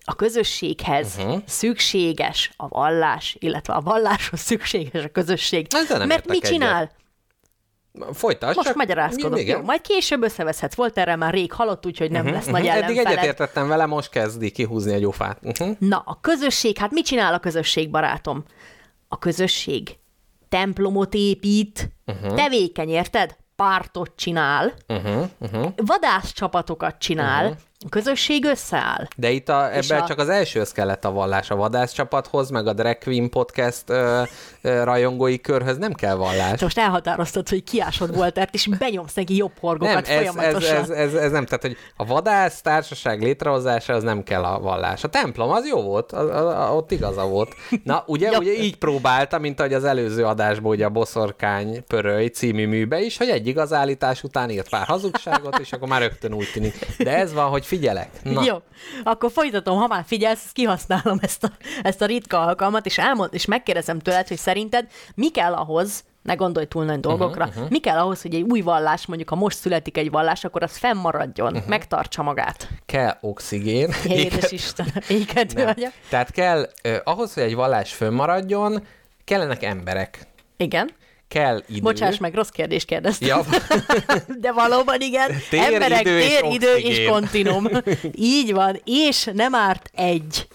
[0.10, 1.42] a közösséghez uh-huh.
[1.46, 5.68] szükséges a vallás, illetve a valláshoz szükséges a közösség.
[5.70, 6.92] Ezzel nem Mert mit csinál?
[8.14, 8.56] Folytasd.
[8.56, 9.40] Most csak- magyarázkodok.
[9.40, 9.58] Igen.
[9.60, 10.76] Jó, majd később összeveszhetsz.
[10.76, 12.72] Voltaire már rég halott, úgyhogy nem lesz nagy Mhm.
[12.72, 13.12] Eddig ellenfeled.
[13.12, 15.40] egyetértettem vele, most kezdi kihúzni a gyufát.
[15.42, 15.76] Uh-huh.
[15.80, 18.44] Na, a közösség, hát mit csinál a közösség, barátom?
[19.08, 19.98] A közösség
[20.50, 22.34] templomot épít, uh-huh.
[22.34, 23.38] tevékeny, érted?
[23.56, 25.26] Pártot csinál, uh-huh.
[25.40, 25.72] Uh-huh.
[25.76, 27.60] vadászcsapatokat csinál, uh-huh.
[27.86, 29.08] A közösség összeáll.
[29.16, 31.50] De itt a, ebben a- csak az elsőhöz kellett a vallás.
[31.50, 34.22] A vadászcsapathoz, meg a Drag Queen podcast ö,
[34.62, 36.58] ö, rajongói körhöz nem kell vallás.
[36.60, 40.76] Te most elhatároztad, hogy kiásod volt, és benyomsz neki jobb Nem, horgokat ez, ez, folyamatosan.
[40.76, 41.46] ez, ez, ez, nem.
[41.46, 45.04] Tehát, hogy a vadász társaság létrehozása, az nem kell a vallás.
[45.04, 47.56] A templom az jó volt, az, az, az, ott igaza volt.
[47.84, 52.68] Na, ugye, ugye így próbálta, mint ahogy az előző adásból, ugye a Boszorkány Pöröly című
[52.68, 56.50] műbe is, hogy egy igaz állítás után írt pár hazugságot, és akkor már rögtön úgy
[56.54, 56.88] tűnik.
[56.98, 58.10] De ez van, hogy figyelek.
[58.24, 58.58] Na, Jó,
[59.04, 61.52] akkor folytatom, ha már figyelsz, kihasználom ezt a,
[61.84, 66.34] ezt a ritka alkalmat, és, elmond, és megkérdezem tőled, hogy szerinted mi kell ahhoz, ne
[66.34, 67.72] gondolj túl nagy dolgokra, uh-huh, uh-huh.
[67.72, 70.78] mi kell ahhoz, hogy egy új vallás, mondjuk ha most születik egy vallás, akkor az
[70.78, 71.68] fennmaradjon, uh-huh.
[71.68, 72.68] megtartsa magát.
[72.86, 73.94] kell oxigén.
[74.06, 75.92] Édes Isten, égető vagyok.
[76.10, 78.84] Tehát kell, eh, ahhoz, hogy egy vallás fönnmaradjon,
[79.24, 80.28] kellenek emberek.
[80.58, 80.90] Igen.
[81.28, 81.80] Kell idő.
[81.82, 83.28] Bocsáss meg, rossz kérdést kérdeztem.
[83.28, 83.46] Ja,
[84.40, 85.32] De valóban igen.
[85.50, 87.10] Tér, Emberek, idő és tér, idő és oxigén.
[87.10, 87.68] kontinum.
[88.16, 90.48] Így van, és nem árt egy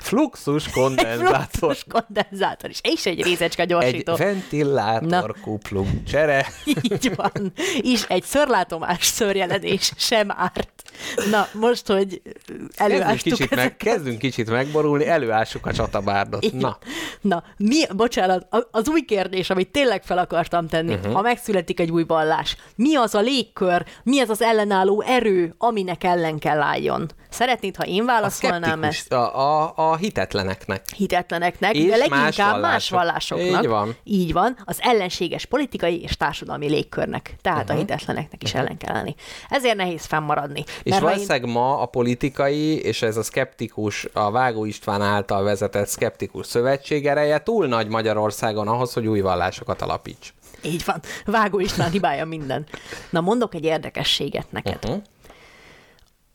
[0.00, 1.46] fluxus kondenzátor.
[1.50, 4.16] fluxus kondenzátor is, és egy részecske Egy gyorsító.
[4.16, 5.42] ventilátor Na.
[5.42, 6.46] kuplung csere.
[6.92, 7.52] Így van.
[7.82, 10.82] És egy szörlátomás szörjelenés sem árt.
[11.30, 16.52] Na, most, hogy Kezdünk előástuk kicsit, meg, kezdünk kicsit megborulni, előássuk a csatabárdot.
[16.52, 16.78] Na,
[17.20, 20.98] Na, mi, bocsánat, a- az új kérdés, amit tényleg fel akartam tenni, Mhm.
[21.00, 21.14] uh-huh.
[21.14, 26.04] ha megszületik egy új vallás, mi az a légkör, mi az az ellenálló erő, aminek
[26.04, 27.10] ellen kell álljon?
[27.30, 28.98] Szeretnéd, ha én a válaszolnám ezt?
[28.98, 30.84] szkeptikus, a, a, a hitetleneknek.
[30.96, 32.98] hitetleneknek, És de leginkább más más, vallások.
[32.98, 33.62] vallásoknak.
[33.62, 33.96] Így van.
[34.04, 37.66] Így van, az ellenséges politikai és társadalmi légkörnek, tehát Mhm.
[37.66, 37.76] uh-huh.
[37.78, 38.64] a hitetleneknek is uh-huh.
[38.64, 39.14] ellen kell lenni.
[39.48, 40.64] Ezért nehéz fennmaradni.
[40.84, 45.42] És ha én- valószínűleg ma a politikai és ez a szkeptikus, a Vágó István által
[45.42, 50.34] vezetett szkeptikus szövetség ereje túl nagy Magyarországon ahhoz, hogy új vallásokat alapíts.
[50.62, 52.66] Így van, Vágó István hibája minden.
[53.10, 54.78] Na mondok egy érdekességet neked.
[54.84, 55.02] Uh-huh.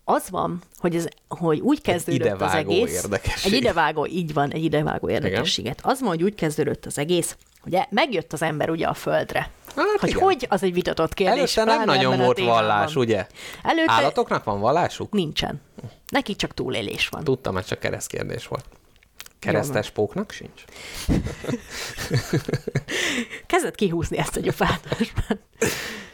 [0.03, 3.07] Az van, hogy, ez, hogy úgy kezdődött az idevágó egész.
[3.43, 5.79] Egy idevágó, így van, egy idevágó érdekességet.
[5.81, 9.51] Az van, hogy úgy kezdődött az egész, hogy megjött az ember ugye a földre.
[9.79, 10.23] Hát hogy igen.
[10.23, 11.57] hogy, az egy vitatott kérdés.
[11.57, 13.27] Előtte nem nagyon volt vallás, ugye?
[13.63, 15.11] Előtte Állatoknak van vallásuk?
[15.11, 15.61] nincsen.
[16.11, 17.23] Neki csak túlélés van.
[17.23, 18.65] Tudtam, ez csak kereszt kérdés volt.
[19.39, 20.63] Keresztes póknak sincs?
[23.47, 24.79] Kezdett kihúzni ezt a gyufát.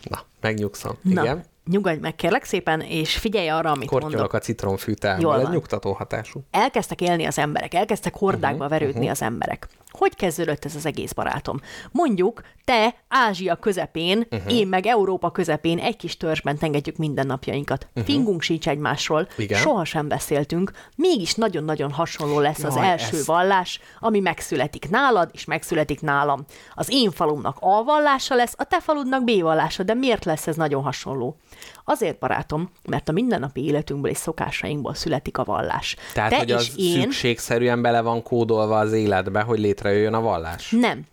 [0.09, 0.97] Na, megnyugszom.
[1.01, 1.43] Na, Igen.
[1.65, 4.33] nyugodj meg kérlek szépen, és figyelj arra, amit Kortyolok mondok.
[4.33, 5.51] a citromfűtával, ez van.
[5.51, 6.43] nyugtató hatású.
[6.51, 9.11] elkezdtek élni az emberek, elkezdtek hordákba uh-huh, verődni uh-huh.
[9.11, 9.67] az emberek.
[9.97, 11.59] Hogy kezdődött ez az egész barátom?
[11.91, 14.53] Mondjuk, te Ázsia közepén, uh-huh.
[14.53, 17.87] én meg Európa közepén egy kis törzsben tengetjük mindennapjainkat.
[17.87, 18.03] Uh-huh.
[18.03, 19.59] Fingunk sincs egymásról, Igen.
[19.59, 25.45] sohasem beszéltünk, mégis nagyon-nagyon hasonló lesz az Jaj, első ez- vallás, ami megszületik nálad, és
[25.45, 26.45] megszületik nálam.
[26.73, 30.55] Az én falumnak A vallása lesz, a te faludnak B vallása, de miért lesz ez
[30.55, 31.37] nagyon hasonló?
[31.87, 35.95] Azért, barátom, mert a mindennapi életünkből és szokásainkból születik a vallás.
[36.13, 40.71] Tehát, te hogy az én szükségszerűen bele van kódolva az életbe, hogy létrejöjjön a vallás.
[40.71, 41.05] nem.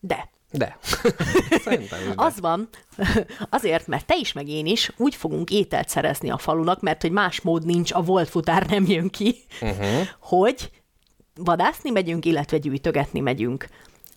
[0.00, 0.28] De.
[0.52, 0.78] De.
[1.64, 2.12] Szerintem is de.
[2.16, 2.68] Az van,
[3.50, 7.10] azért, mert te is, meg én is úgy fogunk ételt szerezni a falunak, mert hogy
[7.10, 10.06] más mód nincs, a volt futár nem jön ki, uh-huh.
[10.20, 10.70] hogy
[11.34, 13.66] vadászni megyünk, illetve gyűjtögetni megyünk.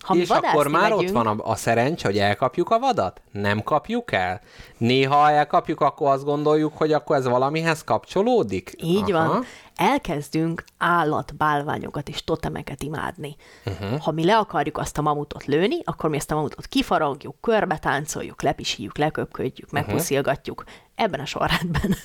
[0.03, 3.21] Ha És akkor már megyünk, ott van a, a szerencs, hogy elkapjuk a vadat?
[3.31, 4.41] Nem kapjuk el?
[4.77, 8.73] Néha ha elkapjuk, akkor azt gondoljuk, hogy akkor ez valamihez kapcsolódik?
[8.77, 9.27] Így Aha.
[9.27, 9.45] van.
[9.75, 13.35] Elkezdünk állat, bálványokat és totemeket imádni.
[13.65, 13.99] Uh-huh.
[13.99, 17.77] Ha mi le akarjuk azt a mamutot lőni, akkor mi ezt a mamutot kifaragjuk, körbe
[17.77, 20.63] táncoljuk, lepisíjük, leköpködjük, megpuszilgatjuk.
[20.95, 21.95] Ebben a sorrendben.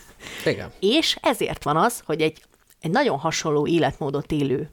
[0.45, 0.73] Igen.
[0.81, 2.43] És ezért van az, hogy egy,
[2.81, 4.71] egy nagyon hasonló életmódot élő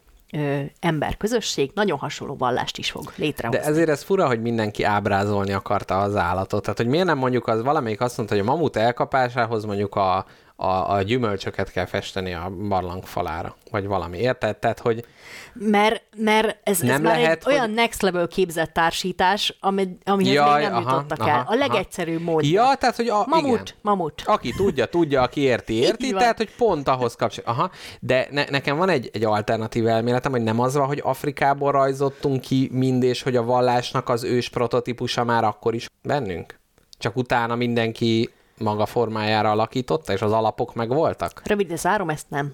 [0.80, 3.62] emberközösség nagyon hasonló vallást is fog létrehozni.
[3.62, 6.62] De ezért ez fura, hogy mindenki ábrázolni akarta az állatot.
[6.62, 10.26] Tehát, hogy miért nem mondjuk az, valamelyik azt mondta, hogy a mamut elkapásához mondjuk a,
[10.57, 14.18] a, a gyümölcsöket kell festeni a barlang falára, vagy valami.
[14.18, 14.57] Érted?
[14.57, 15.06] Tehát, hogy
[15.53, 19.98] Mert, mert ez, ez Nem már lehet, egy hogy- olyan next level képzett társítás, ami,
[20.03, 21.44] amihez Jaj, még nem aha, jutottak aha, el.
[21.48, 22.64] A legegyszerűbb módja.
[22.64, 23.65] Ja, tehát, hogy a, mamut, igen.
[23.82, 24.22] mamut.
[24.26, 27.44] Aki tudja, tudja, aki érti, érti, tehát, hogy pont ahhoz kapcsol.
[27.48, 27.69] Aha,
[27.99, 32.41] de ne, nekem van egy, egy alternatív elméletem, hogy nem az van, hogy Afrikából rajzottunk
[32.41, 36.60] ki mind, és hogy a vallásnak az ős prototípusa már akkor is bennünk.
[36.98, 41.41] Csak utána mindenki maga formájára alakította, és az alapok meg voltak?
[41.44, 42.53] Rövidre zárom, ezt nem.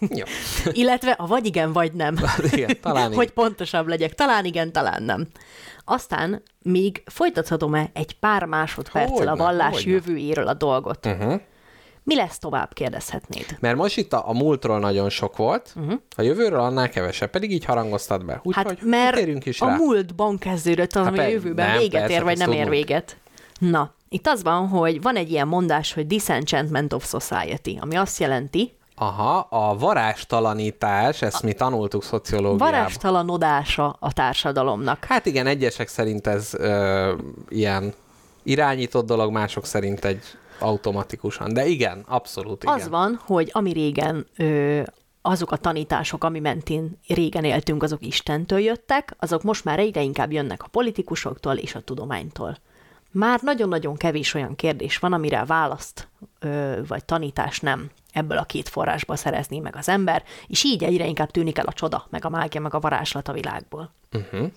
[0.00, 0.24] Jó.
[0.72, 2.16] Illetve a vagy igen, vagy nem.
[2.52, 4.14] Igen, talán hogy pontosabb legyek.
[4.14, 5.26] Talán igen, talán nem.
[5.84, 9.90] Aztán még folytathatom-e egy pár másodperccel a Hogyne, vallás hogyne.
[9.90, 11.06] jövőjéről a dolgot?
[11.06, 11.40] Uh-huh.
[12.02, 13.56] Mi lesz tovább, kérdezhetnéd.
[13.60, 16.00] Mert most itt a, a múltról nagyon sok volt, uh-huh.
[16.16, 18.40] a jövőről annál kevesebb, pedig így harangoztad be.
[18.42, 18.54] Mhm.
[18.54, 19.76] Hát mert térjünk is a rá.
[19.76, 22.74] múltban kezdődött az, Hát ami a jövőben nem, véget persze, ér, vagy nem ér tudnunk.
[22.76, 23.16] véget.
[23.58, 28.18] Na, Itt az van, hogy van egy ilyen mondás, hogy disenchantment of society, ami azt
[28.20, 32.70] jelenti, Aha, a varástalanítás, ezt mi tanultuk szociológiában.
[32.72, 35.04] varástalaноdása a társadalomnak.
[35.04, 37.14] Hát igen, egyesek szerint ez ö,
[37.48, 37.94] ilyen
[38.42, 40.22] irányított dolog, mások szerint egy
[40.58, 41.52] automatikusan.
[41.52, 42.74] De igen, abszolút igen.
[42.74, 44.80] Az van, hogy ami régen ö,
[45.22, 50.32] azok a tanítások, ami mentén régen éltünk, azok Istentől jöttek, azok most már egyre inkább
[50.32, 52.58] jönnek a politikusoktól és a tudománytól.
[53.18, 58.68] Már nagyon-nagyon kevés olyan kérdés van, amire választ ö, vagy tanítás nem ebből a két
[58.68, 62.28] forrásból szerezni meg az ember, és így egyre inkább tűnik el a csoda, meg a
[62.28, 63.92] mágia, meg a varázslat a világból.
[64.12, 64.50] Uh-huh.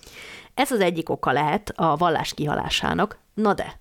[0.54, 3.18] Ez az egyik oka lehet a vallás kihalásának.
[3.34, 3.80] Na de,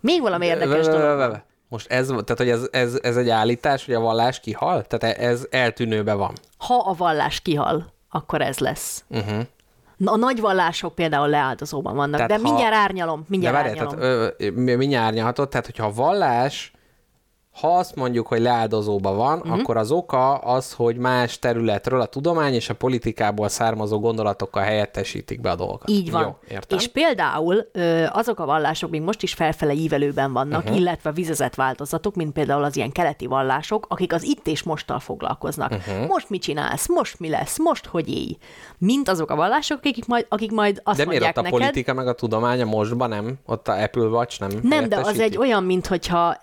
[0.00, 1.42] még valami érdekes dolog.
[1.68, 4.84] Most ez, tehát, hogy ez, ez, ez egy állítás, hogy a vallás kihal?
[4.84, 6.32] Tehát ez eltűnőbe van.
[6.58, 9.04] Ha a vallás kihal, akkor ez lesz.
[9.08, 9.46] Uh-huh.
[10.04, 14.00] A nagy vallások például leáldozóban vannak, Tehát de ha- mindjárt árnyalom, De mindjárt várjál, árnyalom.
[14.00, 16.72] tehát ö, mindjárt árnyalhatod, tehát hogyha a vallás,
[17.60, 19.58] ha azt mondjuk, hogy leáldozóban van, uh-huh.
[19.58, 25.40] akkor az oka az, hogy más területről a tudomány és a politikából származó gondolatokkal helyettesítik
[25.40, 25.90] be a dolgokat.
[25.90, 26.22] Így van.
[26.22, 26.78] Jó, értem.
[26.78, 27.70] És például
[28.12, 30.76] azok a vallások még most is felfele ívelőben vannak, uh-huh.
[30.76, 35.70] illetve vizezett változatok, mint például az ilyen keleti vallások, akik az itt és mosttal foglalkoznak.
[35.70, 36.06] Uh-huh.
[36.06, 36.88] Most mit csinálsz?
[36.88, 37.58] Most mi lesz?
[37.58, 38.36] Most hogy élj?
[38.78, 41.58] Mint azok a vallások, akik majd, akik majd azt De miért mondják ott a neked,
[41.58, 43.34] politika meg a tudomány a mostban nem?
[43.46, 46.36] Ott a Apple Watch nem Nem, de az egy olyan, mintha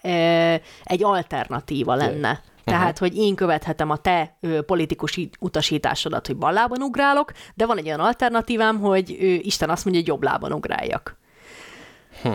[0.83, 2.41] egy alternatíva lenne.
[2.63, 7.77] Tehát, hogy én követhetem a te ö, politikus utasításodat, hogy bal lábon ugrálok, de van
[7.77, 11.17] egy olyan alternatívám, hogy ö, Isten azt mondja, hogy jobb lábon ugráljak.
[12.21, 12.29] Hm.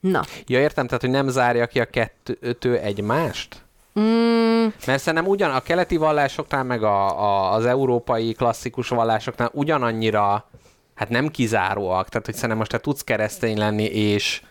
[0.00, 3.62] Na, Ja, értem, tehát, hogy nem zárja ki a kettő egymást?
[4.00, 10.48] mm, Mert szerintem ugyan a keleti vallásoknál, meg a, a, az európai klasszikus vallásoknál ugyanannyira,
[10.94, 14.42] hát nem kizáróak, tehát hogy szerintem most te tudsz keresztény lenni, és,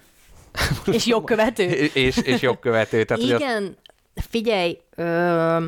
[0.92, 1.64] és jogkövető.
[1.94, 3.04] és, és jogkövető.
[3.04, 3.78] Tehát, hogy ott, Igen,
[4.16, 5.66] figyelj, ö,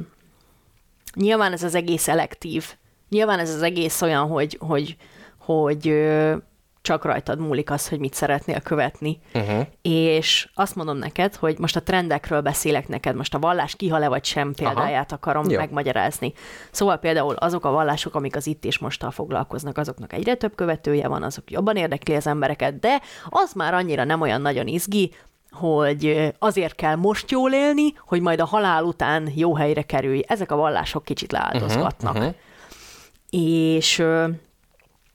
[1.16, 2.66] nyilván ez az egész elektív.
[3.10, 4.96] Nyilván ez az egész olyan, hogy, hogy,
[5.38, 6.36] hogy ö,
[6.82, 9.20] csak rajtad múlik az, hogy mit szeretnél követni.
[9.34, 9.66] uh-huh.
[9.82, 14.26] És azt mondom neked, hogy most a trendekről beszélek neked, most a vallás kihale vagy
[14.26, 15.58] sem példáját akarom Jó.
[15.58, 16.34] Megmagyarázni.
[16.72, 21.08] Szóval például azok a vallások, amik az itt és mosttal foglalkoznak, azoknak egyre több követője
[21.08, 25.14] van, azok jobban érdekli az embereket, de az már annyira nem olyan nagyon izgi,
[25.52, 30.22] hogy azért kell most jól élni, hogy majd a halál után jó helyre kerülj.
[30.28, 32.16] Ezek a vallások kicsit leáldozgatnak.
[32.16, 32.34] uh-huh.
[33.30, 34.28] És ö,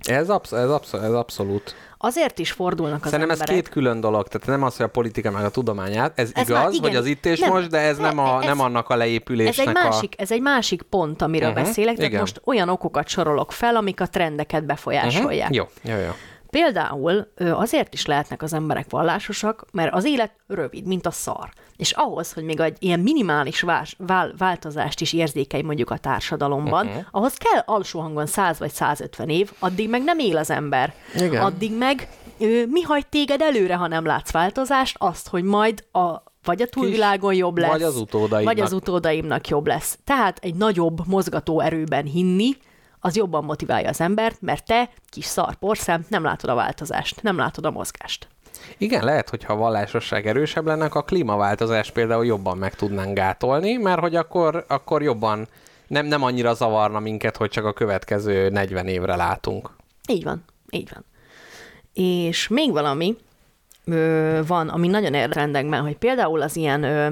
[0.05, 1.75] ez, absz- ez, absz- ez abszolút.
[1.99, 3.63] azért is fordulnak az Szerintem ez emberek.
[3.63, 6.63] két külön dolog, tehát nem az, hogy a politika meg a tudományát, ez, Ez igaz,
[6.63, 8.89] már- igen, hogy az itt és nem, most, de ez nem, a, ez- nem annak
[8.89, 12.21] a Ez leépülésnek egy, másik, ez egy másik pont, amiről uh-huh, beszélek, tehát igen.
[12.21, 14.65] most olyan okokat sorolok fel, amik a trendeket a...
[14.67, 15.51] befolyásolják.
[15.51, 15.69] Uh-huh.
[15.85, 16.11] Jó, jó, jó.
[16.55, 21.49] Például azért is lehetnek az emberek vallásosak, mert az élet rövid, mint a szar.
[21.77, 26.87] És ahhoz, hogy még egy ilyen minimális vás, vál, változást is érzékelj mondjuk a társadalomban,
[26.87, 27.05] uh-huh.
[27.11, 30.95] ahhoz kell alsó hangon 100 vagy 150 év, addig meg nem él az ember.
[31.15, 31.43] Igen.
[31.43, 32.09] Addig meg
[32.39, 34.97] ö, mi hagy téged előre, ha nem látsz változást?
[34.99, 38.55] Azt, hogy majd a vagy a túlvilágon jobb lesz, vagy az utódaidnak.
[38.55, 39.99] vagy az utódaimnak jobb lesz.
[40.05, 42.57] Tehát egy nagyobb mozgató erőben hinni,
[43.05, 47.37] az jobban motiválja az embert, mert te, kis szar porszem, nem látod a változást, nem
[47.37, 48.29] látod a mozgást.
[48.79, 54.01] Igen, lehet, hogyha a vallásosság erősebb lenne, a klímaváltozás például jobban meg tudnánk gátolni, mert
[54.01, 55.49] hogy akkor, akkor jobban
[55.87, 59.71] nem, nem annyira zavarna minket, hogy csak a következő 40 évre látunk.
[60.09, 61.05] Így van, így van.
[61.93, 63.17] És még valami
[63.85, 67.09] ö, van, ami nagyon érdekendekben, hogy például az ilyen, ö,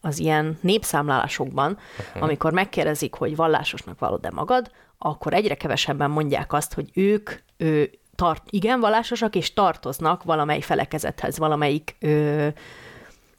[0.00, 2.22] az ilyen népszámlálásokban, uh-huh.
[2.22, 7.82] amikor megkérdezik, hogy vallásosnak vallod-e magad, akkor egyre kevesebben mondják azt, hogy ők ö,
[8.14, 12.48] tart, igen, vallásosak, és tartoznak valamely felekezethez, valamelyik, ö,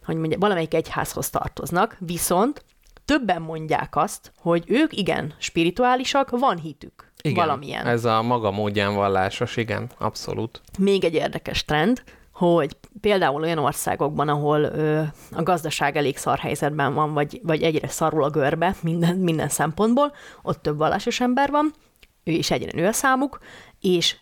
[0.06, 2.66] hogy mondja, valamelyik egyházhoz tartoznak, viszont
[3.06, 7.12] többen mondják azt, hogy ők igen, spirituálisak, van hitük.
[7.22, 7.86] Igen, valamilyen.
[7.86, 10.62] ez a maga módján vallásos, igen, abszolút.
[10.78, 12.04] Még egy érdekes trend,
[12.38, 15.02] hogy például olyan országokban, ahol ö,
[15.32, 20.14] a gazdaság elég szar helyzetben van, vagy, vagy egyre szarul a görbe minden, minden szempontból,
[20.42, 21.74] ott több vallásos ember van,
[22.24, 23.40] ő is egyre nő a számuk,
[23.82, 24.16] és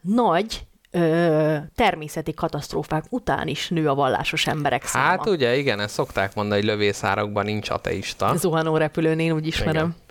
[0.00, 5.06] nagy ö, természeti katasztrófák után is nő a vallásos emberek száma.
[5.06, 8.36] Hát ugye, igen, ezt szokták mondani, hogy lövészárokban nincs ateista.
[8.36, 9.74] Zuhanó repülőn én úgy ismerem.
[9.74, 10.06] Igen.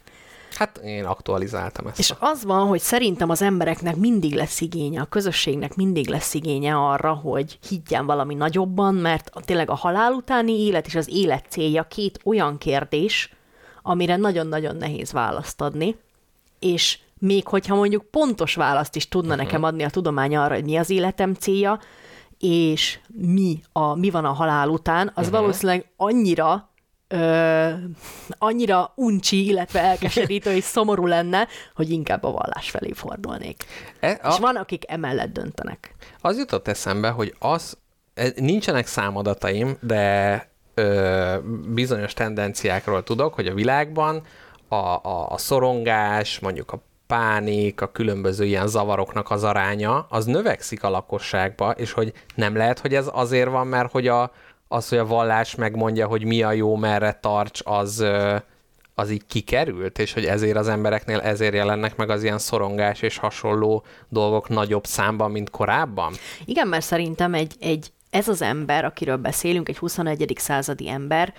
[0.58, 2.00] Hát én aktualizáltam ezt.
[2.00, 6.76] És az van, hogy szerintem az embereknek mindig lesz igénye, a közösségnek mindig lesz igénye
[6.76, 11.84] arra, hogy higgyen valami nagyobban, mert tényleg a halál utáni élet és az élet célja
[11.84, 13.34] két olyan kérdés,
[13.82, 15.96] amire nagyon-nagyon nehéz választ adni,
[16.60, 19.46] és még hogyha mondjuk pontos választ is tudna uh-huh.
[19.46, 21.80] nekem adni a tudomány arra, hogy mi az életem célja,
[22.40, 25.40] és mi, a, mi van a halál után, az uh-huh.
[25.40, 26.70] valószínűleg annyira
[27.08, 27.70] ö,
[28.38, 33.64] annyira uncsi, illetve elkeserítő és szomorú lenne, hogy inkább a vallás felé fordulnék.
[34.00, 34.28] E, A...
[34.28, 35.96] És van, akik emellett döntenek.
[36.22, 37.78] Az jutott eszembe, hogy az,
[38.14, 41.38] e, nincsenek számadataim, de ö,
[41.74, 44.22] bizonyos tendenciákról tudok, hogy a világban
[44.68, 50.84] a, a, a szorongás, mondjuk a pánik, a különböző ilyen zavaroknak az aránya, az növekszik
[50.84, 54.32] a lakosságba, és hogy nem lehet, hogy ez azért van, mert hogy a,
[54.68, 58.06] az, hogy a vallás megmondja, hogy mi a jó, merre tarts, az,
[58.96, 63.18] az így kikerült, és hogy ezért az embereknél ezért jelennek meg az ilyen szorongás és
[63.18, 66.14] hasonló dolgok nagyobb számban, mint korábban?
[66.46, 70.34] Igen, mert szerintem egy, egy, ez az ember, akiről beszélünk, egy 21.
[70.38, 71.34] századi ember,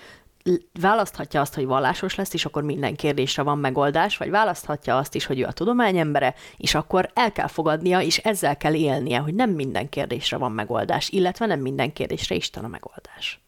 [0.79, 5.25] választhatja azt, hogy vallásos lesz, és akkor minden kérdésre van megoldás, vagy választhatja azt is,
[5.25, 9.33] hogy ő a tudomány embere, és akkor el kell fogadnia, és ezzel kell élnie, hogy
[9.33, 13.39] nem minden kérdésre van megoldás, illetve nem minden kérdésre Isten a megoldás.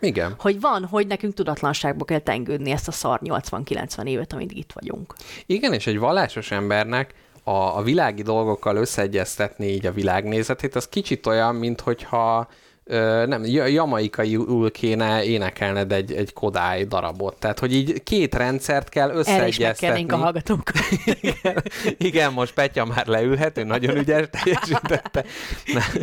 [0.00, 0.34] Igen.
[0.38, 5.14] Hogy van, hogy nekünk tudatlanságba kell tengődni ezt a szar 80-90 évet, amit itt vagyunk.
[5.46, 7.14] Igen, és egy vallásos embernek
[7.44, 12.48] a, a világi dolgokkal összeegyeztetni így a világnézetét, az kicsit olyan, mint hogyha
[13.26, 17.36] nem, ja- jamaikaiul kéne énekelned egy, egy Kodály darabot.
[17.38, 19.26] Tehát, hogy így két rendszert kell Erre is
[19.58, 20.06] összeegyeztetni.
[20.08, 20.76] a hallgatókat.
[21.20, 21.62] Igen,
[21.98, 25.24] igen, most Petya már leülhet, ő nagyon ügyes teljesítette.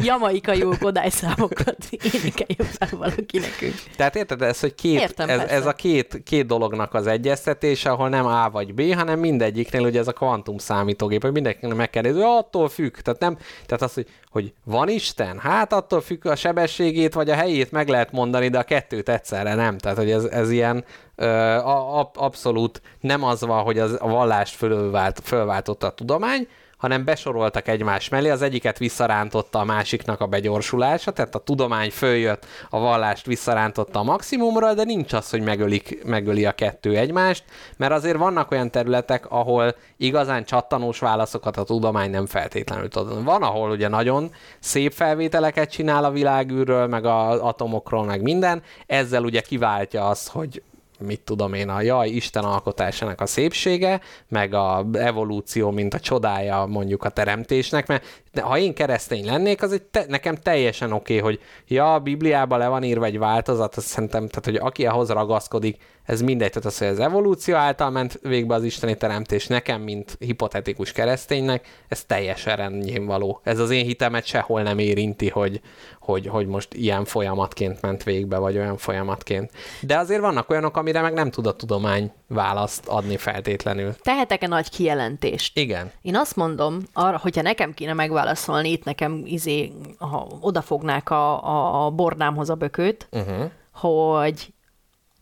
[0.01, 3.73] Jamaikai Kodály számokat énekeljük fel valaki nekünk.
[3.95, 5.53] Tehát érted, ez, hogy két, Értem, ez, persze.
[5.53, 9.99] ez a két, két dolognak az egyeztetése, ahol nem A vagy B, hanem mindegyiknél ugye
[9.99, 12.95] ez a kvantum számítógép, hogy mindenkinek meg kell nézni, attól függ.
[12.95, 16.35] Tehát, nem, tehát az, hogy, hogy van Isten, hát attól függ a
[16.73, 19.77] sebességét vagy a helyét meg lehet mondani, de a kettőt egyszerre nem.
[19.77, 20.83] Tehát, hogy ez, ez ilyen
[21.15, 26.47] ö, a, a, abszolút nem az van, hogy az, a vallást fölvált, fölváltotta a tudomány,
[26.83, 32.45] hanem besoroltak egymás mellé, az egyiket visszarántotta a másiknak a begyorsulása, tehát a tudomány följött,
[32.69, 37.43] a vallást visszarántotta a maximumra, de nincs az, hogy megölik, megöli a kettő egymást,
[37.77, 43.23] mert azért vannak olyan területek, ahol igazán csattanós válaszokat a tudomány nem feltétlenül tud.
[43.23, 49.23] Van, ahol ugye nagyon szép felvételeket csinál a világűrről, meg az atomokról, meg minden, ezzel
[49.23, 50.61] ugye kiváltja azt, hogy
[50.99, 56.65] mit tudom én, a jaj, Isten alkotásának a szépsége, meg a evolúció, mint a csodája
[56.65, 58.03] mondjuk a teremtésnek, mert
[58.41, 62.59] ha én keresztény lennék, az egy te, nekem teljesen oké, okay, hogy ja, a Bibliában
[62.59, 66.65] le van írva egy változat, azt szerintem, tehát hogy aki ahhoz ragaszkodik, ez mindegy, tehát
[66.65, 72.03] az, hogy az evolúció által ment végbe az isteni teremtés, nekem, mint hipotetikus kereszténynek, ez
[72.03, 73.39] teljesen rendjén való.
[73.43, 75.61] Ez az én hitemet sehol nem érinti, hogy,
[76.03, 79.51] hogy, hogy most ilyen folyamatként ment végbe, vagy olyan folyamatként.
[79.81, 83.95] De azért vannak olyanok, amire meg nem tud a tudomány választ adni feltétlenül.
[83.95, 85.57] Tehetek-e nagy kijelentést?
[85.57, 85.91] Igen.
[86.01, 91.85] Én azt mondom, arra, hogyha nekem kéne megválaszolni, itt nekem izé, ha odafognák a, a,
[91.85, 93.51] a bornámhoz a bökőt, Uh-huh.
[93.73, 94.53] hogy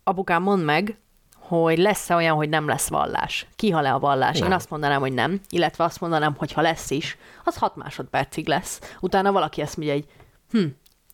[0.04, 0.98] apukám, mondd meg,
[1.40, 3.48] hogy lesz-e olyan, hogy nem lesz vallás.
[3.56, 4.40] Kihal le a vallás?
[4.40, 4.48] Nem.
[4.48, 8.48] Én azt mondanám, hogy nem, illetve azt mondanám, hogy ha lesz is, az hat másodpercig
[8.48, 8.80] lesz.
[9.00, 10.06] Utána valaki ezt mondja, hogy
[10.52, 10.66] hm,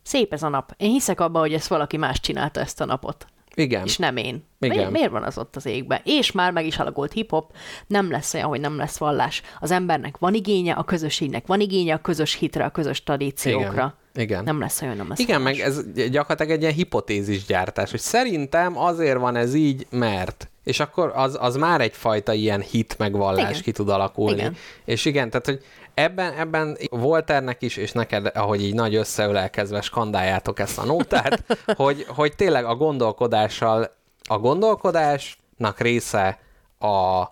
[0.04, 0.74] szép ez a nap.
[0.78, 3.26] Én hiszek abba, hogy ezt valaki más csinálta ezt a napot.
[3.56, 3.86] Igen.
[3.86, 4.44] És nem én.
[4.60, 4.78] Igen.
[4.78, 6.02] Miért, miért van az ott az égbe?
[6.04, 7.52] És már meg is alakult hip-hop,
[7.88, 9.42] nem lesz olyan, hogy nem lesz vallás.
[9.60, 13.98] Az embernek van igénye, a közösségnek van igénye a közös hitre, a közös tradíciókra.
[14.14, 14.44] Igen.
[14.44, 15.58] Nem lesz olyan, nem lesz Igen, vallás.
[15.58, 20.50] meg ez gyakorlatilag egy ilyen hipotézis gyártás, hogy szerintem azért van ez így, mert.
[20.64, 23.62] És akkor az, az már egyfajta ilyen hit meg vallás Igen.
[23.62, 24.40] ki tud alakulni.
[24.40, 24.56] Igen.
[24.86, 25.62] És igen, tehát hogy
[25.98, 31.44] ebben, ebben Volternek is, és neked, ahogy így nagy összeölelkezve skandáljátok ezt a nótát,
[31.78, 33.96] hogy, hogy tényleg a gondolkodással,
[34.30, 36.40] a gondolkodásnak része
[36.80, 37.24] a,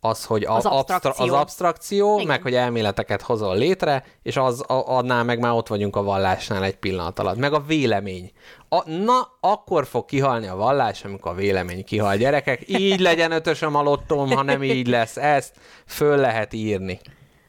[0.00, 1.24] az, hogy a, Az abstra- abstrakció.
[1.34, 2.26] az abstrakció, Igen.
[2.26, 6.64] meg hogy elméleteket hozol létre, és az a- adnál meg már ott vagyunk a vallásnál
[6.64, 7.36] egy pillanat alatt.
[7.36, 8.32] Meg a vélemény.
[8.68, 12.16] A, na, akkor fog kihalni a vallás, amikor a vélemény kihal.
[12.16, 15.16] Gyerekek, így legyen ötösöm a lottóm, ha nem így lesz.
[15.16, 15.54] Ezt
[15.86, 17.00] föl lehet írni.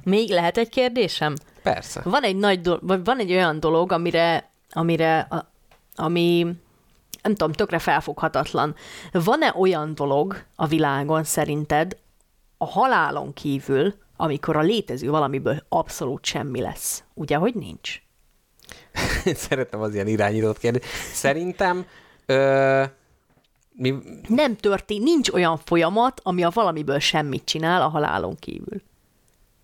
[0.04, 1.36] Még lehet egy kérdésem?
[1.64, 2.02] Persze.
[2.04, 5.52] Van egy nagy do- vagy van egy olyan dolog, amire, amire a,
[5.96, 6.48] ami
[7.22, 8.76] nem tudom, tökre felfoghatatlan.
[9.12, 11.98] Van-e olyan dolog a világon szerinted
[12.58, 17.04] a halálon kívül, amikor a létező valamiből abszolút semmi lesz?
[17.14, 18.02] Ugye, hogy nincs?
[19.50, 20.86] Szeretem az ilyen irányított kérdést.
[21.14, 21.86] Szerintem
[22.26, 22.84] ö,
[23.72, 23.94] mi,
[24.28, 28.82] Nem történt, nincs olyan folyamat, ami a valamiből semmit csinál a halálon kívül.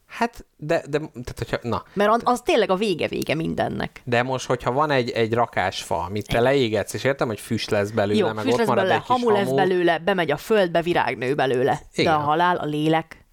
[0.07, 4.01] Hát, de, de tehát, hogyha, na, Mert az, tényleg a vége-vége mindennek.
[4.03, 7.89] de most, hogyha van egy, egy rakásfa, amit te leégetsz, és értem, hogy füst lesz
[7.89, 10.37] belőle, Jó, meg füst ott lesz marad belőle, egy kis hamu lesz belőle, bemegy a
[10.37, 11.81] földbe, virág nő belőle.
[11.93, 12.13] Igen.
[12.13, 13.25] De a halál, a lélek.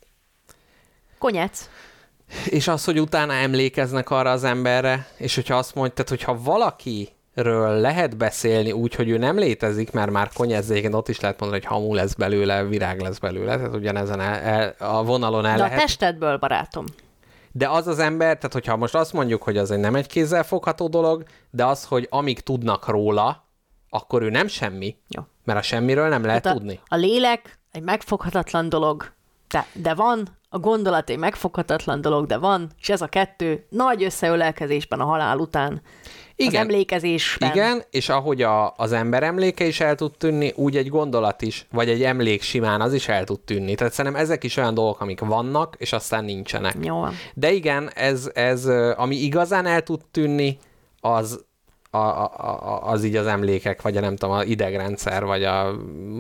[1.19, 1.69] Konyec.
[2.45, 6.43] és az, hogy utána emlékeznek arra az emberre, és hogyha azt mondja, tehát hogyha
[7.35, 11.63] valakiről lehet beszélni úgy, hogy ő nem létezik, mert már konyezzéken ott is lehet mondani,
[11.63, 15.63] hogy hamu lesz belőle, virág lesz belőle, tehát ugyanezen el, el, a vonalon el De
[15.63, 15.81] a lehet.
[15.81, 16.85] testedből, barátom.
[17.53, 20.89] De az az ember, tehát hogyha most azt mondjuk, hogy az egy nem egy kézzelfogható
[20.89, 23.45] dolog, de az, hogy amíg tudnak róla,
[23.91, 25.23] akkor ő nem semmi, Jó.
[25.45, 26.81] mert a semmiről nem lehet Tehát a, tudni.
[26.89, 29.13] a lélek egy megfoghatatlan dolog,
[29.49, 34.05] de, de van, a gondolat egy megfoghatatlan dolog, de van, és ez a kettő nagy
[34.05, 35.81] összeölelkezésben a halál után.
[36.37, 36.61] Az Igen.
[36.61, 37.51] emlékezésben.
[37.51, 41.67] Igen, és ahogy a, az ember emléke is el tud tűnni, úgy egy gondolat is,
[41.73, 43.75] vagy egy emlék simán az is el tud tűnni.
[43.75, 46.77] Tehát szerintem ezek is olyan dolgok, amik vannak, és aztán nincsenek.
[46.83, 47.05] Jó.
[47.35, 48.67] De igen, ez, ez
[48.97, 50.59] ami igazán el tud tűnni,
[51.01, 51.45] az,
[51.91, 55.75] a, a, a, az így az emlékek, vagy a nem tudom, a idegrendszer, vagy a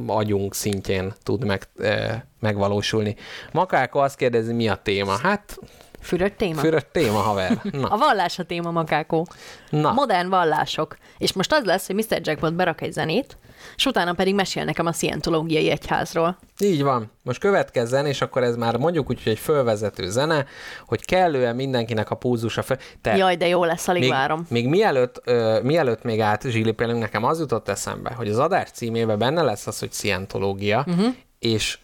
[0.06, 3.16] agyunk szintjén tud meg, e, megvalósulni.
[3.52, 5.16] Makáko azt kérdezi, mi a téma?
[5.16, 5.58] Hát,
[6.04, 6.60] Fürödt téma?
[6.60, 7.60] fürött téma, haver.
[7.72, 9.26] A Na, vallás a téma, makákó.
[9.70, 9.92] na.
[9.92, 10.96] Modern vallások.
[11.18, 12.20] És most az lesz, hogy Mr.
[12.22, 13.38] Jackpot berak egy zenét,
[13.76, 16.38] és utána pedig mesél nekem a szientológiai egyházról.
[16.58, 17.10] Így van.
[17.22, 20.44] Most következzen, és akkor ez már mondjuk úgy, hogy egy fölvezető zene,
[20.86, 22.78] hogy kellően mindenkinek a pulzusa fel.
[23.00, 24.46] Te, Jaj, de jó lesz, alig még, várom.
[24.48, 29.18] még mielőtt, ö, mielőtt még át zsilipélünk, nekem az jutott eszembe, hogy az adás címében
[29.18, 31.14] benne lesz az, hogy szientológia, uh-huh.
[31.38, 31.78] és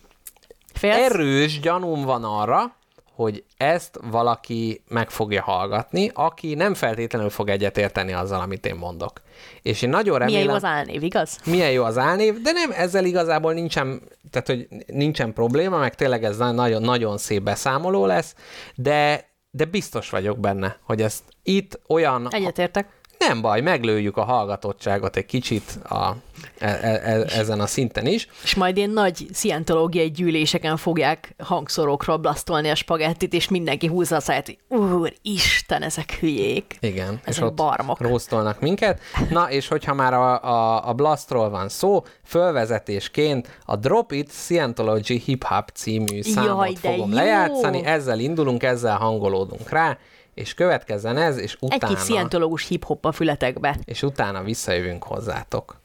[0.75, 0.97] Félsz?
[0.97, 2.79] erős gyanúm van arra,
[3.21, 9.21] hogy ezt valaki meg fogja hallgatni, aki nem feltétlenül fog egyetérteni azzal, amit én mondok.
[9.63, 10.41] És én nagyon remélem...
[10.41, 11.39] Milyen jó az álnév, igaz?
[11.45, 16.25] milyen jó az álnév, de nem, ezzel igazából nincsen, tehát, hogy nincsen probléma, meg tényleg
[16.25, 18.35] ez nagyon, nagyon szép beszámoló lesz,
[18.75, 22.29] de, de biztos vagyok benne, hogy ezt itt olyan...
[22.31, 23.00] Egyetértek.
[23.29, 26.15] Nem baj, meglőjük a hallgatottságot egy kicsit a,
[26.59, 28.29] e, e, e, ezen a szinten is.
[28.43, 34.21] És majd ilyen nagy szientológiai gyűléseken fogják hangszorokról blasztolni a spagettit, és mindenki húzza a
[34.21, 36.77] száját, hogy úr, Isten, ezek hülyék.
[36.81, 38.01] Igen, és Ezek ott barmok.
[38.01, 39.01] róztolnak minket.
[39.31, 45.23] Na, és hogyha már a, a, a Blastról van szó, fölvezetésként a Drop It Scientology
[45.25, 47.15] Hip Hop című számot Jaj, fogom jó!
[47.17, 49.99] lejátszani, ezzel indulunk, ezzel hangolódunk rá,
[50.41, 53.79] és következzen ez, és Egy utána, kis szientológus hip-hop a fületekbe.
[53.85, 55.81] és utána visszajövünk hozzátok.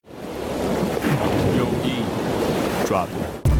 [1.57, 1.65] Yo,
[2.85, 3.53] drop it.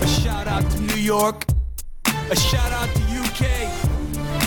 [0.00, 1.44] A shout out to New York.
[2.30, 3.42] A shout out to UK.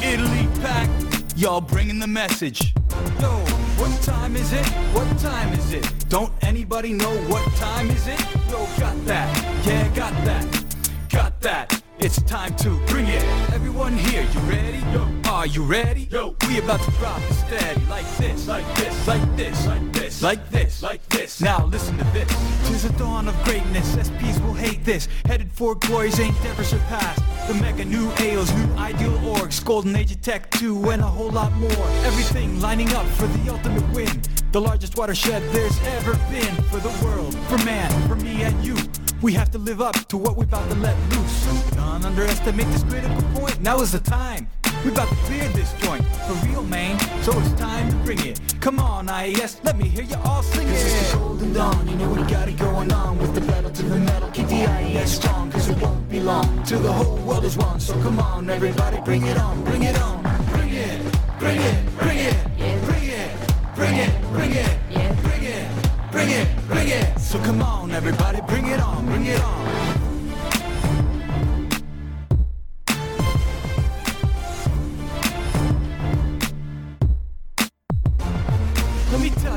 [0.04, 0.90] Italy pack.
[1.36, 2.74] Y'all bringing the message.
[3.22, 3.44] Yo,
[3.78, 4.66] what time is it?
[4.94, 6.10] What time is it?
[6.10, 8.20] Don't anybody know what time is it?
[8.50, 9.66] Yo, got that.
[9.66, 10.66] Yeah, got that.
[11.10, 11.82] Got that.
[12.00, 13.24] It's time to bring it.
[13.54, 14.80] Everyone here, you ready?
[14.94, 15.25] Yo.
[15.46, 16.08] Are you ready?
[16.10, 16.36] Yo.
[16.48, 20.50] We about to drop it steady like this, like this, like this, like this, like
[20.50, 21.40] this, like this.
[21.40, 22.28] Now listen to this.
[22.68, 23.96] Tis the dawn of greatness.
[23.96, 25.08] SPs will hate this.
[25.26, 27.22] Headed for glories ain't never surpassed.
[27.48, 31.30] The mega new AOs, new ideal orgs, golden age of tech 2, and a whole
[31.30, 31.88] lot more.
[32.06, 34.24] Everything lining up for the ultimate win.
[34.52, 38.76] The largest watershed there's ever been for the world, for man, for me and you.
[39.22, 41.46] We have to live up to what we're about to let loose.
[41.76, 43.62] Don't underestimate this critical point.
[43.62, 44.48] Now is the time.
[44.86, 47.00] We about to clear this joint for real, man.
[47.24, 48.40] So it's time to bring it.
[48.62, 50.70] Come on, IAS, let me hear you all sing it.
[50.70, 51.88] This is the golden dawn.
[51.88, 54.30] You know we got it going on with the pedal to the metal.
[54.30, 57.80] Keep the IAS strong, cause it won't be long till the whole world is one.
[57.80, 60.22] So come on, everybody, bring it on, bring it on,
[60.52, 61.02] bring it,
[61.40, 63.32] bring it, bring it, bring it,
[63.74, 64.78] bring it, bring it,
[65.24, 65.68] bring it,
[66.12, 67.20] bring it, bring it.
[67.20, 70.05] So come on, everybody, bring it on, bring it on.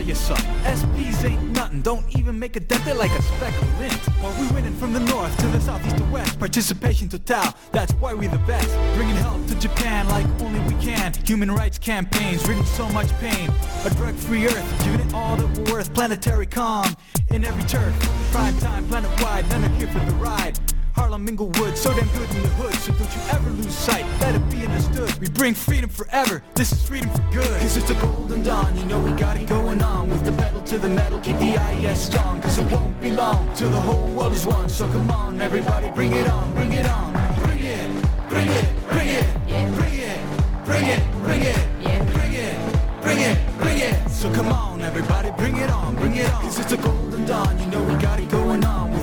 [0.08, 0.36] Tell.
[0.64, 1.82] SPs ain't nothing.
[1.82, 2.82] Don't even make a dent.
[2.86, 3.92] They're like a speck of lint.
[4.22, 6.38] While we winning from the north to the south, east to west.
[6.38, 7.52] Participation total.
[7.72, 8.74] That's why we the best.
[8.94, 11.12] Bringing help to Japan like only we can.
[11.26, 13.50] Human rights campaigns, ridding so much pain.
[13.84, 15.92] A drug-free earth, giving it all that we're worth.
[15.92, 16.96] Planetary calm
[17.30, 17.94] in every turf.
[18.32, 19.46] Prime time, planet wide.
[19.50, 20.58] None are here for the ride.
[20.98, 22.74] Harlem, Inglewood, so damn good in the hood.
[22.74, 25.16] So don't you ever lose sight, let it be understood.
[25.20, 27.60] We bring freedom forever, this is freedom for good.
[27.60, 30.10] Cause it's the golden dawn, you know we got it going on.
[30.10, 32.42] With the pedal to the metal, keep the IES strong.
[32.42, 34.68] Cause it won't be long till the whole world is one.
[34.68, 37.12] So come on, everybody, bring it on, bring it on.
[37.44, 37.90] Bring it,
[38.28, 40.20] bring it, bring it, bring it,
[40.64, 42.56] bring it, bring it,
[43.02, 44.10] bring it, bring it.
[44.10, 46.42] So come on, everybody, bring it on, bring it on.
[46.42, 48.97] Cause it's the golden dawn, you know we got it going on.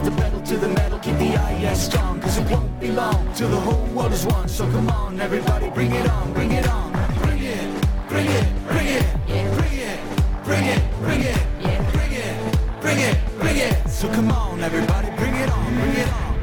[1.30, 2.20] The metal, keep strong.
[2.22, 4.48] Cause it won't be long till the whole world is one.
[4.48, 6.92] So come on, everybody, bring it on, bring it on.
[7.20, 7.70] Bring it,
[8.10, 10.00] bring it, bring it, bring it,
[10.44, 11.40] bring it, bring it,
[11.94, 12.38] bring it,
[12.82, 13.18] bring it.
[13.40, 13.90] Bring it.
[13.90, 16.35] So come on, everybody, bring it on, bring it on.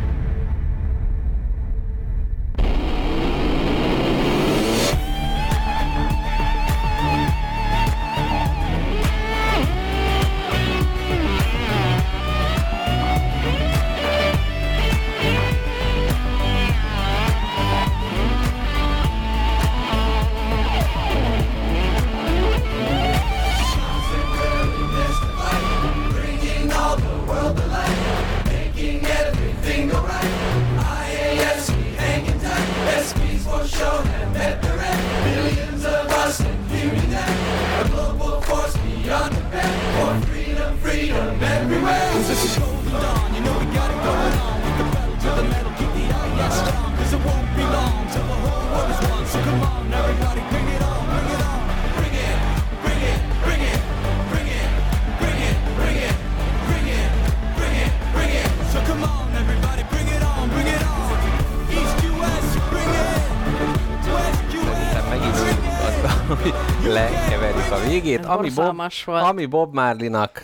[66.85, 68.19] Lekeverjük a végét.
[68.19, 69.23] Ez Ami Bob, borzalmas volt.
[69.23, 70.43] ami Bob Marlinak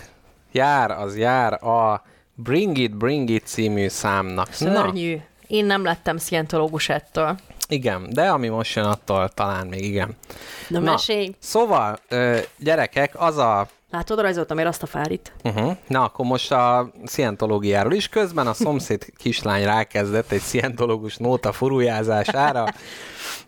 [0.53, 2.03] jár, az jár a
[2.35, 4.53] Bring It, Bring It című számnak.
[4.53, 5.16] Szörnyű.
[5.47, 7.37] Én nem lettem szientológus ettől.
[7.69, 10.16] Igen, de ami most jön attól talán még igen.
[10.69, 11.35] Na, Na, mesélj.
[11.39, 11.99] Szóval,
[12.59, 15.33] gyerekek, az a Látod, rajzoltam én azt a fárit.
[15.45, 15.77] Uh-huh.
[15.87, 18.09] Na, akkor most a szientológiáról is.
[18.09, 22.65] Közben a szomszéd kislány rákezdett egy szientológus nóta furujázására.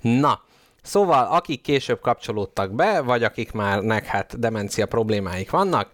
[0.00, 0.40] Na,
[0.82, 5.90] szóval akik később kapcsolódtak be, vagy akik már nek hát demencia problémáik vannak,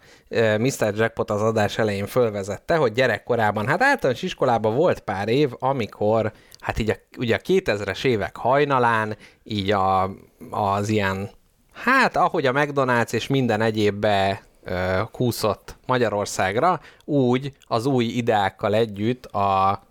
[0.58, 0.94] Mr.
[0.96, 6.78] Jackpot az adás elején fölvezette, hogy gyerekkorában, hát általános iskolában volt pár év, amikor hát
[6.78, 10.10] így a, ugye a 2000-es évek hajnalán, így a,
[10.50, 11.30] az ilyen
[11.72, 19.26] Hát, ahogy a McDonald's és minden egyébbe ö, kúszott Magyarországra, úgy az új ideákkal együtt
[19.26, 19.82] a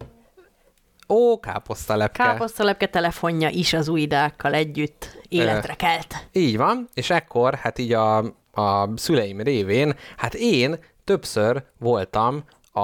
[1.09, 2.23] Ó, káposztalepke.
[2.23, 6.27] Káposztalepke telefonja is az új ideákkal együtt életre kelt.
[6.31, 8.23] Így van, és ekkor, hát így a,
[8.55, 12.83] a szüleim révén, hát én többször voltam a,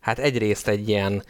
[0.00, 1.22] hát egyrészt egy ilyen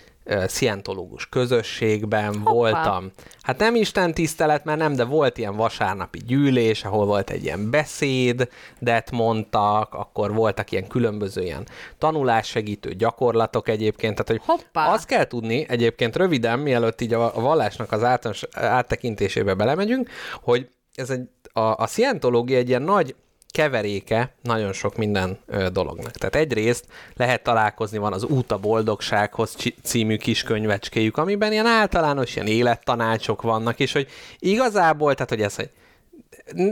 [0.47, 2.51] szientológus közösségben Hoppá.
[2.53, 3.11] voltam.
[3.41, 7.71] Hát nem Isten tisztelet, mert nem, de volt ilyen vasárnapi gyűlés, ahol volt egy ilyen
[7.71, 11.67] beszéd, de mondtak, akkor voltak ilyen különböző ilyen
[11.99, 14.93] tanulássegítő gyakorlatok egyébként, tehát hogy Hoppá.
[14.93, 20.11] azt kell tudni egyébként röviden, mielőtt így a, a vallásnak az általános áttekintésébe belemegyünk,
[20.43, 23.15] hogy ez egy, a, a szientológia egy ilyen nagy
[23.51, 25.39] keveréke nagyon sok minden
[25.73, 26.11] dolognak.
[26.11, 26.85] Tehát egyrészt
[27.17, 33.43] lehet találkozni, van az Út a boldogsághoz című kis könyvecskéjük, amiben ilyen általános ilyen élettanácsok
[33.43, 34.09] vannak, és hogy
[34.39, 35.71] igazából, tehát hogy ez, hogy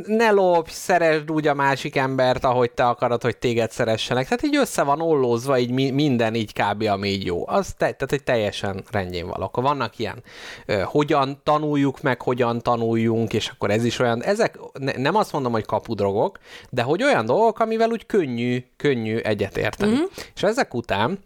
[0.07, 4.25] ne lopj, szeresd úgy a másik embert, ahogy te akarod, hogy téged szeressenek.
[4.25, 6.83] Tehát így össze van ollózva, így mi- minden így kb.
[6.83, 7.49] ami így jó.
[7.49, 9.41] Az te- tehát, hogy teljesen rendjén van.
[9.43, 10.23] Akkor vannak ilyen,
[10.67, 15.33] ö, hogyan tanuljuk meg, hogyan tanuljunk, és akkor ez is olyan, ezek ne- nem azt
[15.33, 16.39] mondom, hogy kapudrogok,
[16.71, 19.93] de hogy olyan dolgok, amivel úgy könnyű, könnyű egyetérteni.
[19.93, 20.03] Mm-hmm.
[20.35, 21.19] És ezek után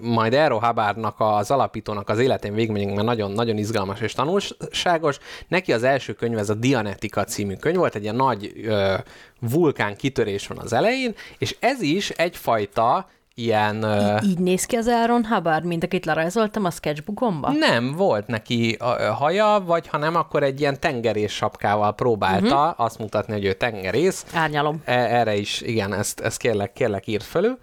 [0.00, 5.18] majd Erro Hubbardnak az alapítónak az életén végigmegyünk, mert nagyon, nagyon izgalmas és tanulságos.
[5.48, 8.94] Neki az első könyv, ez a Dianetika című könyv volt, egy ilyen nagy ö,
[9.40, 13.82] vulkán kitörés van az elején, és ez is egyfajta ilyen...
[13.82, 17.52] Ö, Így néz ki az Aaron Hubbard, mint akit lerajzoltam a sketchbookomba?
[17.52, 22.84] nem volt neki a, haja, vagy ha nem, akkor egy ilyen tengerész sapkával próbálta uh-huh.
[22.84, 24.26] azt mutatni, hogy ő tengerész.
[24.34, 24.82] Árnyalom.
[24.84, 27.58] E- erre is, igen, ezt, ezt kérlek, kérlek írt fölül.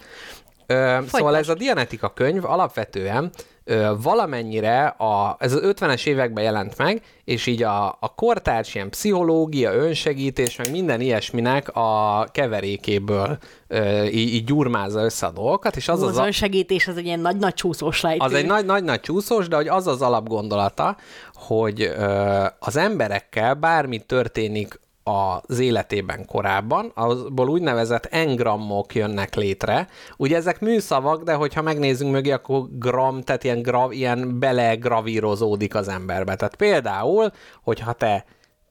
[0.67, 3.31] Ö, szóval ez a Dianetika könyv alapvetően
[3.63, 8.89] ö, valamennyire, a, ez az 50-es években jelent meg, és így a, a kortárs ilyen
[8.89, 13.37] pszichológia, önsegítés, meg minden ilyesminek a keverékéből
[13.67, 16.97] ö, így, így gyurmázza össze a dolgokat, és az az, Az, a, az segítés, az
[16.97, 18.25] egy ilyen nagy-nagy csúszós lejtő.
[18.25, 20.97] az egy nagy-nagy-nagy csúszós, de hogy az az alapgondolata,
[21.33, 29.87] hogy ö, az emberekkel bármi történik az életében korábban, azból úgynevezett engrammok jönnek létre.
[30.17, 35.87] Ugye ezek műszavak, de hogyha megnézzünk mögé, akkor gram, tehát ilyen, gra, ilyen belegravírozódik az
[35.87, 36.35] emberbe.
[36.35, 37.31] Tehát például,
[37.63, 38.25] hogyha te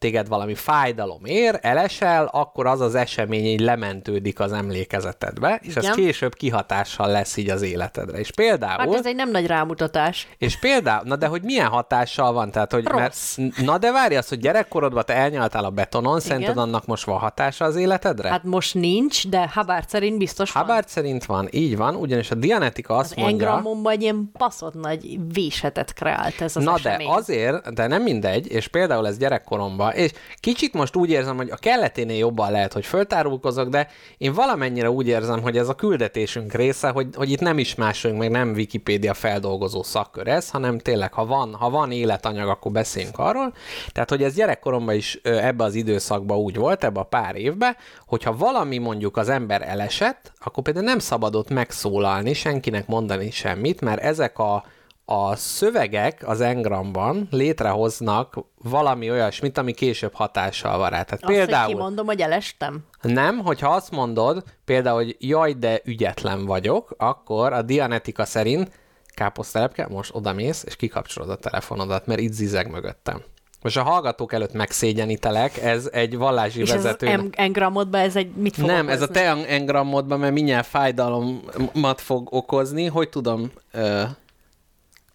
[0.04, 5.82] téged valami fájdalom ér, elesel, akkor az az esemény így lementődik az emlékezetedbe, és ez
[5.82, 5.94] Igen.
[5.96, 8.18] később kihatással lesz így az életedre.
[8.18, 8.78] És például...
[8.78, 10.28] Hát ez egy nem nagy rámutatás.
[10.38, 12.50] És például, na de hogy milyen hatással van?
[12.50, 13.36] Tehát, hogy, Rossz.
[13.36, 17.18] mert, na de várj azt, hogy gyerekkorodban te elnyaltál a betonon, szerinted annak most van
[17.18, 18.28] hatása az életedre?
[18.28, 20.62] Hát most nincs, de Hubbard szerint biztos van.
[20.62, 23.46] Hubbard szerint van, így van, ugyanis a Dianetika azt mondja...
[23.46, 27.06] Engrammonban egy ilyen baszott nagy vésetet kreált ez az Na esemény.
[27.08, 31.50] de azért, de nem mindegy, és például ez gyerekkoromban És kicsit most úgy érzem, hogy
[31.50, 33.88] a kelleténél jobban lehet, hogy föltárulkozok, de
[34.18, 38.20] én valamennyire úgy érzem, hogy ez a küldetésünk része, hogy, hogy itt nem is másolunk,
[38.20, 43.18] meg nem Wikipédia feldolgozó szakkör ez, hanem tényleg, ha van, ha van életanyag, akkor beszéljünk
[43.18, 43.52] arról.
[43.92, 47.76] Tehát, hogy ez gyerekkoromban is ebbe az időszakban úgy volt, ebbe a pár évbe,
[48.06, 54.00] hogyha valami mondjuk az ember elesett, akkor például nem szabadott megszólalni, senkinek mondani semmit, mert
[54.02, 54.64] ezek a
[55.04, 61.02] a szövegek az engramban létrehoznak valami olyasmit, ami később hatással van rá.
[61.02, 62.84] Tehát Azt, hogy például kimondom, hogy elestem?
[63.02, 68.70] nem, hogyha azt mondod, például, hogy jaj, de ügyetlen vagyok, akkor a Dianetika szerint
[69.14, 73.22] káposztelepke, most odamész, és kikapcsolod a telefonodat, mert itt zizeg mögöttem.
[73.62, 77.06] Most a hallgatók előtt megszégyenítelek, ez egy vallási És ez vezető.
[77.06, 79.22] en- engramodban ez egy mit fog Nem, ez a okozni?
[79.22, 82.86] te engramodban, mert mindjárt fájdalomat fog okozni.
[82.86, 84.02] Hogy tudom, ö,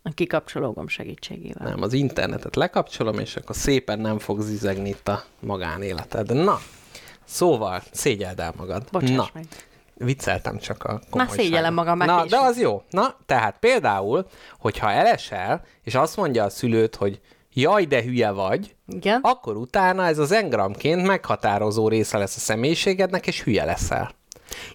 [0.09, 1.67] A kikapcsológom segítségével.
[1.69, 6.33] nem, az internetet lekapcsolom, és akkor szépen nem fog zizegni itt a magánéleted.
[6.33, 6.59] Na,
[7.25, 8.83] szóval, szégyeld el magad.
[8.91, 9.45] Bocsáss Na, meg.
[9.93, 11.39] vicceltem csak a Már komolyságot.
[11.43, 12.29] szégyellem magam, már Na, később.
[12.39, 12.81] de az jó.
[12.89, 14.27] Na, tehát például,
[14.59, 17.19] hogyha elesel, és azt mondja a szülőt, hogy
[17.53, 19.19] jaj, de hülye vagy, Igen?
[19.23, 24.11] akkor utána ez az engramként meghatározó része lesz a személyiségednek, és hülye leszel.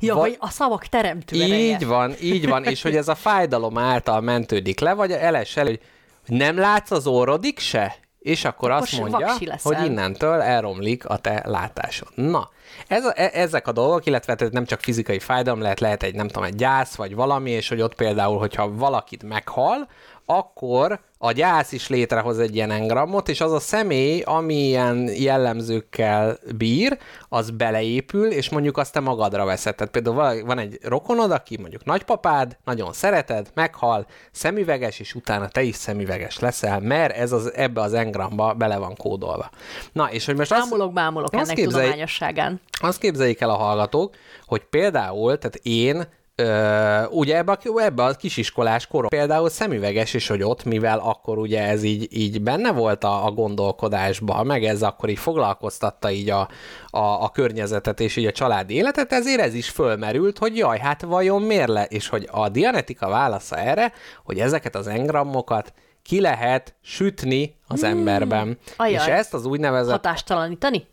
[0.01, 1.57] Ja, Va- hogy a szavak teremtő ereje.
[1.57, 5.81] Így van, így van, és hogy ez a fájdalom által mentődik le, vagy elesel, hogy
[6.27, 7.97] nem látsz az orrodik se?
[8.19, 12.09] És akkor, Akkor azt mondja, hogy innentől elromlik a te látásod.
[12.15, 12.51] Na,
[12.89, 16.03] ez a, e- ezek a dolgok, illetve hát ez nem csak fizikai fájdalom, lehet, lehet
[16.03, 19.89] egy, nem tudom, egy gyász, vagy valami, és hogy ott például, hogyha valakit meghal,
[20.27, 26.39] akkor a gyász is létrehoz egy ilyen engramot, és az a személy, ami ilyen jellemzőkkel
[26.57, 26.99] bír,
[27.29, 29.75] az beleépül, és mondjuk azt te magadra veszed.
[29.75, 35.63] Tehát például van egy rokonod, aki mondjuk nagypapád, nagyon szereted, meghal, szemüveges, és utána te
[35.63, 39.51] is szemüveges leszel, mert ez az, ebbe az engramba bele van kódolva.
[39.93, 42.61] Na, és hogy most azt, Bámulok, bámulok azt ennek képzelj- tudományosságán.
[42.81, 44.15] azt képzeljék el a hallgatók,
[44.47, 46.05] hogy például, tehát én
[46.37, 51.39] Ö, ugye ebbe a, ebbe a kisiskolás korom például szemüveges is, hogy ott, mivel akkor
[51.39, 56.31] ugye ez így, így benne volt a, a gondolkodásban, meg ez akkor így foglalkoztatta így
[56.31, 56.49] a,
[56.91, 61.03] a, a környezetet és így a családi életet, ezért ez is fölmerült, hogy jaj, hát
[61.03, 61.85] vajon miért le?
[61.85, 63.93] És hogy a Dianetika válasza erre,
[64.25, 68.59] hogy ezeket az engrammokat ki lehet sütni az emberben.
[68.77, 68.93] Ajaj.
[68.93, 70.87] És ezt az úgynevezett Hatástalanítani?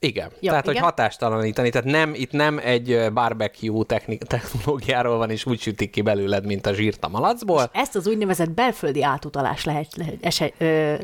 [0.00, 0.30] Igen.
[0.40, 0.84] Ja, tehát, hogy igen.
[0.84, 1.70] hatástalanítani.
[1.70, 6.66] Tehát nem, itt nem egy barbecue technik, technológiáról van, és úgy sütik ki belőled, mint
[6.66, 7.70] a zsírt a malacból.
[7.72, 10.54] Ezt az úgynevezett belföldi átutalás lehet, lehet, eset,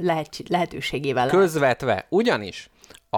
[0.03, 1.41] lehet, lehetőségével lehet.
[1.41, 2.07] Közvetve.
[2.09, 2.71] Ugyanis
[3.11, 3.17] a,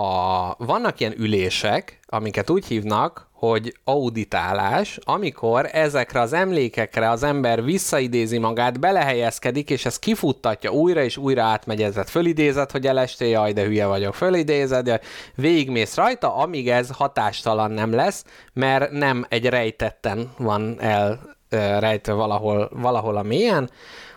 [0.00, 7.64] a, vannak ilyen ülések, amiket úgy hívnak, hogy auditálás, amikor ezekre az emlékekre az ember
[7.64, 11.92] visszaidézi magát, belehelyezkedik, és ez kifuttatja újra, és újra átmegy ez.
[11.92, 15.00] Tehát fölidézed, hogy elestél, jaj, de hülye vagyok, fölidézed, jaj,
[15.34, 21.36] végigmész rajta, amíg ez hatástalan nem lesz, mert nem egy rejtetten van el
[21.78, 23.70] rejtve valahol, valahol a mélyen,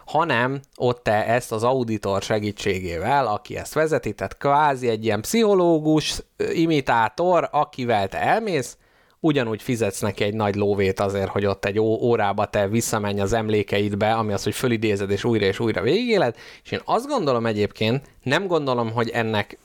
[0.06, 6.22] hanem ott te ezt az auditor segítségével, aki ezt vezeti, tehát kvázi egy ilyen pszichológus,
[6.54, 8.78] imitátor, akivel te elmész,
[9.26, 14.14] ugyanúgy fizetsz neki egy nagy lóvét azért, hogy ott egy órába te visszamenj az emlékeidbe,
[14.14, 18.48] ami az, hogy fölidézed és újra és újra végigéled, és én azt gondolom egyébként, nem
[18.48, 19.58] gondolom, hogy ennek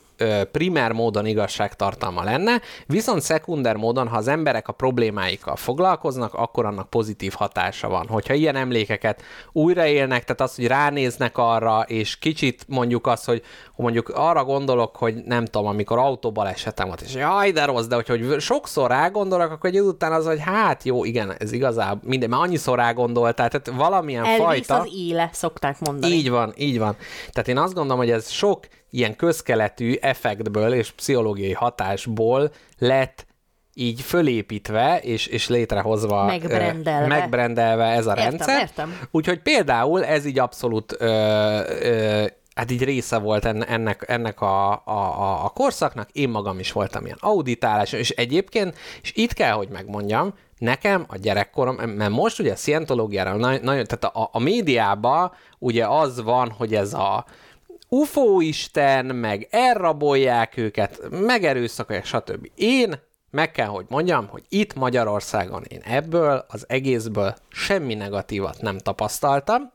[0.52, 6.90] primer módon igazságtartalma lenne, viszont szekunder módon, ha az emberek a problémáikkal foglalkoznak, akkor annak
[6.90, 8.06] pozitív hatása van.
[8.06, 9.22] Hogyha ilyen emlékeket
[9.52, 13.42] újraélnek, tehát az, hogy ránéznek arra, és kicsit mondjuk az, hogy
[13.76, 18.08] mondjuk arra gondolok, hogy nem tudom, amikor autóbalesetem volt, és jaj, de rossz, de hogy,
[18.08, 22.40] hogy sokszor rágondolok, akkor egy után az, hogy hát jó, igen, ez igazából minden, már
[22.40, 24.80] annyiszor rágondoltál, tehát valamilyen Elvész fajta...
[24.80, 26.14] az éle, szokták mondani.
[26.14, 26.96] Így van, így van.
[27.32, 33.26] Tehát én azt gondolom, hogy ez sok ilyen közkeletű effektből és pszichológiai hatásból lett
[33.74, 37.06] így fölépítve és, és létrehozva, Megbrendelve.
[37.06, 38.60] megbrendelve ez a Értem, rendszer.
[38.60, 38.98] értem.
[39.10, 41.06] Úgyhogy például ez így abszolút ö,
[41.82, 46.58] ö, hát így része volt enne- ennek, ennek a, a, a, a korszaknak, én magam
[46.58, 52.10] is voltam ilyen auditálás, és egyébként, és itt kell, hogy megmondjam, nekem a gyerekkorom, mert
[52.10, 56.94] most ugye a szientológiára nagyon, nagyon tehát a, a médiában ugye az van, hogy ez
[56.94, 57.24] a
[57.92, 62.50] UFO isten, meg elrabolják őket, megerőszakolják, stb.
[62.54, 62.94] Én
[63.30, 69.72] meg kell, hogy mondjam, hogy itt Magyarországon én ebből az egészből semmi negatívat nem tapasztaltam,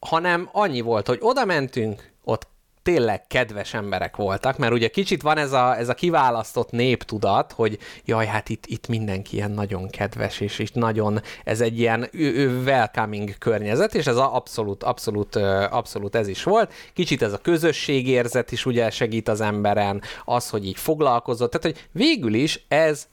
[0.00, 2.48] hanem annyi volt, hogy oda mentünk, ott
[2.82, 7.78] tényleg kedves emberek voltak, mert ugye kicsit van ez a, ez a kiválasztott néptudat, hogy
[8.04, 12.36] jaj, hát itt, itt mindenki ilyen nagyon kedves, és itt nagyon, ez egy ilyen ö-
[12.36, 15.36] ö- welcoming környezet, és ez a abszolút, abszolút,
[15.70, 16.72] abszolút ez is volt.
[16.94, 21.88] Kicsit ez a közösségérzet is ugye segít az emberen, az, hogy így foglalkozott, tehát hogy
[21.92, 23.08] végül is ez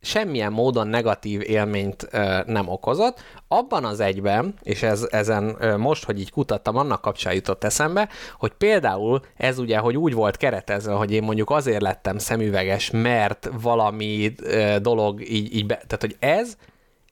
[0.00, 3.20] semmilyen módon negatív élményt ö, nem okozott.
[3.48, 8.08] Abban az egyben, és ez, ezen ö, most, hogy így kutattam, annak kapcsán jutott eszembe,
[8.38, 13.50] hogy például ez ugye, hogy úgy volt keretezve, hogy én mondjuk azért lettem szemüveges, mert
[13.60, 16.56] valami ö, dolog így, így be, tehát hogy ez,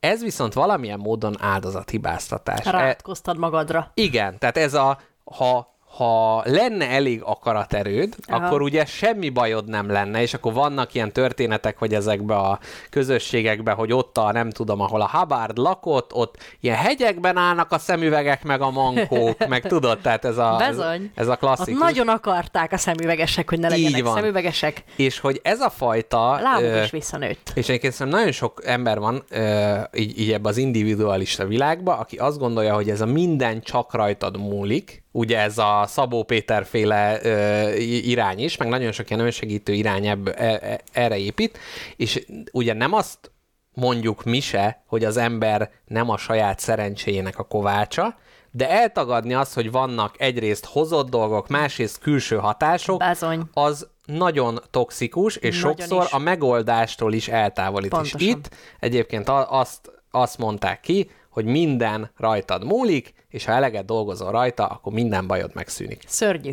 [0.01, 2.66] ez viszont valamilyen módon áldozathibáztatás.
[2.66, 3.90] E, Rátkoztad magadra.
[3.94, 8.47] igen, tehát ez a, ha, ha lenne elég akaraterőd, Aha.
[8.47, 12.59] akkor ugye semmi bajod nem lenne, és akkor vannak ilyen történetek, hogy ezekbe a
[12.91, 17.79] közösségekbe, hogy ott a, nem tudom, ahol a Habard lakott, ott ilyen hegyekben állnak a
[17.79, 21.11] szemüvegek, meg a mankók, meg tudod, tehát ez a, ez, Bizony.
[21.15, 21.81] ez a Ott klasszikus.
[21.81, 24.15] nagyon akarták a szemüvegesek, hogy ne legyenek van.
[24.15, 24.85] szemüvegesek.
[24.97, 26.39] És hogy ez a fajta...
[26.41, 27.51] Lábuk ö, is visszanőtt.
[27.55, 32.16] És egyébként szerintem nagyon sok ember van ö, így, így ebbe az individualista világba, aki
[32.16, 37.19] azt gondolja, hogy ez a minden csak rajtad múlik, ugye ez a Szabó Péter féle
[37.23, 41.59] ö, irány is, meg nagyon sok ilyen önsegítő irány ebb, e, e, erre épít,
[41.97, 43.31] és ugye nem azt
[43.73, 48.16] mondjuk mi se, hogy az ember nem a saját szerencséjének a kovácsa,
[48.51, 53.43] de eltagadni azt, hogy vannak egyrészt hozott dolgok, másrészt külső hatások, Bizony.
[53.53, 56.12] az nagyon toxikus, és Nagyon sokszor is.
[56.12, 57.91] a megoldástól is eltávolít.
[57.91, 58.20] Pontosan.
[58.20, 58.51] És itt
[58.81, 64.93] egyébként azt, azt mondták ki, hogy minden rajtad múlik, és ha eleget dolgozol rajta, akkor
[64.93, 66.02] minden bajod megszűnik.
[66.06, 66.52] Szörnyű.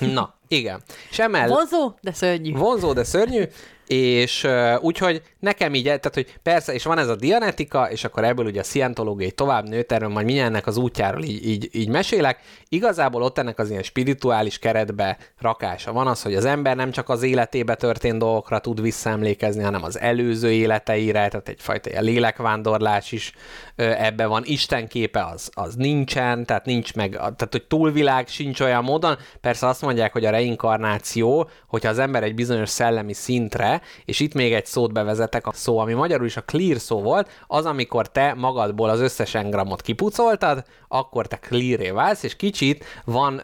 [0.00, 0.82] Na, igen.
[1.10, 2.52] És emellett Vonzó, de szörnyű.
[2.52, 3.44] vonzó, de szörnyű,
[3.88, 8.24] és uh, úgyhogy nekem így, tehát hogy persze, és van ez a dianetika, és akkor
[8.24, 11.88] ebből ugye a szientológiai tovább nőtt, erről majd mindjárt ennek az útjáról így, így, így
[11.88, 12.38] mesélek.
[12.68, 17.08] Igazából ott ennek az ilyen spirituális keretbe rakása van az, hogy az ember nem csak
[17.08, 23.32] az életébe történt dolgokra tud visszaemlékezni, hanem az előző életeire, tehát egyfajta ilyen lélekvándorlás is
[23.76, 24.42] ebbe van.
[24.44, 29.16] Isten képe az, az nincsen, tehát nincs meg, tehát hogy túlvilág sincs olyan módon.
[29.40, 34.34] Persze azt mondják, hogy a reinkarnáció, hogyha az ember egy bizonyos szellemi szintre, és itt
[34.34, 38.08] még egy szót bevezetek, a szó, ami magyarul is a clear szó volt, az, amikor
[38.08, 43.42] te magadból az összes engramot kipucoltad, akkor te clear válsz, és kicsit van,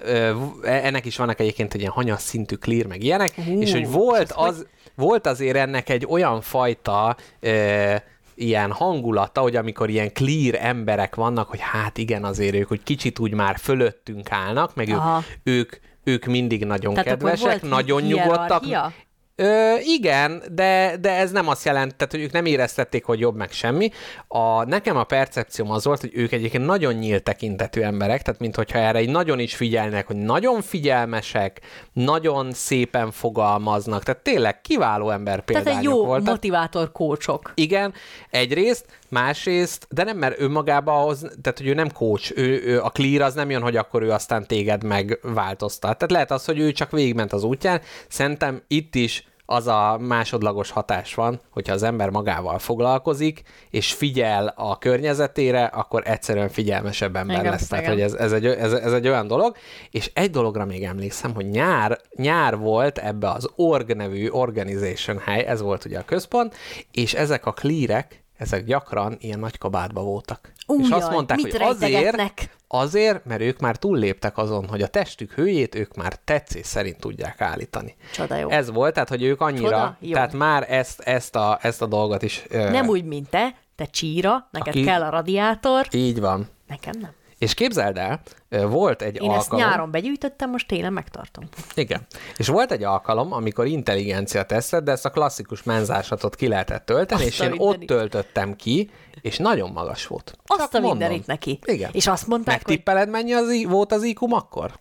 [0.63, 4.33] ennek is vannak egyébként egy ilyen hanyas szintű clear, meg ilyenek, Hú, és hogy volt
[4.33, 7.95] az, volt azért ennek egy olyan fajta ö,
[8.35, 13.19] ilyen hangulata, hogy amikor ilyen clear emberek vannak, hogy hát igen, azért ők, hogy kicsit
[13.19, 15.01] úgy már fölöttünk állnak, meg ők,
[15.43, 18.65] ők, ők mindig nagyon Tehát kedvesek, nagyon nyugodtak.
[18.65, 19.03] hierarchia?
[19.37, 23.37] Ö, igen, de, de ez nem azt jelent, tehát, hogy ők nem éreztették, hogy jobb
[23.37, 23.91] meg semmi.
[24.29, 28.79] A, nekem a percepcióm az volt, hogy ők egyébként nagyon nyílt tekintetű emberek, tehát mintha
[28.79, 31.61] erre így nagyon is figyelnek, hogy nagyon figyelmesek,
[31.93, 36.27] nagyon szépen fogalmaznak, tehát tényleg kiváló ember példányok Tehát egy jó voltak.
[36.29, 37.53] motivátor kócsok.
[37.55, 37.95] Igen,
[38.31, 42.81] egyrészt, másrészt, de nem, mert ő magába ahhoz, tehát hogy ő nem coach, ő, ő,
[42.81, 45.99] a clear az nem jön, hogy akkor ő aztán téged megváltoztat.
[45.99, 47.81] Tehát lehet az, hogy ő csak végigment az útján.
[48.09, 54.55] Szerintem itt is az a másodlagos hatás van, hogyha az ember magával foglalkozik, és figyel
[54.57, 57.69] a környezetére, akkor egyszerűen figyelmesebb ember Igen, lesz.
[57.69, 57.97] Tehát, igen.
[57.97, 59.57] hogy ez, ez, egy, ez, ez egy olyan dolog.
[59.91, 65.45] És egy dologra még emlékszem, hogy nyár, nyár volt ebbe az ORG nevű organization hely,
[65.45, 66.55] ez volt ugye a központ,
[66.91, 70.53] és ezek a klírek, ezek gyakran ilyen nagy kabátba voltak.
[70.67, 74.83] Ú, és azt jaj, mondták, mit hogy azért, azért, mert ők már túlléptek azon, hogy
[74.83, 77.97] a testük hőjét ők már tetszés szerint tudják állítani.
[78.13, 78.49] Csoda jó.
[78.51, 80.13] Ez volt, tehát hogy ők annyira, Csoda jó.
[80.13, 82.43] tehát már ezt, ezt, a, ezt a dolgot is...
[82.49, 86.49] ö, Nem úgy, mint te, te csíra, neked Aki- kell a radiátor, Így van.
[86.67, 87.11] nekem nem.
[87.39, 88.21] És képzeld el,
[88.69, 89.65] volt egy Én ezt alkalom...
[89.71, 91.45] nyáron begyűjtöttem, most télen megtartom.
[91.75, 92.07] Igen.
[92.37, 97.21] És volt egy alkalom, amikor intelligencia tesztet, de ezt a klasszikus menzásatot ki lehetett tölteni,
[97.23, 97.87] Azt és én ott mindenit.
[97.89, 98.91] töltöttem ki,
[99.21, 100.39] és nagyon magas volt.
[100.47, 100.99] Azt Csak a mondom.
[100.99, 101.59] mindenit neki.
[101.65, 101.91] Igen.
[101.93, 104.73] És azt mondták, hogy Megtippeled, mennyi az, i- volt az IQ akkor?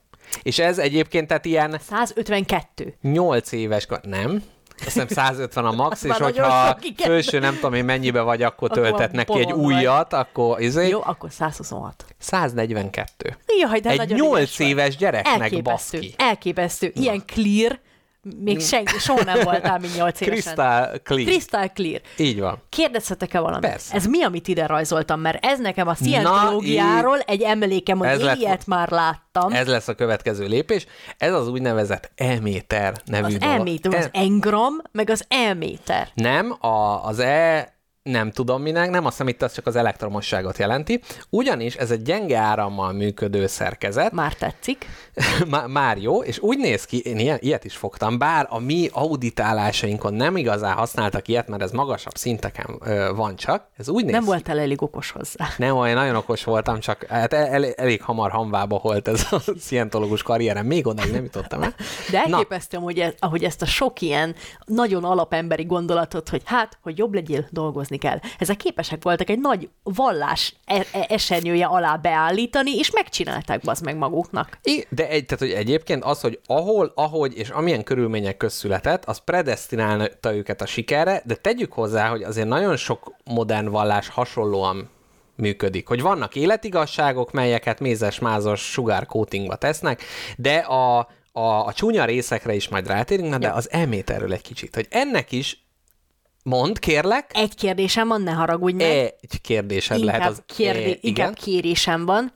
[0.43, 2.93] És ez egyébként tehát ilyen 152.
[3.01, 4.43] 8 éves, nem?
[4.75, 8.83] Azt hiszem 150 a max, és hogyha felső nem tudom én mennyibe vagy, akkor Akkor
[8.83, 9.75] töltet neki egy bolond vagy.
[9.75, 12.05] újat, akkor izé, Jó, akkor 126.
[12.19, 13.37] 142.
[13.61, 14.67] Jaj, de Egy nagyon 8 ügyes vagy.
[14.67, 16.13] éves gyereknek Elképesztő, baszki.
[16.17, 16.91] elképesztő.
[16.95, 17.79] Ilyen clear,
[18.43, 20.41] még senki, soha nem voltál, mint 8 évesen.
[20.43, 21.25] Crystal clean.
[21.25, 22.01] Crystal clear.
[22.17, 22.61] Így van.
[22.69, 23.69] Kérdezhetek-e valamit?
[23.69, 23.95] Persze.
[23.95, 25.19] Ez mi, amit ide rajzoltam?
[25.19, 29.51] Mert ez nekem a szientológiáról egy emlékem, hogy én lett- ilyet már láttam.
[29.53, 30.85] Ez lesz a következő lépés.
[31.17, 33.55] Ez az úgynevezett e-méter nevű az dolog.
[33.57, 36.07] elméter, az E- engram, meg az elméter.
[36.13, 37.72] Nem, a, az e
[38.03, 42.01] nem tudom minek, nem azt hiszem itt az csak az elektromosságot jelenti, ugyanis ez egy
[42.01, 44.85] gyenge árammal működő szerkezet, Már tetszik.
[45.49, 48.89] Má- már jó, és úgy néz ki, én ilyen, ilyet is fogtam, bár a mi
[48.91, 54.11] auditálásainkon nem igazán használtak ilyet, mert ez magasabb szinteken ö, van csak, ez úgy néz
[54.13, 54.27] Nem ki.
[54.27, 55.47] voltál elég okos hozzá.
[55.57, 59.41] Nem, olyan nagyon okos voltam, csak hát el, el, elég hamar hamvába volt ez a
[59.59, 61.75] szientológus karrierem, még odáig nem jutottam el.
[62.11, 64.35] De Na, elképesztő, hogy ez, ahogy ezt a sok ilyen
[64.65, 68.19] nagyon alapemberi gondolatot, hogy hát, hogy jobb legyél, dolgozni kell.
[68.39, 73.97] Ezek képesek voltak egy nagy vallás e- e- esernyője alá beállítani, és megcsinálták bazd meg
[73.97, 74.57] maguknak.
[74.63, 79.05] I- De egy, tehát, hogy egyébként az, hogy ahol, ahogy és amilyen körülmények közt született,
[79.05, 84.89] az predestinálta őket a sikerre, de tegyük hozzá, hogy azért nagyon sok modern vallás hasonlóan
[85.35, 85.87] működik.
[85.87, 90.03] Hogy vannak életigasságok, melyeket mézes-mázos sugárkótingba tesznek,
[90.37, 90.97] de a,
[91.31, 93.53] a, a csúnya részekre is majd rátérünk, na de Ja.
[93.53, 95.63] az elmét erről egy kicsit, hogy ennek is
[96.43, 99.13] mond, kérlek, Egy kérdésem van, ne haragudj meg.
[99.21, 100.43] egy kérdésed inkább, lehet az...
[100.45, 100.99] kérdé- igen?
[101.01, 102.31] inkább kérésem van.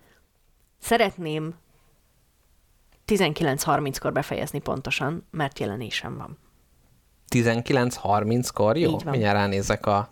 [0.81, 1.55] Szeretném
[3.07, 6.37] 19.30-kor befejezni pontosan, mert jelenésem van.
[7.35, 8.97] 19.30-kor, jó?
[9.05, 10.09] Mindjárt ránézek a...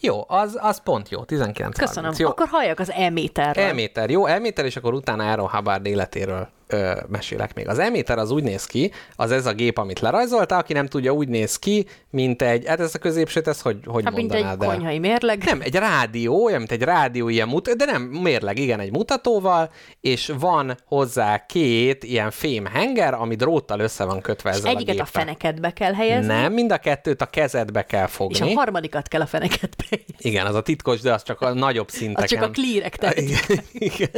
[0.00, 1.72] Jó, az, az pont jó, 19.30.
[1.78, 2.12] Köszönöm.
[2.16, 2.28] Jó.
[2.28, 3.64] Akkor halljak az e-méterről.
[3.64, 7.68] Elméter, jó, elméter, és akkor utána Aaron Hubbard életéről ö, mesélek még.
[7.68, 11.12] Az elméter az úgy néz ki, az ez a gép, amit lerajzolta, aki nem tudja,
[11.12, 14.62] úgy néz ki, mint egy, hát ez a középsőt, ez hogy, hogy Hát, mint mondanád
[14.62, 14.74] egy el?
[14.74, 15.44] konyhai mérleg.
[15.44, 19.70] Nem, egy rádió, olyan, mint egy rádió ilyen mut, de nem mérleg, igen, egy mutatóval,
[20.00, 25.02] és van hozzá két ilyen fém henger, ami dróttal össze van kötve ezzel Egyiket a
[25.02, 25.22] a géppel.
[25.22, 28.34] fenekedbe kell helyezni, Nem, mind a kettőt a kezedbe kell fogni.
[28.46, 29.84] és a harmadikat kell a fenekedbe.
[30.18, 32.22] Igen, az a titkos, de az csak a nagyobb szinteken.
[32.22, 34.08] Az csak a klírek igen, igen,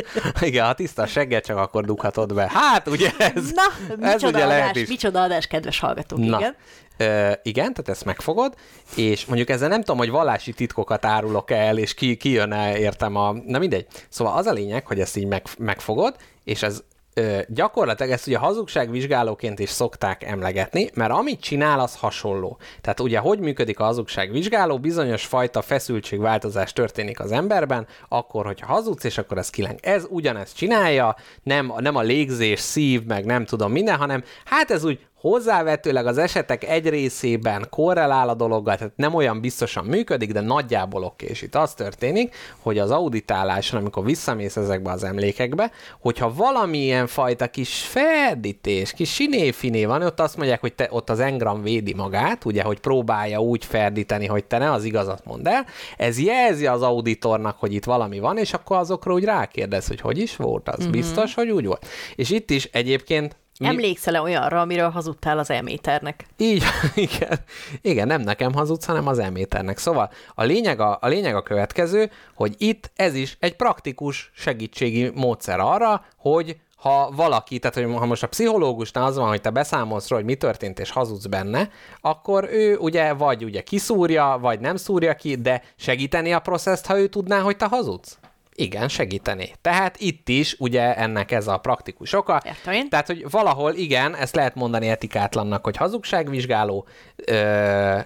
[0.41, 2.40] igen, ha tiszta a segget, csak akkor dughatod be.
[2.49, 4.89] Hát, ugye ez, Na, ez micsoda ugye lehet adás, is.
[4.89, 6.57] micsoda adás, kedves hallgatók, Na, igen.
[6.97, 8.55] Ö, igen, tehát ezt megfogod,
[8.97, 12.77] és mondjuk ezzel nem tudom, hogy vallási titkokat árulok el, és ki, ki jön el,
[12.77, 13.33] értem a...
[13.47, 13.87] Na mindegy.
[14.09, 16.83] Szóval az a lényeg, hogy ezt így meg, megfogod, és ez
[17.15, 22.59] ö, gyakorlatilag ezt ugye hazugságvizsgálóként is szokták emlegetni, mert amit csinál, az hasonló.
[22.81, 29.05] Tehát ugye, hogy működik a hazugságvizsgáló, bizonyos fajta feszültségváltozás történik az emberben, akkor, hogyha hazudsz,
[29.05, 29.79] és akkor ez kileng.
[29.83, 34.85] Ez ugyanezt csinálja, nem, nem a légzés, szív, meg nem tudom minden, hanem hát ez
[34.85, 40.41] úgy hozzávetőleg az esetek egy részében korrelál a dologgal, tehát nem olyan biztosan működik, de
[40.41, 41.27] nagyjából oké.
[41.27, 45.71] És itt az történik, hogy az auditáláson, amikor visszamész ezekbe az emlékekbe,
[46.01, 51.21] hogyha valamilyen fajta kis ferdítés, kis sinéfiné van, ott azt mondják, hogy te, ott az
[51.21, 55.67] engram védi magát, ugye, hogy próbálja úgy ferdíteni, hogy te ne az igazat mondd el.
[55.97, 60.19] Ez jelzi az auditornak, hogy itt valami van, és akkor azokra úgy rákérdez, hogy hogy
[60.19, 60.83] is volt az.
[60.83, 60.91] Mm-hmm.
[60.91, 61.87] Biztos, hogy úgy volt.
[62.15, 66.27] És itt is egyébként mi- Emlékszel-e olyanra, amiről hazudtál az e-méternek?
[66.37, 66.63] így,
[66.95, 67.39] igen.
[67.81, 69.79] Igen, nem nekem hazudsz, hanem az elméternek.
[69.79, 75.11] Szóval a lényeg a, a lényeg a következő, hogy itt ez is egy praktikus segítségi
[75.15, 79.51] módszer arra, hogy ha valaki, tehát hogy ha most a pszichológusnál az van, hogy te
[79.51, 81.69] beszámolsz róla, hogy mi történt, és hazudsz benne,
[82.01, 86.99] akkor ő ugye vagy ugye kiszúrja, vagy nem szúrja ki, de segíteni a processzt, ha
[86.99, 88.19] ő tudná, hogy te hazudsz?
[88.61, 89.53] Igen, segíteni.
[89.61, 92.43] Tehát itt is ugye ennek ez a praktikus oka.
[92.45, 92.89] Értem én.
[92.89, 96.87] Tehát, hogy valahol igen, ezt lehet mondani etikátlannak, hogy hazugságvizsgáló,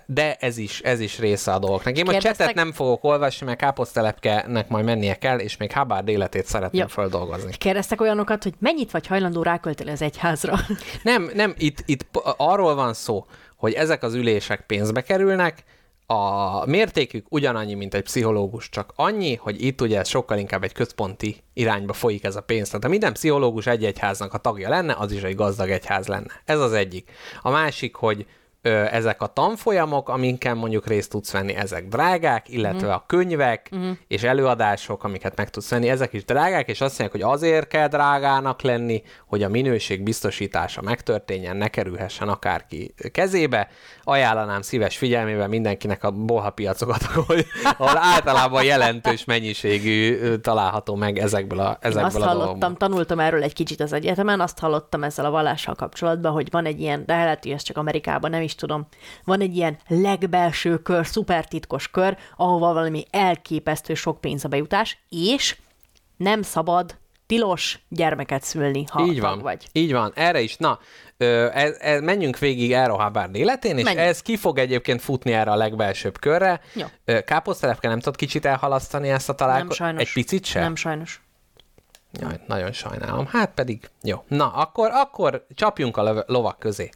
[0.06, 1.96] de ez is, ez is része a dolgoknak.
[1.96, 6.08] Én most Kérdeztek- csetet nem fogok olvasni, mert káposztelepkenek majd mennie kell, és még Hubbard
[6.08, 6.88] életét szeretném Ja.
[6.88, 7.52] földolgozni.
[7.58, 10.56] Kérdeztek olyanokat, hogy mennyit vagy hajlandó rákölteni az egyházra?
[11.02, 12.06] Nem, nem, itt, itt
[12.36, 13.26] arról van szó,
[13.56, 15.64] hogy ezek az ülések pénzbe kerülnek,
[16.06, 20.72] a mértékük ugyanannyi, mint egy pszichológus, csak annyi, hogy itt ugye ez sokkal inkább egy
[20.72, 22.66] központi irányba folyik ez a pénz.
[22.66, 26.42] Tehát ha minden pszichológus egy egyháznak a tagja lenne, az is egy gazdag egyház lenne.
[26.44, 27.10] Ez az egyik.
[27.42, 28.26] A másik, hogy
[28.62, 33.70] ö, ezek a tanfolyamok, aminken mondjuk részt tudsz venni, ezek drágák, illetve a könyvek
[34.08, 37.88] és előadások, amiket meg tudsz venni, ezek is drágák, és azt mondják, hogy azért kell
[37.88, 43.68] drágának lenni, hogy a minőség biztosítása megtörténjen, ne kerülhessen akárki kezébe.
[44.04, 47.36] Ajánlanám szíves figyelmével mindenkinek a bolhapiacokat, ahol,
[47.78, 52.88] ahol általában jelentős mennyiségű található meg ezekből a, Én ezekből azt a hallottam, dolgokból.
[52.88, 56.80] tanultam erről egy kicsit az egyetemen, azt hallottam ezzel a vallással kapcsolatban, hogy van egy
[56.80, 58.86] ilyen, de lehet, hogy ez csak Amerikában, nem is tudom,
[59.24, 65.56] van egy ilyen legbelső kör, szupertitkos kör, ahova valami elképesztő sok pénz a bejutás, és
[66.16, 66.96] nem szabad
[67.34, 69.66] tilos gyermeket szülni, ha Így van, vagy.
[69.72, 70.56] így van, erre is.
[70.56, 70.78] Na,
[71.16, 74.06] ö, ez, ez, menjünk végig Aero Hubbard életén, és Menjünk.
[74.06, 76.60] ez ki fog egyébként futni erre a legbelsőbb körre.
[76.74, 76.86] Jó.
[77.24, 79.98] Káposztelepke nem tudod kicsit elhalasztani ezt a Nem találkozót?
[80.00, 80.62] Egy picit sem?
[80.62, 81.22] Nem sajnos.
[82.20, 83.26] Jaj, nagyon sajnálom.
[83.26, 84.24] Hát pedig, jó.
[84.28, 86.90] Na, akkor, akkor csapjunk a löv- lovak közé.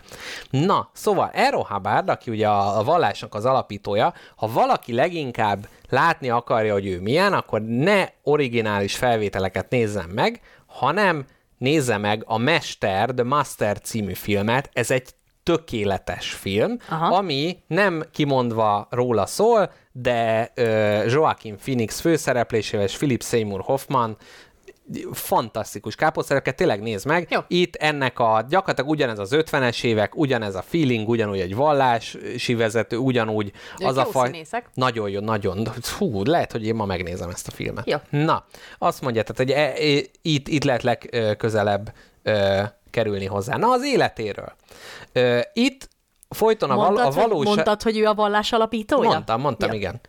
[0.51, 6.31] Na, szóval Ero Hubbard, aki ugye a, a vallásnak az alapítója, ha valaki leginkább látni
[6.31, 11.25] akarja, hogy ő milyen, akkor ne originális felvételeket nézzen meg, hanem
[11.59, 14.71] nézze meg a Mester, The Master című filmet.
[14.73, 15.09] Ez egy
[15.43, 17.17] tökéletes film, Aha.
[17.17, 24.17] ami nem kimondva róla szól, de ö, Joaquin Phoenix főszereplésével és Philip Seymour Hoffman
[25.13, 27.27] fantasztikus káposztereket, tényleg nézd meg.
[27.31, 27.41] Jó.
[27.49, 32.97] Itt ennek a gyakorlatilag ugyanez az 50-es évek, ugyanez a feeling, ugyanúgy egy vallási vezető,
[32.97, 34.27] ugyanúgy az a jó faj...
[34.31, 34.71] színészek.
[34.75, 35.69] Nagyon jó, nagyon.
[35.99, 37.87] Hú, lehet, hogy én ma megnézem ezt a filmet.
[37.87, 37.97] Jó.
[38.11, 38.45] Na,
[38.79, 41.93] azt mondja, tehát, hogy e, e, itt, itt lehet legközelebb
[42.23, 43.57] ö, kerülni hozzá.
[43.57, 44.53] Na, az életéről.
[45.13, 45.89] Ö, itt
[46.29, 47.37] folyton a, val- Mondtad, a valóság...
[47.37, 49.09] hogy, mondtad, hogy ő a vallás alapítója?
[49.09, 49.77] Mondtam, mondtam, Ja.
[49.77, 50.01] igen.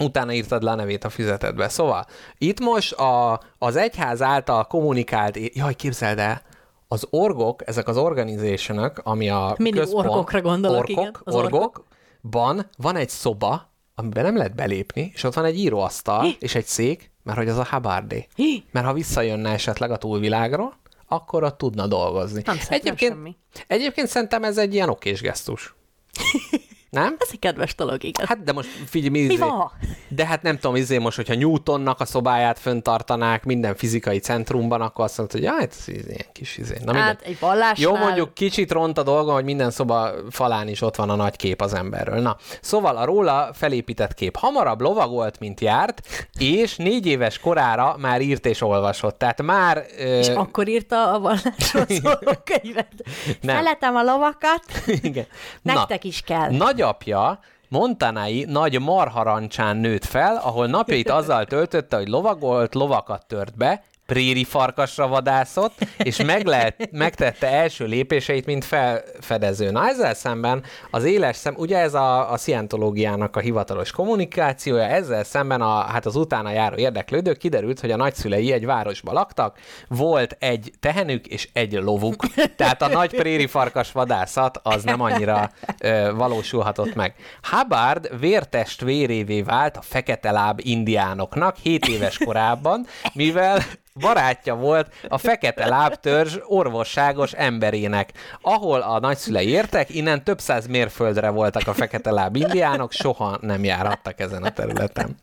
[0.00, 1.68] Utána írtad le a nevét a füzetedbe.
[1.68, 2.06] Szóval,
[2.38, 6.42] itt most a, az egyház által kommunikált, jaj, képzeld el,
[6.88, 11.60] az orgok, ezek az organizationok, ami a Mindig központ, orgokra gondolok, orgok, igen, az orgok.
[11.60, 16.36] orgokban van egy szoba, amiben nem lehet belépni, és ott van egy íróasztal, Hi.
[16.40, 18.26] és egy szék, mert hogy az a Habardé.
[18.34, 18.64] Hi.
[18.70, 20.76] Mert ha visszajönne esetleg a túlvilágról,
[21.08, 22.42] akkor ott tudna dolgozni.
[22.44, 23.36] Nem szerintem semmi.
[23.66, 25.74] egyébként szerintem ez egy ilyen okés gesztus.
[26.96, 27.16] Nem?
[27.18, 28.26] Ez egy kedves dolog, igen.
[28.26, 29.70] Hát de most figyelj, mi, Mi izé- van?
[30.08, 35.04] De hát nem tudom, izé most, hogyha Newtonnak a szobáját föntartanák minden fizikai centrumban, akkor
[35.04, 36.76] azt mondod, hogy ja, hát ez ilyen kis izé.
[36.84, 37.92] Na, hát egy vallásnál...
[37.92, 41.36] Jó, mondjuk kicsit ront a dolga, hogy minden szoba falán is ott van a nagy
[41.36, 42.20] kép az emberről.
[42.20, 48.20] Na, szóval a róla felépített kép hamarabb lovagolt, mint járt, és négy éves korára már
[48.20, 49.18] írt és olvasott.
[49.18, 49.84] Tehát már...
[49.96, 52.92] És Ö, akkor írta a vallásról szóló könyvet.
[53.40, 53.56] Nem.
[53.56, 55.26] Szeretem a lovakat, igen.
[55.62, 56.50] nektek is kell.
[56.86, 57.38] Nagyapja
[57.68, 64.44] Montanai nagy marharancsán nőtt fel, ahol napjait azzal töltötte, hogy lovagolt, lovakat tört be, préri
[64.44, 69.70] farkasra vadászott, és meg lehet, megtette első lépéseit, mint felfedező.
[69.70, 75.24] Na ezzel szemben az éles szem, ugye ez a, a szientológiának a hivatalos kommunikációja, ezzel
[75.24, 79.58] szemben a, hát az utána járó érdeklődők kiderült, hogy a nagyszülei egy városban laktak,
[79.88, 82.24] volt egy tehenük és egy lovuk,
[82.56, 85.50] tehát a nagy préri farkas vadászat az nem annyira
[85.80, 87.14] ö, valósulhatott meg.
[87.50, 93.58] Hubbard vértestvérévé vált a fekete láb indiánoknak 7 éves korában, mivel
[94.00, 98.12] barátja volt a fekete lábtörzs orvosságos emberének.
[98.40, 103.64] Ahol a nagyszülei értek, innen több száz mérföldre voltak a fekete láb indiánok, soha nem
[103.64, 105.16] járhattak ezen a területen.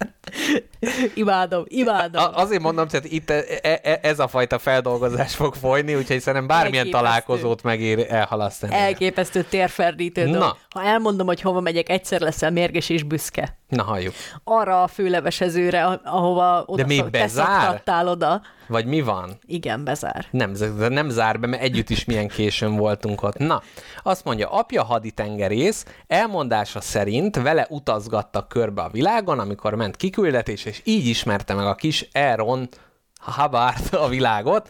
[1.13, 2.23] Imádom, imádom.
[2.23, 6.47] A, azért mondom, tehát itt e, e, ez a fajta feldolgozás fog folyni, úgyhogy szerintem
[6.47, 7.05] bármilyen Elképesztő.
[7.05, 8.73] találkozót megér elhalasztani.
[8.73, 10.39] Elképesztő térferdítő dolog.
[10.39, 10.57] Na.
[10.69, 13.57] Ha elmondom, hogy hova megyek, egyszer leszel mérges és büszke.
[13.67, 14.13] Na halljuk.
[14.43, 17.81] Arra a főlevesezőre, ahova oda De még bezár?
[18.05, 18.41] oda.
[18.67, 19.39] Vagy mi van?
[19.45, 20.25] Igen, bezár.
[20.31, 23.37] Nem, de nem zár be, mert együtt is milyen későn voltunk ott.
[23.37, 23.61] Na,
[24.03, 30.81] azt mondja, apja haditengerész, elmondása szerint vele utazgattak körbe a világon, amikor ment kiküldetés, és
[30.83, 32.69] így ismerte meg a kis Aaron
[33.17, 34.69] Hubbard a világot.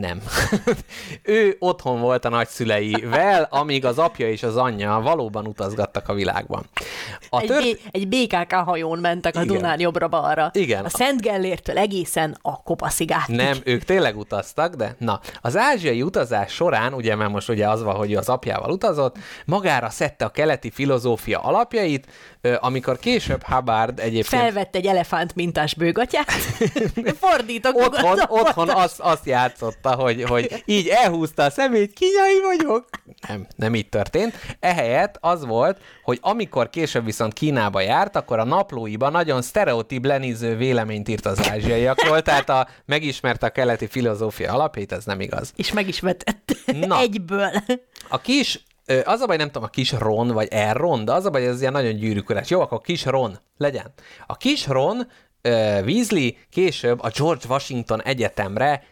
[0.00, 0.22] Nem.
[1.22, 6.66] ő otthon volt a nagyszüleivel, amíg az apja és az anyja valóban utazgattak a világban.
[7.30, 7.62] A Egy, tört...
[7.62, 9.56] B- egy BKK hajón mentek a Igen.
[9.56, 10.50] Dunán jobbra-balra.
[10.52, 10.84] Igen.
[10.84, 13.36] A Szent Gellértől egészen a Kopaszigátig.
[13.36, 17.82] Nem, ők tényleg utaztak, de na, az ázsiai utazás során, ugye, mert most ugye az
[17.82, 22.06] van, hogy az apjával utazott, magára szedte a keleti filozófia alapjait,
[22.60, 26.30] amikor később Hubbard egyébként Felvett egy elefánt mintás bőgatját.
[27.20, 29.26] Fordítok otthon, otthon azt, azt
[29.84, 32.88] játszotta, hogy, hogy így elhúzta a szemét, kinyai vagyok.
[33.28, 34.34] Nem, nem így történt.
[34.60, 40.56] Ehelyett az volt, hogy amikor később viszont Kínába járt, akkor a naplóiban nagyon sztereotíp lenéző
[40.56, 45.52] véleményt írt az ázsiaiakról, tehát a, megismerte a keleti filozófia alapjait, ez nem igaz.
[45.56, 46.56] És meg is vetett.
[46.86, 46.98] Na.
[46.98, 47.50] Egyből.
[48.08, 48.64] A kis,
[49.04, 51.60] az a baj, nem tudom, a kis Ron, vagy Erron, de az a baj, ez
[51.60, 52.50] ilyen nagyon gyűrűkörás.
[52.50, 53.92] Jó, akkor kis Ron legyen.
[54.26, 55.06] A kis Ron
[55.84, 58.82] Weasley később a George Washington Egyetemre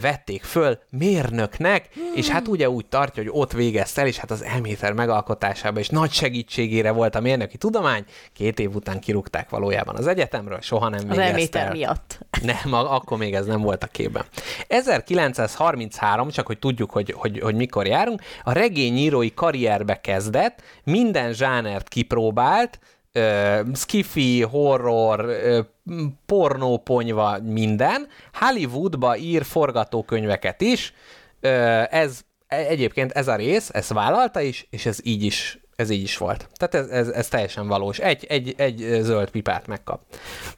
[0.00, 4.42] vették föl mérnöknek, és hát ugye úgy tartja, hogy ott végezte el, és hát az
[4.42, 8.04] elméter megalkotásában is nagy segítségére volt a mérnöki tudomány.
[8.32, 11.72] Két év után kirúgták valójában az egyetemről, soha nem Az végezte elméter el.
[11.72, 12.18] miatt.
[12.62, 14.24] Nem, akkor még ez nem volt a képben.
[14.68, 21.88] 1933, csak hogy tudjuk, hogy, hogy, hogy mikor járunk, a regényírói karrierbe kezdett, minden zsánert
[21.88, 22.78] kipróbált,
[23.74, 25.36] skifi, horror,
[26.26, 28.08] pornóponyva, minden.
[28.32, 30.94] Hollywoodba ír forgatókönyveket is.
[31.90, 36.16] Ez egyébként ez a rész, ezt vállalta is, és ez így is Ez így is
[36.16, 36.48] volt.
[36.54, 37.98] Tehát ez, ez, ez teljesen valós.
[37.98, 40.00] Egy, egy, egy zöld pipát megkap.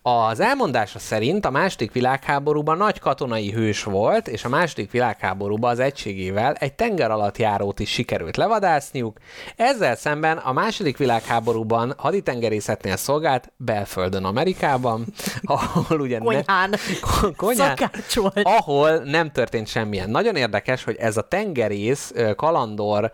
[0.02, 5.78] Az elmondása szerint a második világháborúban nagy katonai hős volt, és a második világháborúban az
[5.78, 9.18] egységével egy tenger alatt járót is sikerült levadászniuk.
[9.56, 15.04] Ezzel szemben a második világháborúban haditengerészetnél szolgált Belföldön, Amerikában,
[15.42, 16.18] ahol ugye...
[16.18, 16.74] ne- Konyhán.
[17.36, 17.78] Konyhán,
[18.42, 20.10] ahol nem történt semmilyen.
[20.10, 23.12] Nagyon érdekes, hogy ez a tengerész, kalandor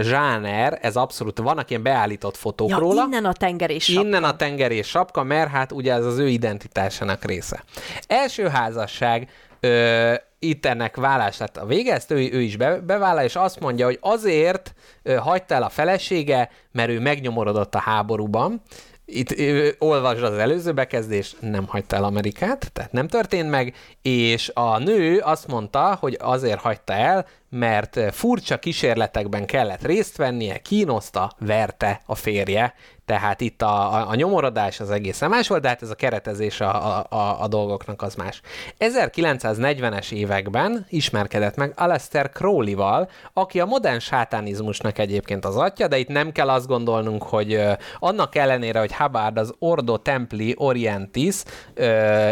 [0.00, 3.04] zsáner, ez abszolút, vannak ilyen beállított fotók Ja, róla.
[3.04, 7.24] innen a tenger és Innen a tengerés sapka, mert hát ugye ez az ő identitásának
[7.24, 7.64] része.
[8.06, 9.28] Első házasság,
[9.60, 13.60] ö, itt ennek vállás lett a vége, ezt ő, ő is be, bevállal, és azt
[13.60, 18.62] mondja, hogy azért ö, hagyta el a felesége, mert ő megnyomorodott a háborúban,
[19.04, 19.34] itt
[19.78, 25.18] olvasd az előző bekezdés, nem hagyta el Amerikát, tehát nem történt meg, és a nő
[25.18, 32.14] azt mondta, hogy azért hagyta el, mert furcsa kísérletekben kellett részt vennie, kínoszta, verte a
[32.14, 32.74] férje,
[33.04, 36.60] tehát itt a, a, a nyomorodás az egészen más volt, de hát ez a keretezés
[36.60, 38.40] a, a, a, a dolgoknak az más.
[38.78, 46.08] 1940-es években ismerkedett meg Aleister Crowley-val, aki a modern sátánizmusnak egyébként az atya, de itt
[46.08, 51.42] nem kell azt gondolnunk, hogy ö, annak ellenére, hogy Hubbard az Ordo Templi Orientis,
[51.74, 51.84] ö,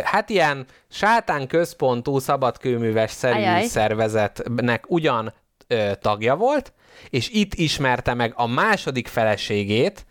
[0.04, 3.62] hát ilyen sátán központú szabadkőműves szerű Ajaj.
[3.62, 5.34] szervezetnek ugyan
[5.66, 6.72] ö, tagja volt,
[7.10, 10.06] és itt ismerte meg a második feleségét,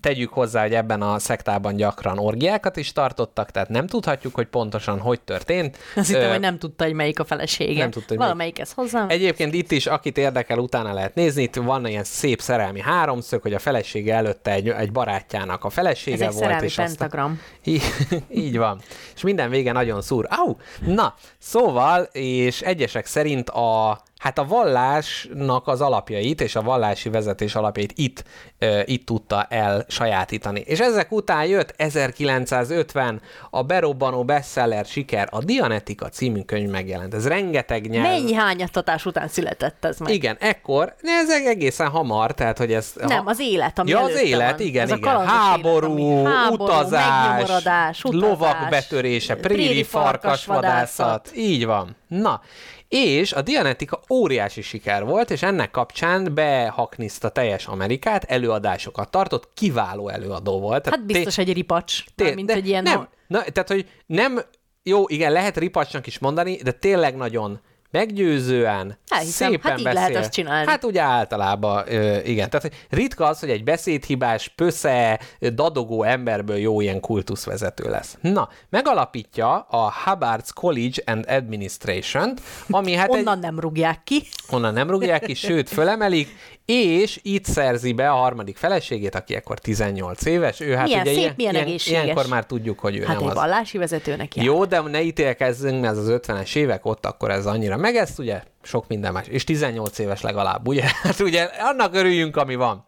[0.00, 4.98] tegyük hozzá, hogy ebben a szektában gyakran orgiákat is tartottak, tehát nem tudhatjuk, hogy pontosan
[4.98, 5.78] hogy történt.
[5.96, 7.80] Azt hittem, hogy nem tudta, hogy melyik a felesége.
[7.80, 9.06] Nem tudta, hogy Valamelyik ez hozzá.
[9.06, 13.54] Egyébként itt is, akit érdekel, utána lehet nézni, itt van ilyen szép szerelmi háromszög, hogy
[13.54, 16.62] a felesége előtte egy, egy barátjának a felesége Ez egy volt.
[16.62, 17.40] és pentagram.
[17.64, 17.82] így,
[18.44, 18.80] így van.
[19.14, 20.26] És minden vége nagyon szúr.
[20.30, 20.56] Au!
[20.94, 27.54] Na, szóval, és egyesek szerint a, hát a vallásnak az alapjait és a vallási vezetés
[27.54, 28.24] alapjait itt,
[28.60, 30.60] uh, itt tudta el sajátítani.
[30.60, 33.20] És ezek után jött 1950
[33.50, 37.14] a berobbanó bestseller siker, a Dianetika című könyv megjelent.
[37.14, 38.06] Ez rengeteg nyelv.
[38.06, 40.12] Mennyi hányattatás után született ez meg?
[40.12, 42.92] Igen, ekkor, ez egészen hamar, tehát hogy ez...
[43.06, 44.60] Nem, az élet, ami Ja, az élet, van.
[44.66, 45.26] igen, Ez igen.
[45.26, 50.46] Háború, élet, ami- háború, utazás, lovak betörése, préri préri farkasvadászat.
[50.46, 51.30] farkasvadászat.
[51.36, 51.96] Így van.
[52.08, 52.40] Na,
[52.88, 60.08] és a Dianetika óriási siker volt, és ennek kapcsán behakniszta teljes Amerikát, előadásokat tartott, kiváló
[60.08, 60.82] előadó volt.
[60.82, 62.82] Tehát Hát biztos egy ripacs, té- mint egy ilyen...
[62.82, 64.40] Nem, na, tehát, hogy nem,
[64.82, 67.60] jó, igen, lehet ripacsnak is mondani, de tényleg nagyon
[67.90, 70.00] meggyőzően, Elhiszem, szépen hát így beszél.
[70.00, 70.70] lehet azt csinálni.
[70.70, 72.50] Hát ugye általában, ö, igen.
[72.50, 75.20] Tehát ritka az, hogy egy beszédhibás, pösze,
[75.54, 78.16] dadogó emberből jó ilyen kultuszvezető lesz.
[78.20, 82.40] Na, megalapítja a Hubbard's College and Administration-t,
[82.70, 84.22] ami hát egy, Onnan nem rúgják ki.
[84.50, 86.28] onnan nem rúgják ki, sőt, fölemelik,
[86.64, 90.60] és itt szerzi be a harmadik feleségét, aki ekkor 18 éves.
[90.60, 93.22] Ő hát Milyen ugye szép, ilyen, milyen ilyen, ilyenkor már tudjuk, hogy ő Hát nem
[93.22, 93.34] egy az.
[93.34, 94.44] vallási vezetőnek jár.
[94.44, 98.18] Jó, de ne ítélkezzünk, mert ez az 50-es évek, ott akkor ez annyira meg ezt
[98.18, 99.26] ugye sok minden más.
[99.26, 100.84] És 18 éves legalább, ugye?
[101.02, 102.84] Hát ugye annak örüljünk, ami van.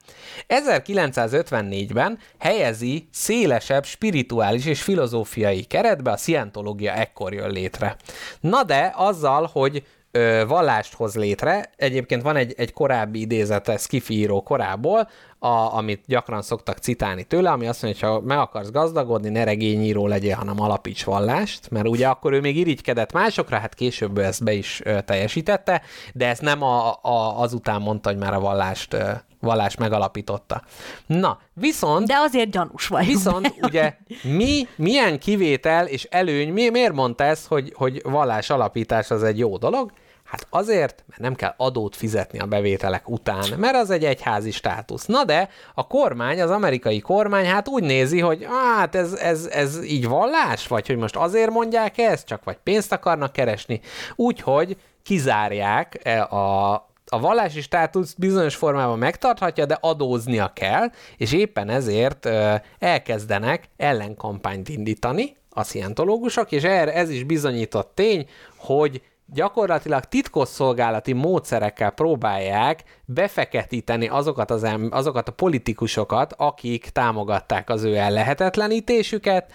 [0.49, 7.97] 1954-ben helyezi szélesebb spirituális és filozófiai keretbe, a szientológia ekkor jön létre.
[8.41, 11.71] Na de azzal, hogy ö, vallást hoz létre.
[11.77, 15.09] Egyébként van egy, egy korábbi idézete Skifi író korából,
[15.43, 19.45] a, amit gyakran szoktak citálni tőle, ami azt mondja, hogy ha meg akarsz gazdagodni, ne
[19.45, 24.45] regényíró legyél, hanem alapíts vallást, mert ugye akkor ő még irigykedett másokra, hát később ezt
[24.45, 25.83] be is teljesítette,
[26.15, 29.11] de ezt nem a, a, azután mondta, hogy már a vallást, ö,
[29.41, 30.63] vallást megalapította.
[31.07, 32.07] Na, viszont...
[32.07, 33.07] De azért gyanús vagy.
[33.07, 39.11] Viszont ugye mi, milyen kivétel és előny, mi, miért mondta ezt, hogy, hogy vallás alapítás
[39.11, 39.93] az egy jó dolog?
[40.31, 45.07] Hát azért, mert nem kell adót fizetni a bevételek után, mert az egy egyházi státusz.
[45.07, 49.85] Na de a kormány, az amerikai kormány hát úgy nézi, hogy hát ez, ez, ez
[49.85, 53.81] így vallás, vagy hogy most azért mondják ezt, csak vagy pénzt akarnak keresni.
[54.17, 56.73] Úgyhogy kizárják e a,
[57.07, 64.69] a vallási státuszt bizonyos formában megtarthatja, de adóznia kell, és éppen ezért ö, elkezdenek ellenkampányt
[64.69, 69.03] indítani a szientológusok, és erre ez is bizonyított tény, hogy
[69.33, 77.97] gyakorlatilag titkosszolgálati módszerekkel próbálják befeketíteni azokat, az em- azokat a politikusokat, akik támogatták az ő
[77.97, 79.53] ellehetetlenítésüket,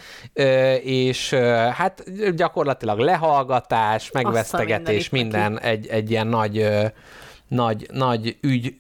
[0.84, 1.34] és
[1.74, 2.04] hát
[2.36, 6.68] gyakorlatilag lehallgatás, megvesztegetés, minden egy, egy ilyen nagy,
[7.48, 8.76] nagy, nagy ügy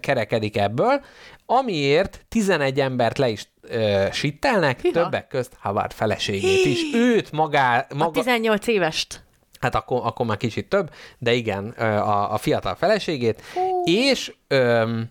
[0.00, 1.00] kerekedik ebből,
[1.46, 5.02] amiért 11 embert le is ö, sittelnek, Hiha.
[5.02, 6.94] többek közt Havard feleségét is.
[6.94, 9.22] Őt magá, A maga, 18 évest.
[9.60, 13.42] Hát akkor, akkor már kicsit több, de igen, a, a fiatal feleségét,
[13.84, 15.10] és öm,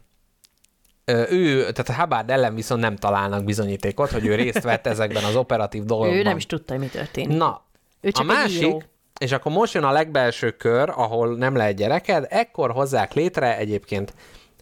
[1.30, 5.36] ő, tehát a Hubbard ellen viszont nem találnak bizonyítékot, hogy ő részt vett ezekben az
[5.36, 6.18] operatív dolgokban.
[6.18, 7.38] Ő nem is tudta, hogy mi történik.
[7.38, 7.66] Na,
[8.02, 8.84] Ő csak a másik, író.
[9.20, 14.14] és akkor most jön a legbelső kör, ahol nem lehet gyereked, ekkor hozzák létre egyébként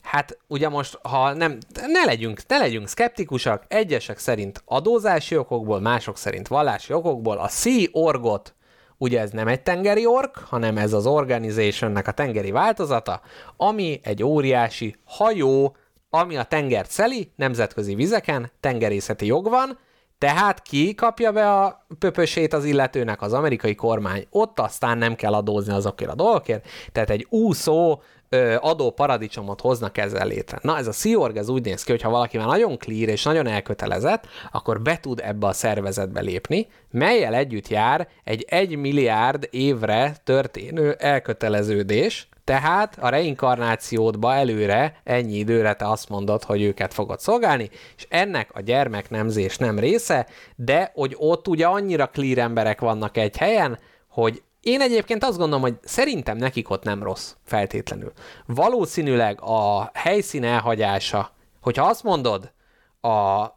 [0.06, 1.58] Hát ugye most, ha nem,
[1.88, 7.88] ne legyünk, ne legyünk szkeptikusak, egyesek szerint adózási okokból, mások szerint vallási okokból a Sea
[7.92, 8.55] Orgot,
[8.98, 13.22] ugye ez nem egy tengeri ork, hanem ez az organizationnek a tengeri változata,
[13.58, 15.76] ami egy óriási hajó,
[16.10, 19.78] ami a tengert szeli, nemzetközi vizeken, tengerészeti jog van,
[20.18, 24.28] tehát ki kapja be a pöpösét az illetőnek az amerikai kormány?
[24.30, 29.98] Ott aztán nem kell adózni azokért a dolgokért, tehát egy úszó ö, adó paradicsomot hoznak
[29.98, 30.60] ezzel létre.
[30.62, 33.10] Na, ez a Sea Org, ez úgy néz ki, hogy ha valaki már nagyon clear
[33.10, 38.76] és nagyon elkötelezett, akkor be tud ebbe a szervezetbe lépni, melyel együtt jár egy 1
[38.78, 46.94] milliárd évre történő elköteleződés, tehát a reinkarnációdba előre ennyi időre te azt mondod, hogy őket
[46.94, 52.80] fogod szolgálni, és ennek a gyermeknemzés nem része, de hogy ott ugye annyira clear emberek
[52.80, 58.12] vannak egy helyen, hogy én egyébként azt gondolom, hogy szerintem nekik ott nem rossz feltétlenül.
[58.46, 61.32] Valószínűleg a helyszín elhagyása,
[61.62, 62.52] hogyha azt mondod
[63.00, 63.08] a,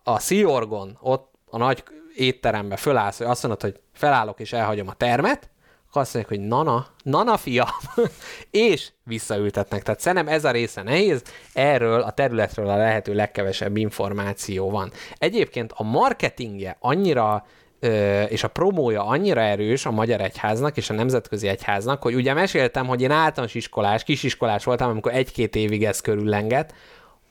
[0.02, 1.85] a Sea Orgon, ott a nagy
[2.15, 5.51] étterembe fölállsz, hogy azt mondod, hogy felállok és elhagyom a termet,
[5.89, 7.69] akkor azt mondják, hogy nana, nana fia,
[8.51, 9.82] és visszaültetnek.
[9.82, 14.93] Tehát szerintem ez a része nehéz, erről a területről a lehető legkevesebb információ van.
[15.19, 17.47] Egyébként a marketingje annyira
[18.28, 22.86] és a promója annyira erős a Magyar Egyháznak és a Nemzetközi Egyháznak, hogy ugye meséltem,
[22.86, 26.74] hogy én általános iskolás, kisiskolás voltam, amikor egy-két évig ez körüllengett,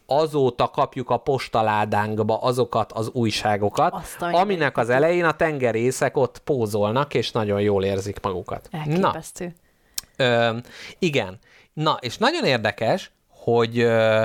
[0.08, 7.32] azóta kapjuk a postaládánkba azokat az újságokat, aminek az elején a tengerészek ott pózolnak, és
[7.32, 8.68] nagyon jól érzik magukat.
[8.72, 9.54] Na, Elképesztő.
[10.16, 10.58] Ö,
[11.00, 11.40] igen.
[11.74, 14.24] Na, és nagyon érdekes, hogy ö,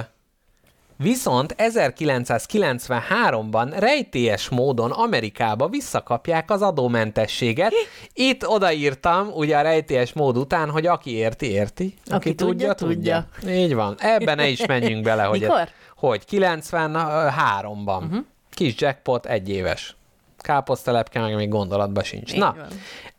[1.03, 7.73] viszont 1993-ban rejtélyes módon Amerikába visszakapják az adómentességet.
[8.13, 11.95] Itt odaírtam, ugye a rejtélyes mód után, hogy aki érti, érti.
[12.05, 13.27] Aki, Aki tudja, tudja.
[13.49, 13.95] Így van.
[13.99, 15.41] Ebben ne is menjünk bele, hogy...
[15.41, 15.69] Mikor?
[15.97, 18.03] Hogy 93-ban.
[18.03, 18.25] Uh-huh.
[18.51, 19.97] Kis jackpot, egy éves.
[20.39, 22.33] Káposztelepke meg még gondolatban sincs.
[22.33, 22.67] Így Na, van.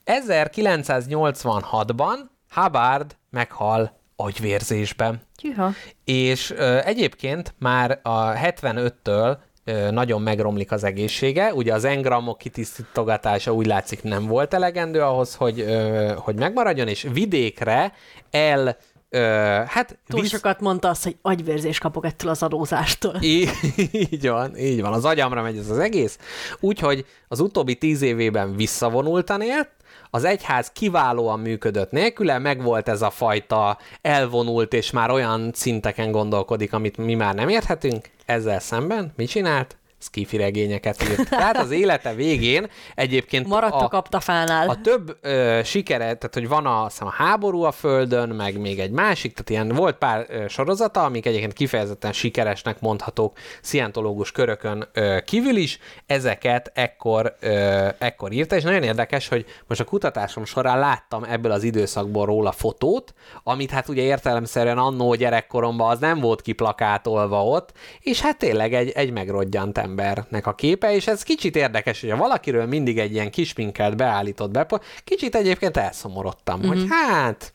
[0.05, 2.15] 1986-ban
[2.49, 5.21] Hubbard meghal agyvérzésben.
[5.37, 5.71] Tyűha.
[6.05, 11.53] És ö, egyébként már a 75-től ö, nagyon megromlik az egészsége.
[11.53, 17.07] Ugye az engramok kitisztítogatása úgy látszik nem volt elegendő ahhoz, hogy, ö, hogy megmaradjon, és
[17.13, 17.93] vidékre
[18.31, 18.77] el
[19.15, 19.19] Ö,
[19.67, 23.15] hát Túl visz- sokat mondta azt, hogy agyvérzés kapok ettől az adózástól.
[23.35, 23.49] Í-
[23.91, 24.93] így van, így van.
[24.93, 26.17] Az agyamra megy ez az egész.
[26.59, 29.69] Úgyhogy az utóbbi tíz évében visszavonultan élt,
[30.15, 36.73] az egyház kiválóan működött nélküle, megvolt ez a fajta elvonult, és már olyan szinteken gondolkodik,
[36.73, 38.09] amit mi már nem érthetünk.
[38.25, 39.77] Ezzel szemben mit csinált?
[40.03, 41.29] Skifi regényeket írt.
[41.29, 44.69] Tehát az élete végén egyébként Maradt a, a, kaptafánál.
[44.69, 48.79] a több ö, sikere, tehát hogy van a, hiszem, a háború a földön, meg még
[48.79, 54.87] egy másik, tehát ilyen volt pár ö, sorozata, amik egyébként kifejezetten sikeresnek mondhatók szientológus körökön
[54.93, 60.45] ö, kívül is, ezeket ekkor, ö, ekkor írta, és nagyon érdekes, hogy most a kutatásom
[60.45, 63.13] során láttam ebből az időszakból róla fotót,
[63.43, 68.89] amit hát ugye értelemszerűen annó gyerekkoromban az nem volt kiplakátolva ott, és hát tényleg egy,
[68.89, 73.97] egy megrodjant embernek a képe, és ez kicsit érdekes, hogy valakiről mindig egy ilyen kisminkelt
[73.97, 74.65] beállított be,
[75.03, 76.67] kicsit egyébként elszomorodtam, mm-hmm.
[76.67, 77.53] hogy hát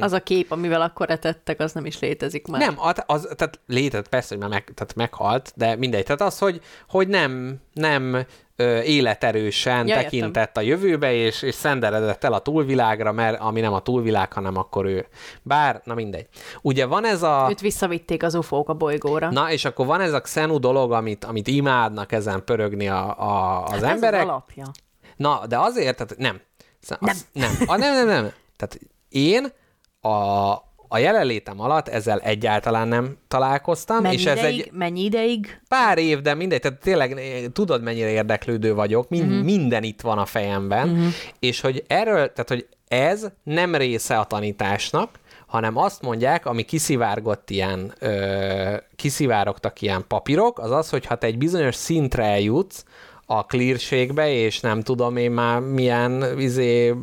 [0.00, 2.60] Az a kép, amivel akkor etettek, az nem is létezik már.
[2.60, 6.04] nem, az, az, tehát létezett persze, hogy már meg, tehát meghalt, de mindegy.
[6.04, 8.26] Tehát az, hogy, hogy nem, nem
[8.56, 10.02] ö, életerősen Ja, ja, értem.
[10.02, 14.56] tekintett a jövőbe, és, és szenderedett el a túlvilágra, mert ami nem a túlvilág, hanem
[14.56, 15.06] akkor ő.
[15.42, 16.26] Bár, na mindegy.
[16.62, 17.46] Ugye van ez a...
[17.50, 19.30] Őt visszavitték az ufók a bolygóra.
[19.30, 23.64] Na, és akkor van ez a xenu dolog, amit, amit imádnak ezen pörögni a, a,
[23.64, 24.20] az hát emberek.
[24.20, 24.64] Ez az alapja.
[25.16, 26.40] Na, de azért, tehát nem.
[26.88, 27.16] Az, nem.
[27.32, 27.50] Nem.
[27.66, 28.32] A, nem, nem, nem.
[28.56, 28.78] Tehát
[29.08, 29.52] én
[30.00, 30.50] a,
[30.88, 35.60] a jelenlétem alatt ezzel egyáltalán nem találkoztam, Mennyi és ez ideig, egy mennyi ideig?
[35.68, 39.30] pár év, de mindegy, tehát tényleg eh, tudod, mennyire érdeklődő vagyok, Min- Mhm.
[39.30, 39.44] uh-huh.
[39.46, 41.06] minden itt van a fejemben, uh-huh.
[41.38, 47.50] és hogy erről, tehát hogy ez nem része a tanításnak, hanem azt mondják, ami kiszivárgott
[47.50, 52.84] ilyen, ö, kiszivárogtak ilyen papírok, az az, hogy ha te egy bizonyos szintre eljutsz,
[53.32, 56.94] a clearségbe, és nem tudom én már milyen, izé,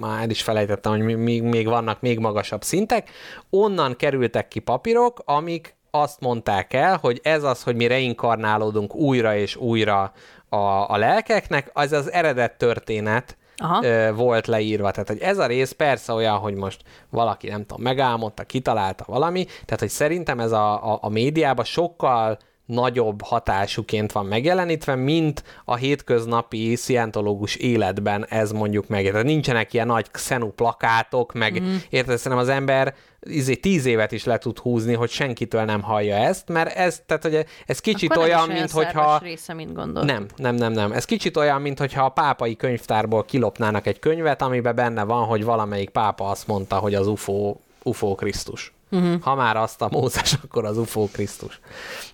[0.00, 3.10] már el is felejtettem, hogy mi, még vannak még magasabb szintek,
[3.50, 9.36] onnan kerültek ki papírok, amik azt mondták el, hogy ez az, hogy mi reinkarnálódunk újra
[9.36, 10.12] és újra
[10.48, 10.56] a,
[10.90, 13.86] a lelkeknek, az az eredet történet, Aha.
[13.86, 14.90] ö, volt leírva.
[14.90, 19.44] Tehát, hogy ez a rész persze olyan, hogy most valaki, nem tudom, megálmodta, kitalálta valami,
[19.44, 22.38] tehát, hogy szerintem ez a, a, a médiában sokkal
[22.70, 29.04] nagyobb hatásúként van megjelenítve, mint a hétköznapi szientológus életben ez mondjuk meg.
[29.04, 31.74] Tehát nincsenek ilyen nagy xenu plakátok, meg mm.
[31.88, 36.16] érted, szerintem az ember izé, tíz évet is le tud húzni, hogy senkitől nem hallja
[36.16, 39.18] ezt, mert ez, tehát, hogy ez kicsit Akkor olyan, olyan mint szerves hogyha...
[39.18, 40.06] része, mint gondolt.
[40.06, 40.92] Nem, nem, nem, nem.
[40.92, 45.44] Ez kicsit olyan, mint hogyha a pápai könyvtárból kilopnának egy könyvet, amiben benne van, hogy
[45.44, 48.72] valamelyik pápa azt mondta, hogy az UFO, UFO Krisztus.
[48.90, 49.22] Uh-huh.
[49.22, 51.60] Ha már azt a Mózes, akkor az UFO Krisztus.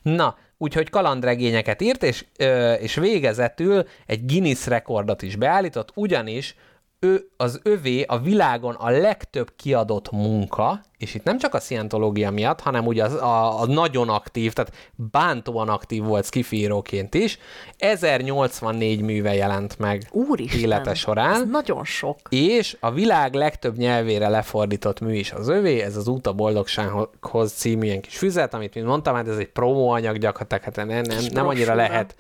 [0.03, 6.55] Na, úgyhogy kalandregényeket írt, és, ö, és végezetül egy Guinness rekordot is beállított, ugyanis
[7.01, 12.31] ő, az övé a világon a legtöbb kiadott munka, és itt nem csak a szientológia
[12.31, 17.39] miatt, hanem ugye az, a, a nagyon aktív, tehát bántóan aktív volt skifíróként is,
[17.79, 21.35] 1084 műve jelent meg Úristen, élete során.
[21.35, 22.19] Ez nagyon sok.
[22.29, 27.53] És a világ legtöbb nyelvére lefordított mű is az övé, ez az Út a boldogsághoz
[27.53, 31.25] című ilyen kis füzet, amit mint mondtam, hát ez egy promóanyag gyakorlatilag, hát nem, nem,
[31.33, 32.17] nem annyira lehet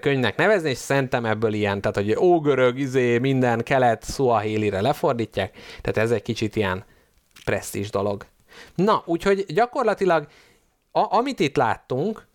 [0.00, 6.08] könyvnek nevezni, és szerintem ebből ilyen, tehát hogy ógörög, izé, minden kelet, szuahélire lefordítják, tehát
[6.08, 6.84] ez egy kicsit ilyen
[7.46, 8.26] presztízs dolog.
[8.74, 10.26] Na, úgyhogy gyakorlatilag
[10.92, 12.26] a, amit itt láttunk,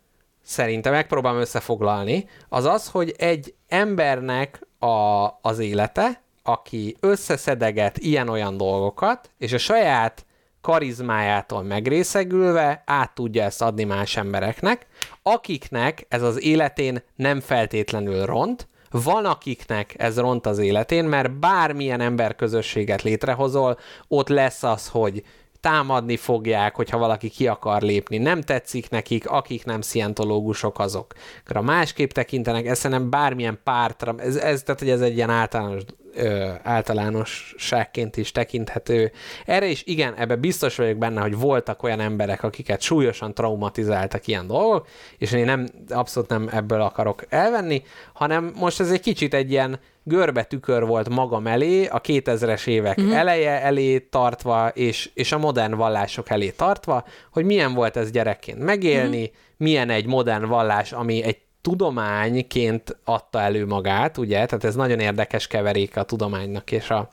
[0.43, 9.29] szerintem megpróbálom összefoglalni, az az, hogy egy embernek a, az élete, aki összeszedeget ilyen-olyan dolgokat,
[9.37, 10.25] és a saját
[10.61, 14.87] karizmájától megrészegülve át tudja ezt adni más embereknek,
[15.23, 22.01] akiknek ez az életén nem feltétlenül ront, van akiknek ez ront az életén, mert bármilyen
[22.01, 23.77] emberközösséget létrehozol,
[24.07, 25.23] ott lesz az, hogy
[25.59, 31.61] támadni fogják, hogyha valaki ki akar lépni, nem tetszik nekik, akik nem szientológusok azokra.
[31.61, 35.83] Másképp tekintenek, ez szerintem bármilyen pártra, ez, ez, tehát hogy ez egy ilyen általános
[36.15, 39.11] ö, általánosságként is tekinthető.
[39.45, 44.47] Erre is igen, ebbe biztos vagyok benne, hogy voltak olyan emberek, akiket súlyosan traumatizáltak ilyen
[44.47, 47.83] dolgok, és én nem, abszolút nem ebből akarok elvenni,
[48.13, 53.01] hanem most ez egy kicsit egy ilyen görbe tükör volt magam elé, a 2000-es évek
[53.01, 53.11] mm-hmm.
[53.11, 58.59] eleje elé tartva, és, és a modern vallások elé tartva, hogy milyen volt ez gyerekként
[58.59, 59.55] megélni, mm-hmm.
[59.57, 64.45] milyen egy modern vallás, ami egy tudományként adta elő magát, ugye?
[64.45, 67.09] Tehát ez nagyon érdekes keveréke a tudománynak és a,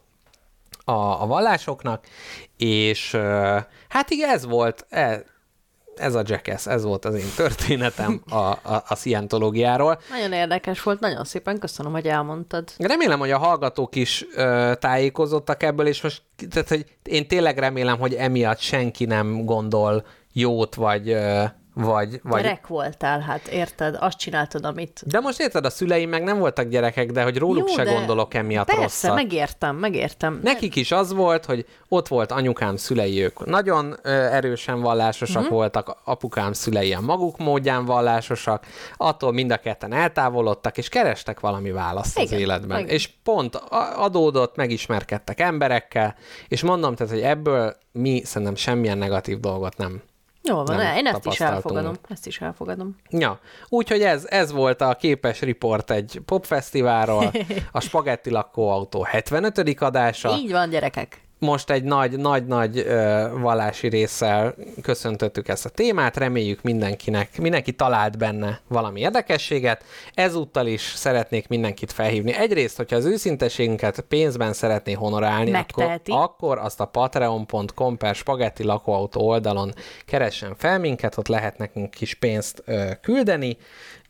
[0.85, 2.07] a, a vallásoknak,
[2.57, 3.17] és
[3.89, 5.25] hát igen, ez volt, e-
[5.99, 10.01] ez a Jackass, ez volt az én történetem a, a, a szientológiáról.
[10.11, 12.73] Nagyon érdekes volt, nagyon szépen köszönöm, hogy elmondtad.
[12.79, 17.99] Remélem, hogy a hallgatók is ö, tájékozottak ebből, és most tehát, hogy én tényleg remélem,
[17.99, 21.45] hogy emiatt senki nem gondol jót, vagy, ö,
[21.83, 23.97] vagy, vagy Gyerek voltál, hát érted?
[24.01, 25.03] Azt csináltad, amit...
[25.07, 27.93] De most érted, a szüleim meg nem voltak gyerekek, de hogy róluk Jó, se de
[27.93, 29.15] gondolok emiatt Persze, rosszat.
[29.15, 30.41] megértem, megértem.
[30.43, 35.45] Nekik is az volt, hogy ott volt anyukám szülei, ők nagyon ö, erősen vallásosak Mhm.
[35.45, 35.59] uh-huh.
[35.59, 41.71] voltak, apukám szülei a maguk módján vallásosak, attól mind a ketten eltávolodtak, és kerestek valami
[41.71, 42.79] választ az Igen, életben.
[42.79, 42.91] igen.
[42.91, 43.55] És pont
[43.97, 46.15] adódott, megismerkedtek emberekkel,
[46.49, 50.03] és mondom, tehát, hogy ebből mi szerintem semmilyen negatív dolgot nem
[50.49, 51.95] Jó van, nem én ezt is elfogadom.
[52.09, 52.97] Ezt is elfogadom.
[53.11, 57.31] Ja, úgyhogy ez, ez volt a képes riport egy popfesztiválról,
[57.73, 59.81] a Spagetti lakóautó 75.
[59.81, 60.37] adása.
[60.37, 61.28] Így van, gyerekek.
[61.39, 67.73] Most egy nagy, nagy, nagy ö, vallási résszel köszöntöttük ezt a témát, reméljük mindenkinek, mindenki
[67.73, 69.85] talált benne valami érdekességet.
[70.15, 72.33] Ezúttal is szeretnék mindenkit felhívni.
[72.33, 79.29] Egyrészt, hogyha az őszinteségünket pénzben szeretné honorálni, akkor, akkor azt a patreon.com per spagetti lakóautó
[79.29, 79.73] oldalon
[80.07, 83.57] keressen fel minket, ott lehet nekünk kis pénzt ö, küldeni,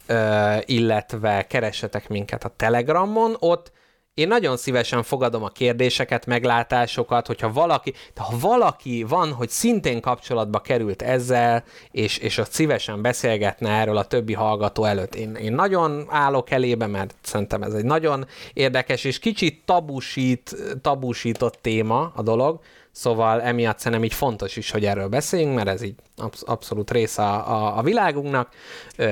[0.06, 3.72] ö, illetve keressetek minket a Telegramon, ott
[4.18, 10.58] én nagyon szívesen fogadom a kérdéseket, meglátásokat, hogyha valaki, ha valaki van, hogy szintén kapcsolatba
[10.58, 15.14] került ezzel, és, és azt szívesen beszélgetne erről a többi hallgató előtt.
[15.14, 21.58] Én, én nagyon állok elébe, mert szerintem ez egy nagyon érdekes és kicsit tabusít, tabusított
[21.60, 22.60] téma a dolog,
[22.98, 27.22] Szóval emiatt szerintem így fontos is, hogy erről beszéljünk, mert ez így absz- abszolút része
[27.22, 28.48] a, a, a világunknak.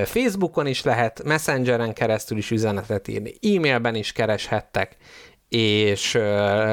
[0.05, 4.97] Facebookon is lehet, Messengeren keresztül is üzenetet írni, e-mailben is kereshettek,
[5.49, 6.19] és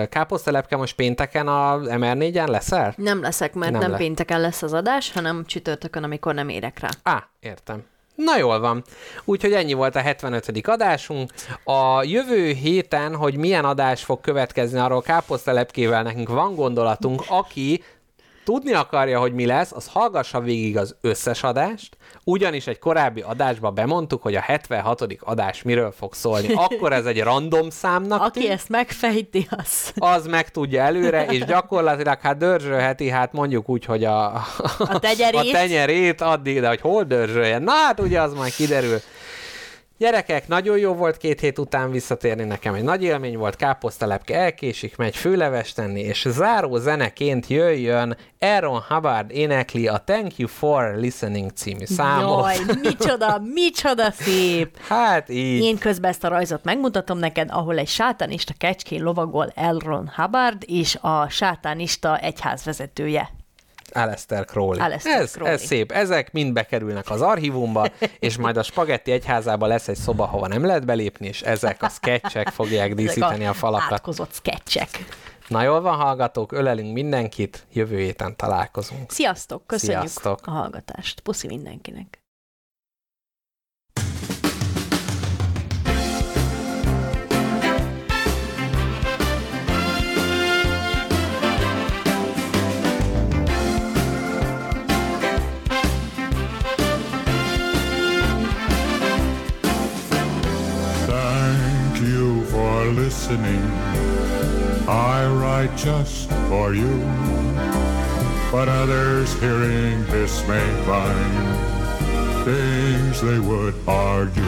[0.09, 2.95] káposztelepke most pénteken a MR4-en leszel?
[2.97, 6.49] Nem leszek, mert Nem nem, nem le- pénteken lesz az adás, hanem csütörtökön, amikor nem
[6.49, 6.89] érek rá.
[7.03, 7.85] Á, értem.
[8.15, 8.85] Na jól van.
[9.24, 10.69] Úgyhogy ennyi volt a 75.
[10.69, 11.32] adásunk.
[11.65, 17.82] A jövő héten, hogy milyen adás fog következni, arról káposztelepkével nekünk van gondolatunk, aki
[18.45, 23.74] tudni akarja, hogy mi lesz, az hallgassa végig az összes adást, ugyanis egy korábbi adásban
[23.74, 25.05] bemondtuk, hogy a 76.
[25.20, 26.52] adás miről fog szólni.
[26.55, 29.92] Akkor ez egy random számnak Aki tűnt, ezt megfejti, az...
[29.96, 34.34] az meg tudja előre, és gyakorlatilag hát dörzsölheti, hát mondjuk úgy, hogy a,
[34.78, 35.40] A tenyerét.
[35.55, 37.62] a tenyerét addig, de hogy hol dörzsöljen.
[37.62, 38.98] Na hát ugye az majd kiderül.
[39.98, 44.96] Gyerekek, nagyon jó volt két hét után visszatérni, nekem egy nagy élmény volt, káposztalepke elkésik,
[44.96, 51.50] megy főleves tenni, és záró zeneként jöjjön Aaron Hubbard énekli a Thank You For Listening
[51.50, 52.44] című számot.
[52.44, 54.78] Jaj, micsoda, micsoda szép!
[54.88, 55.62] Hát így.
[55.62, 60.98] Én közben ezt a rajzot megmutatom neked, ahol egy sátánista kecskén lovagol Elron Hubbard, és
[61.00, 63.30] a sátánista egyház vezetője.
[63.96, 64.80] Aleister Crowley.
[64.80, 65.52] Aleister ez, Crowley.
[65.52, 65.92] ez szép.
[65.92, 67.88] Ezek mind bekerülnek az archívumba,
[68.18, 71.88] és majd a Spagetti egyházába lesz egy szoba, hova nem lehet belépni, és ezek a
[71.88, 73.92] sketchek fogják díszíteni Ezek a falakat.
[73.92, 74.88] Átkozott sketchek.
[75.48, 79.10] Na jól van, hallgatók, ölelünk mindenkit, jövő héten találkozunk.
[79.10, 80.46] Sziasztok, köszönjük Sziasztok.
[80.46, 81.20] a hallgatást.
[81.20, 82.23] Puszi mindenkinek.
[102.94, 103.64] Listening.
[104.88, 106.98] I write just for you.
[108.52, 114.42] But others hearing this may find things they would argue.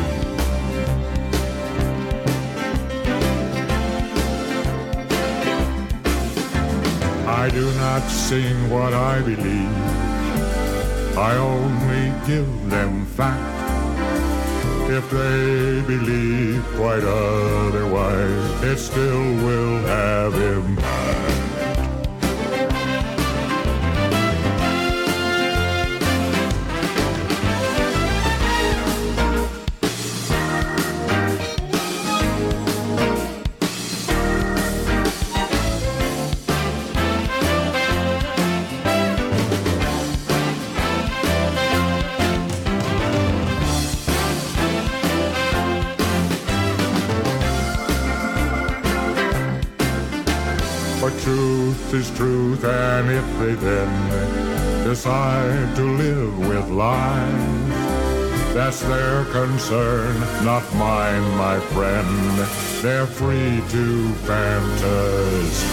[7.27, 9.77] I do not sing what I believe.
[11.19, 13.66] I only give them fact.
[14.89, 21.26] If they believe quite otherwise, it still will have impact.
[51.27, 60.21] Truth is truth, and if they then decide to live with lies, that's their concern,
[60.45, 62.47] not mine, my friend.
[62.81, 65.67] They're free to fantasize.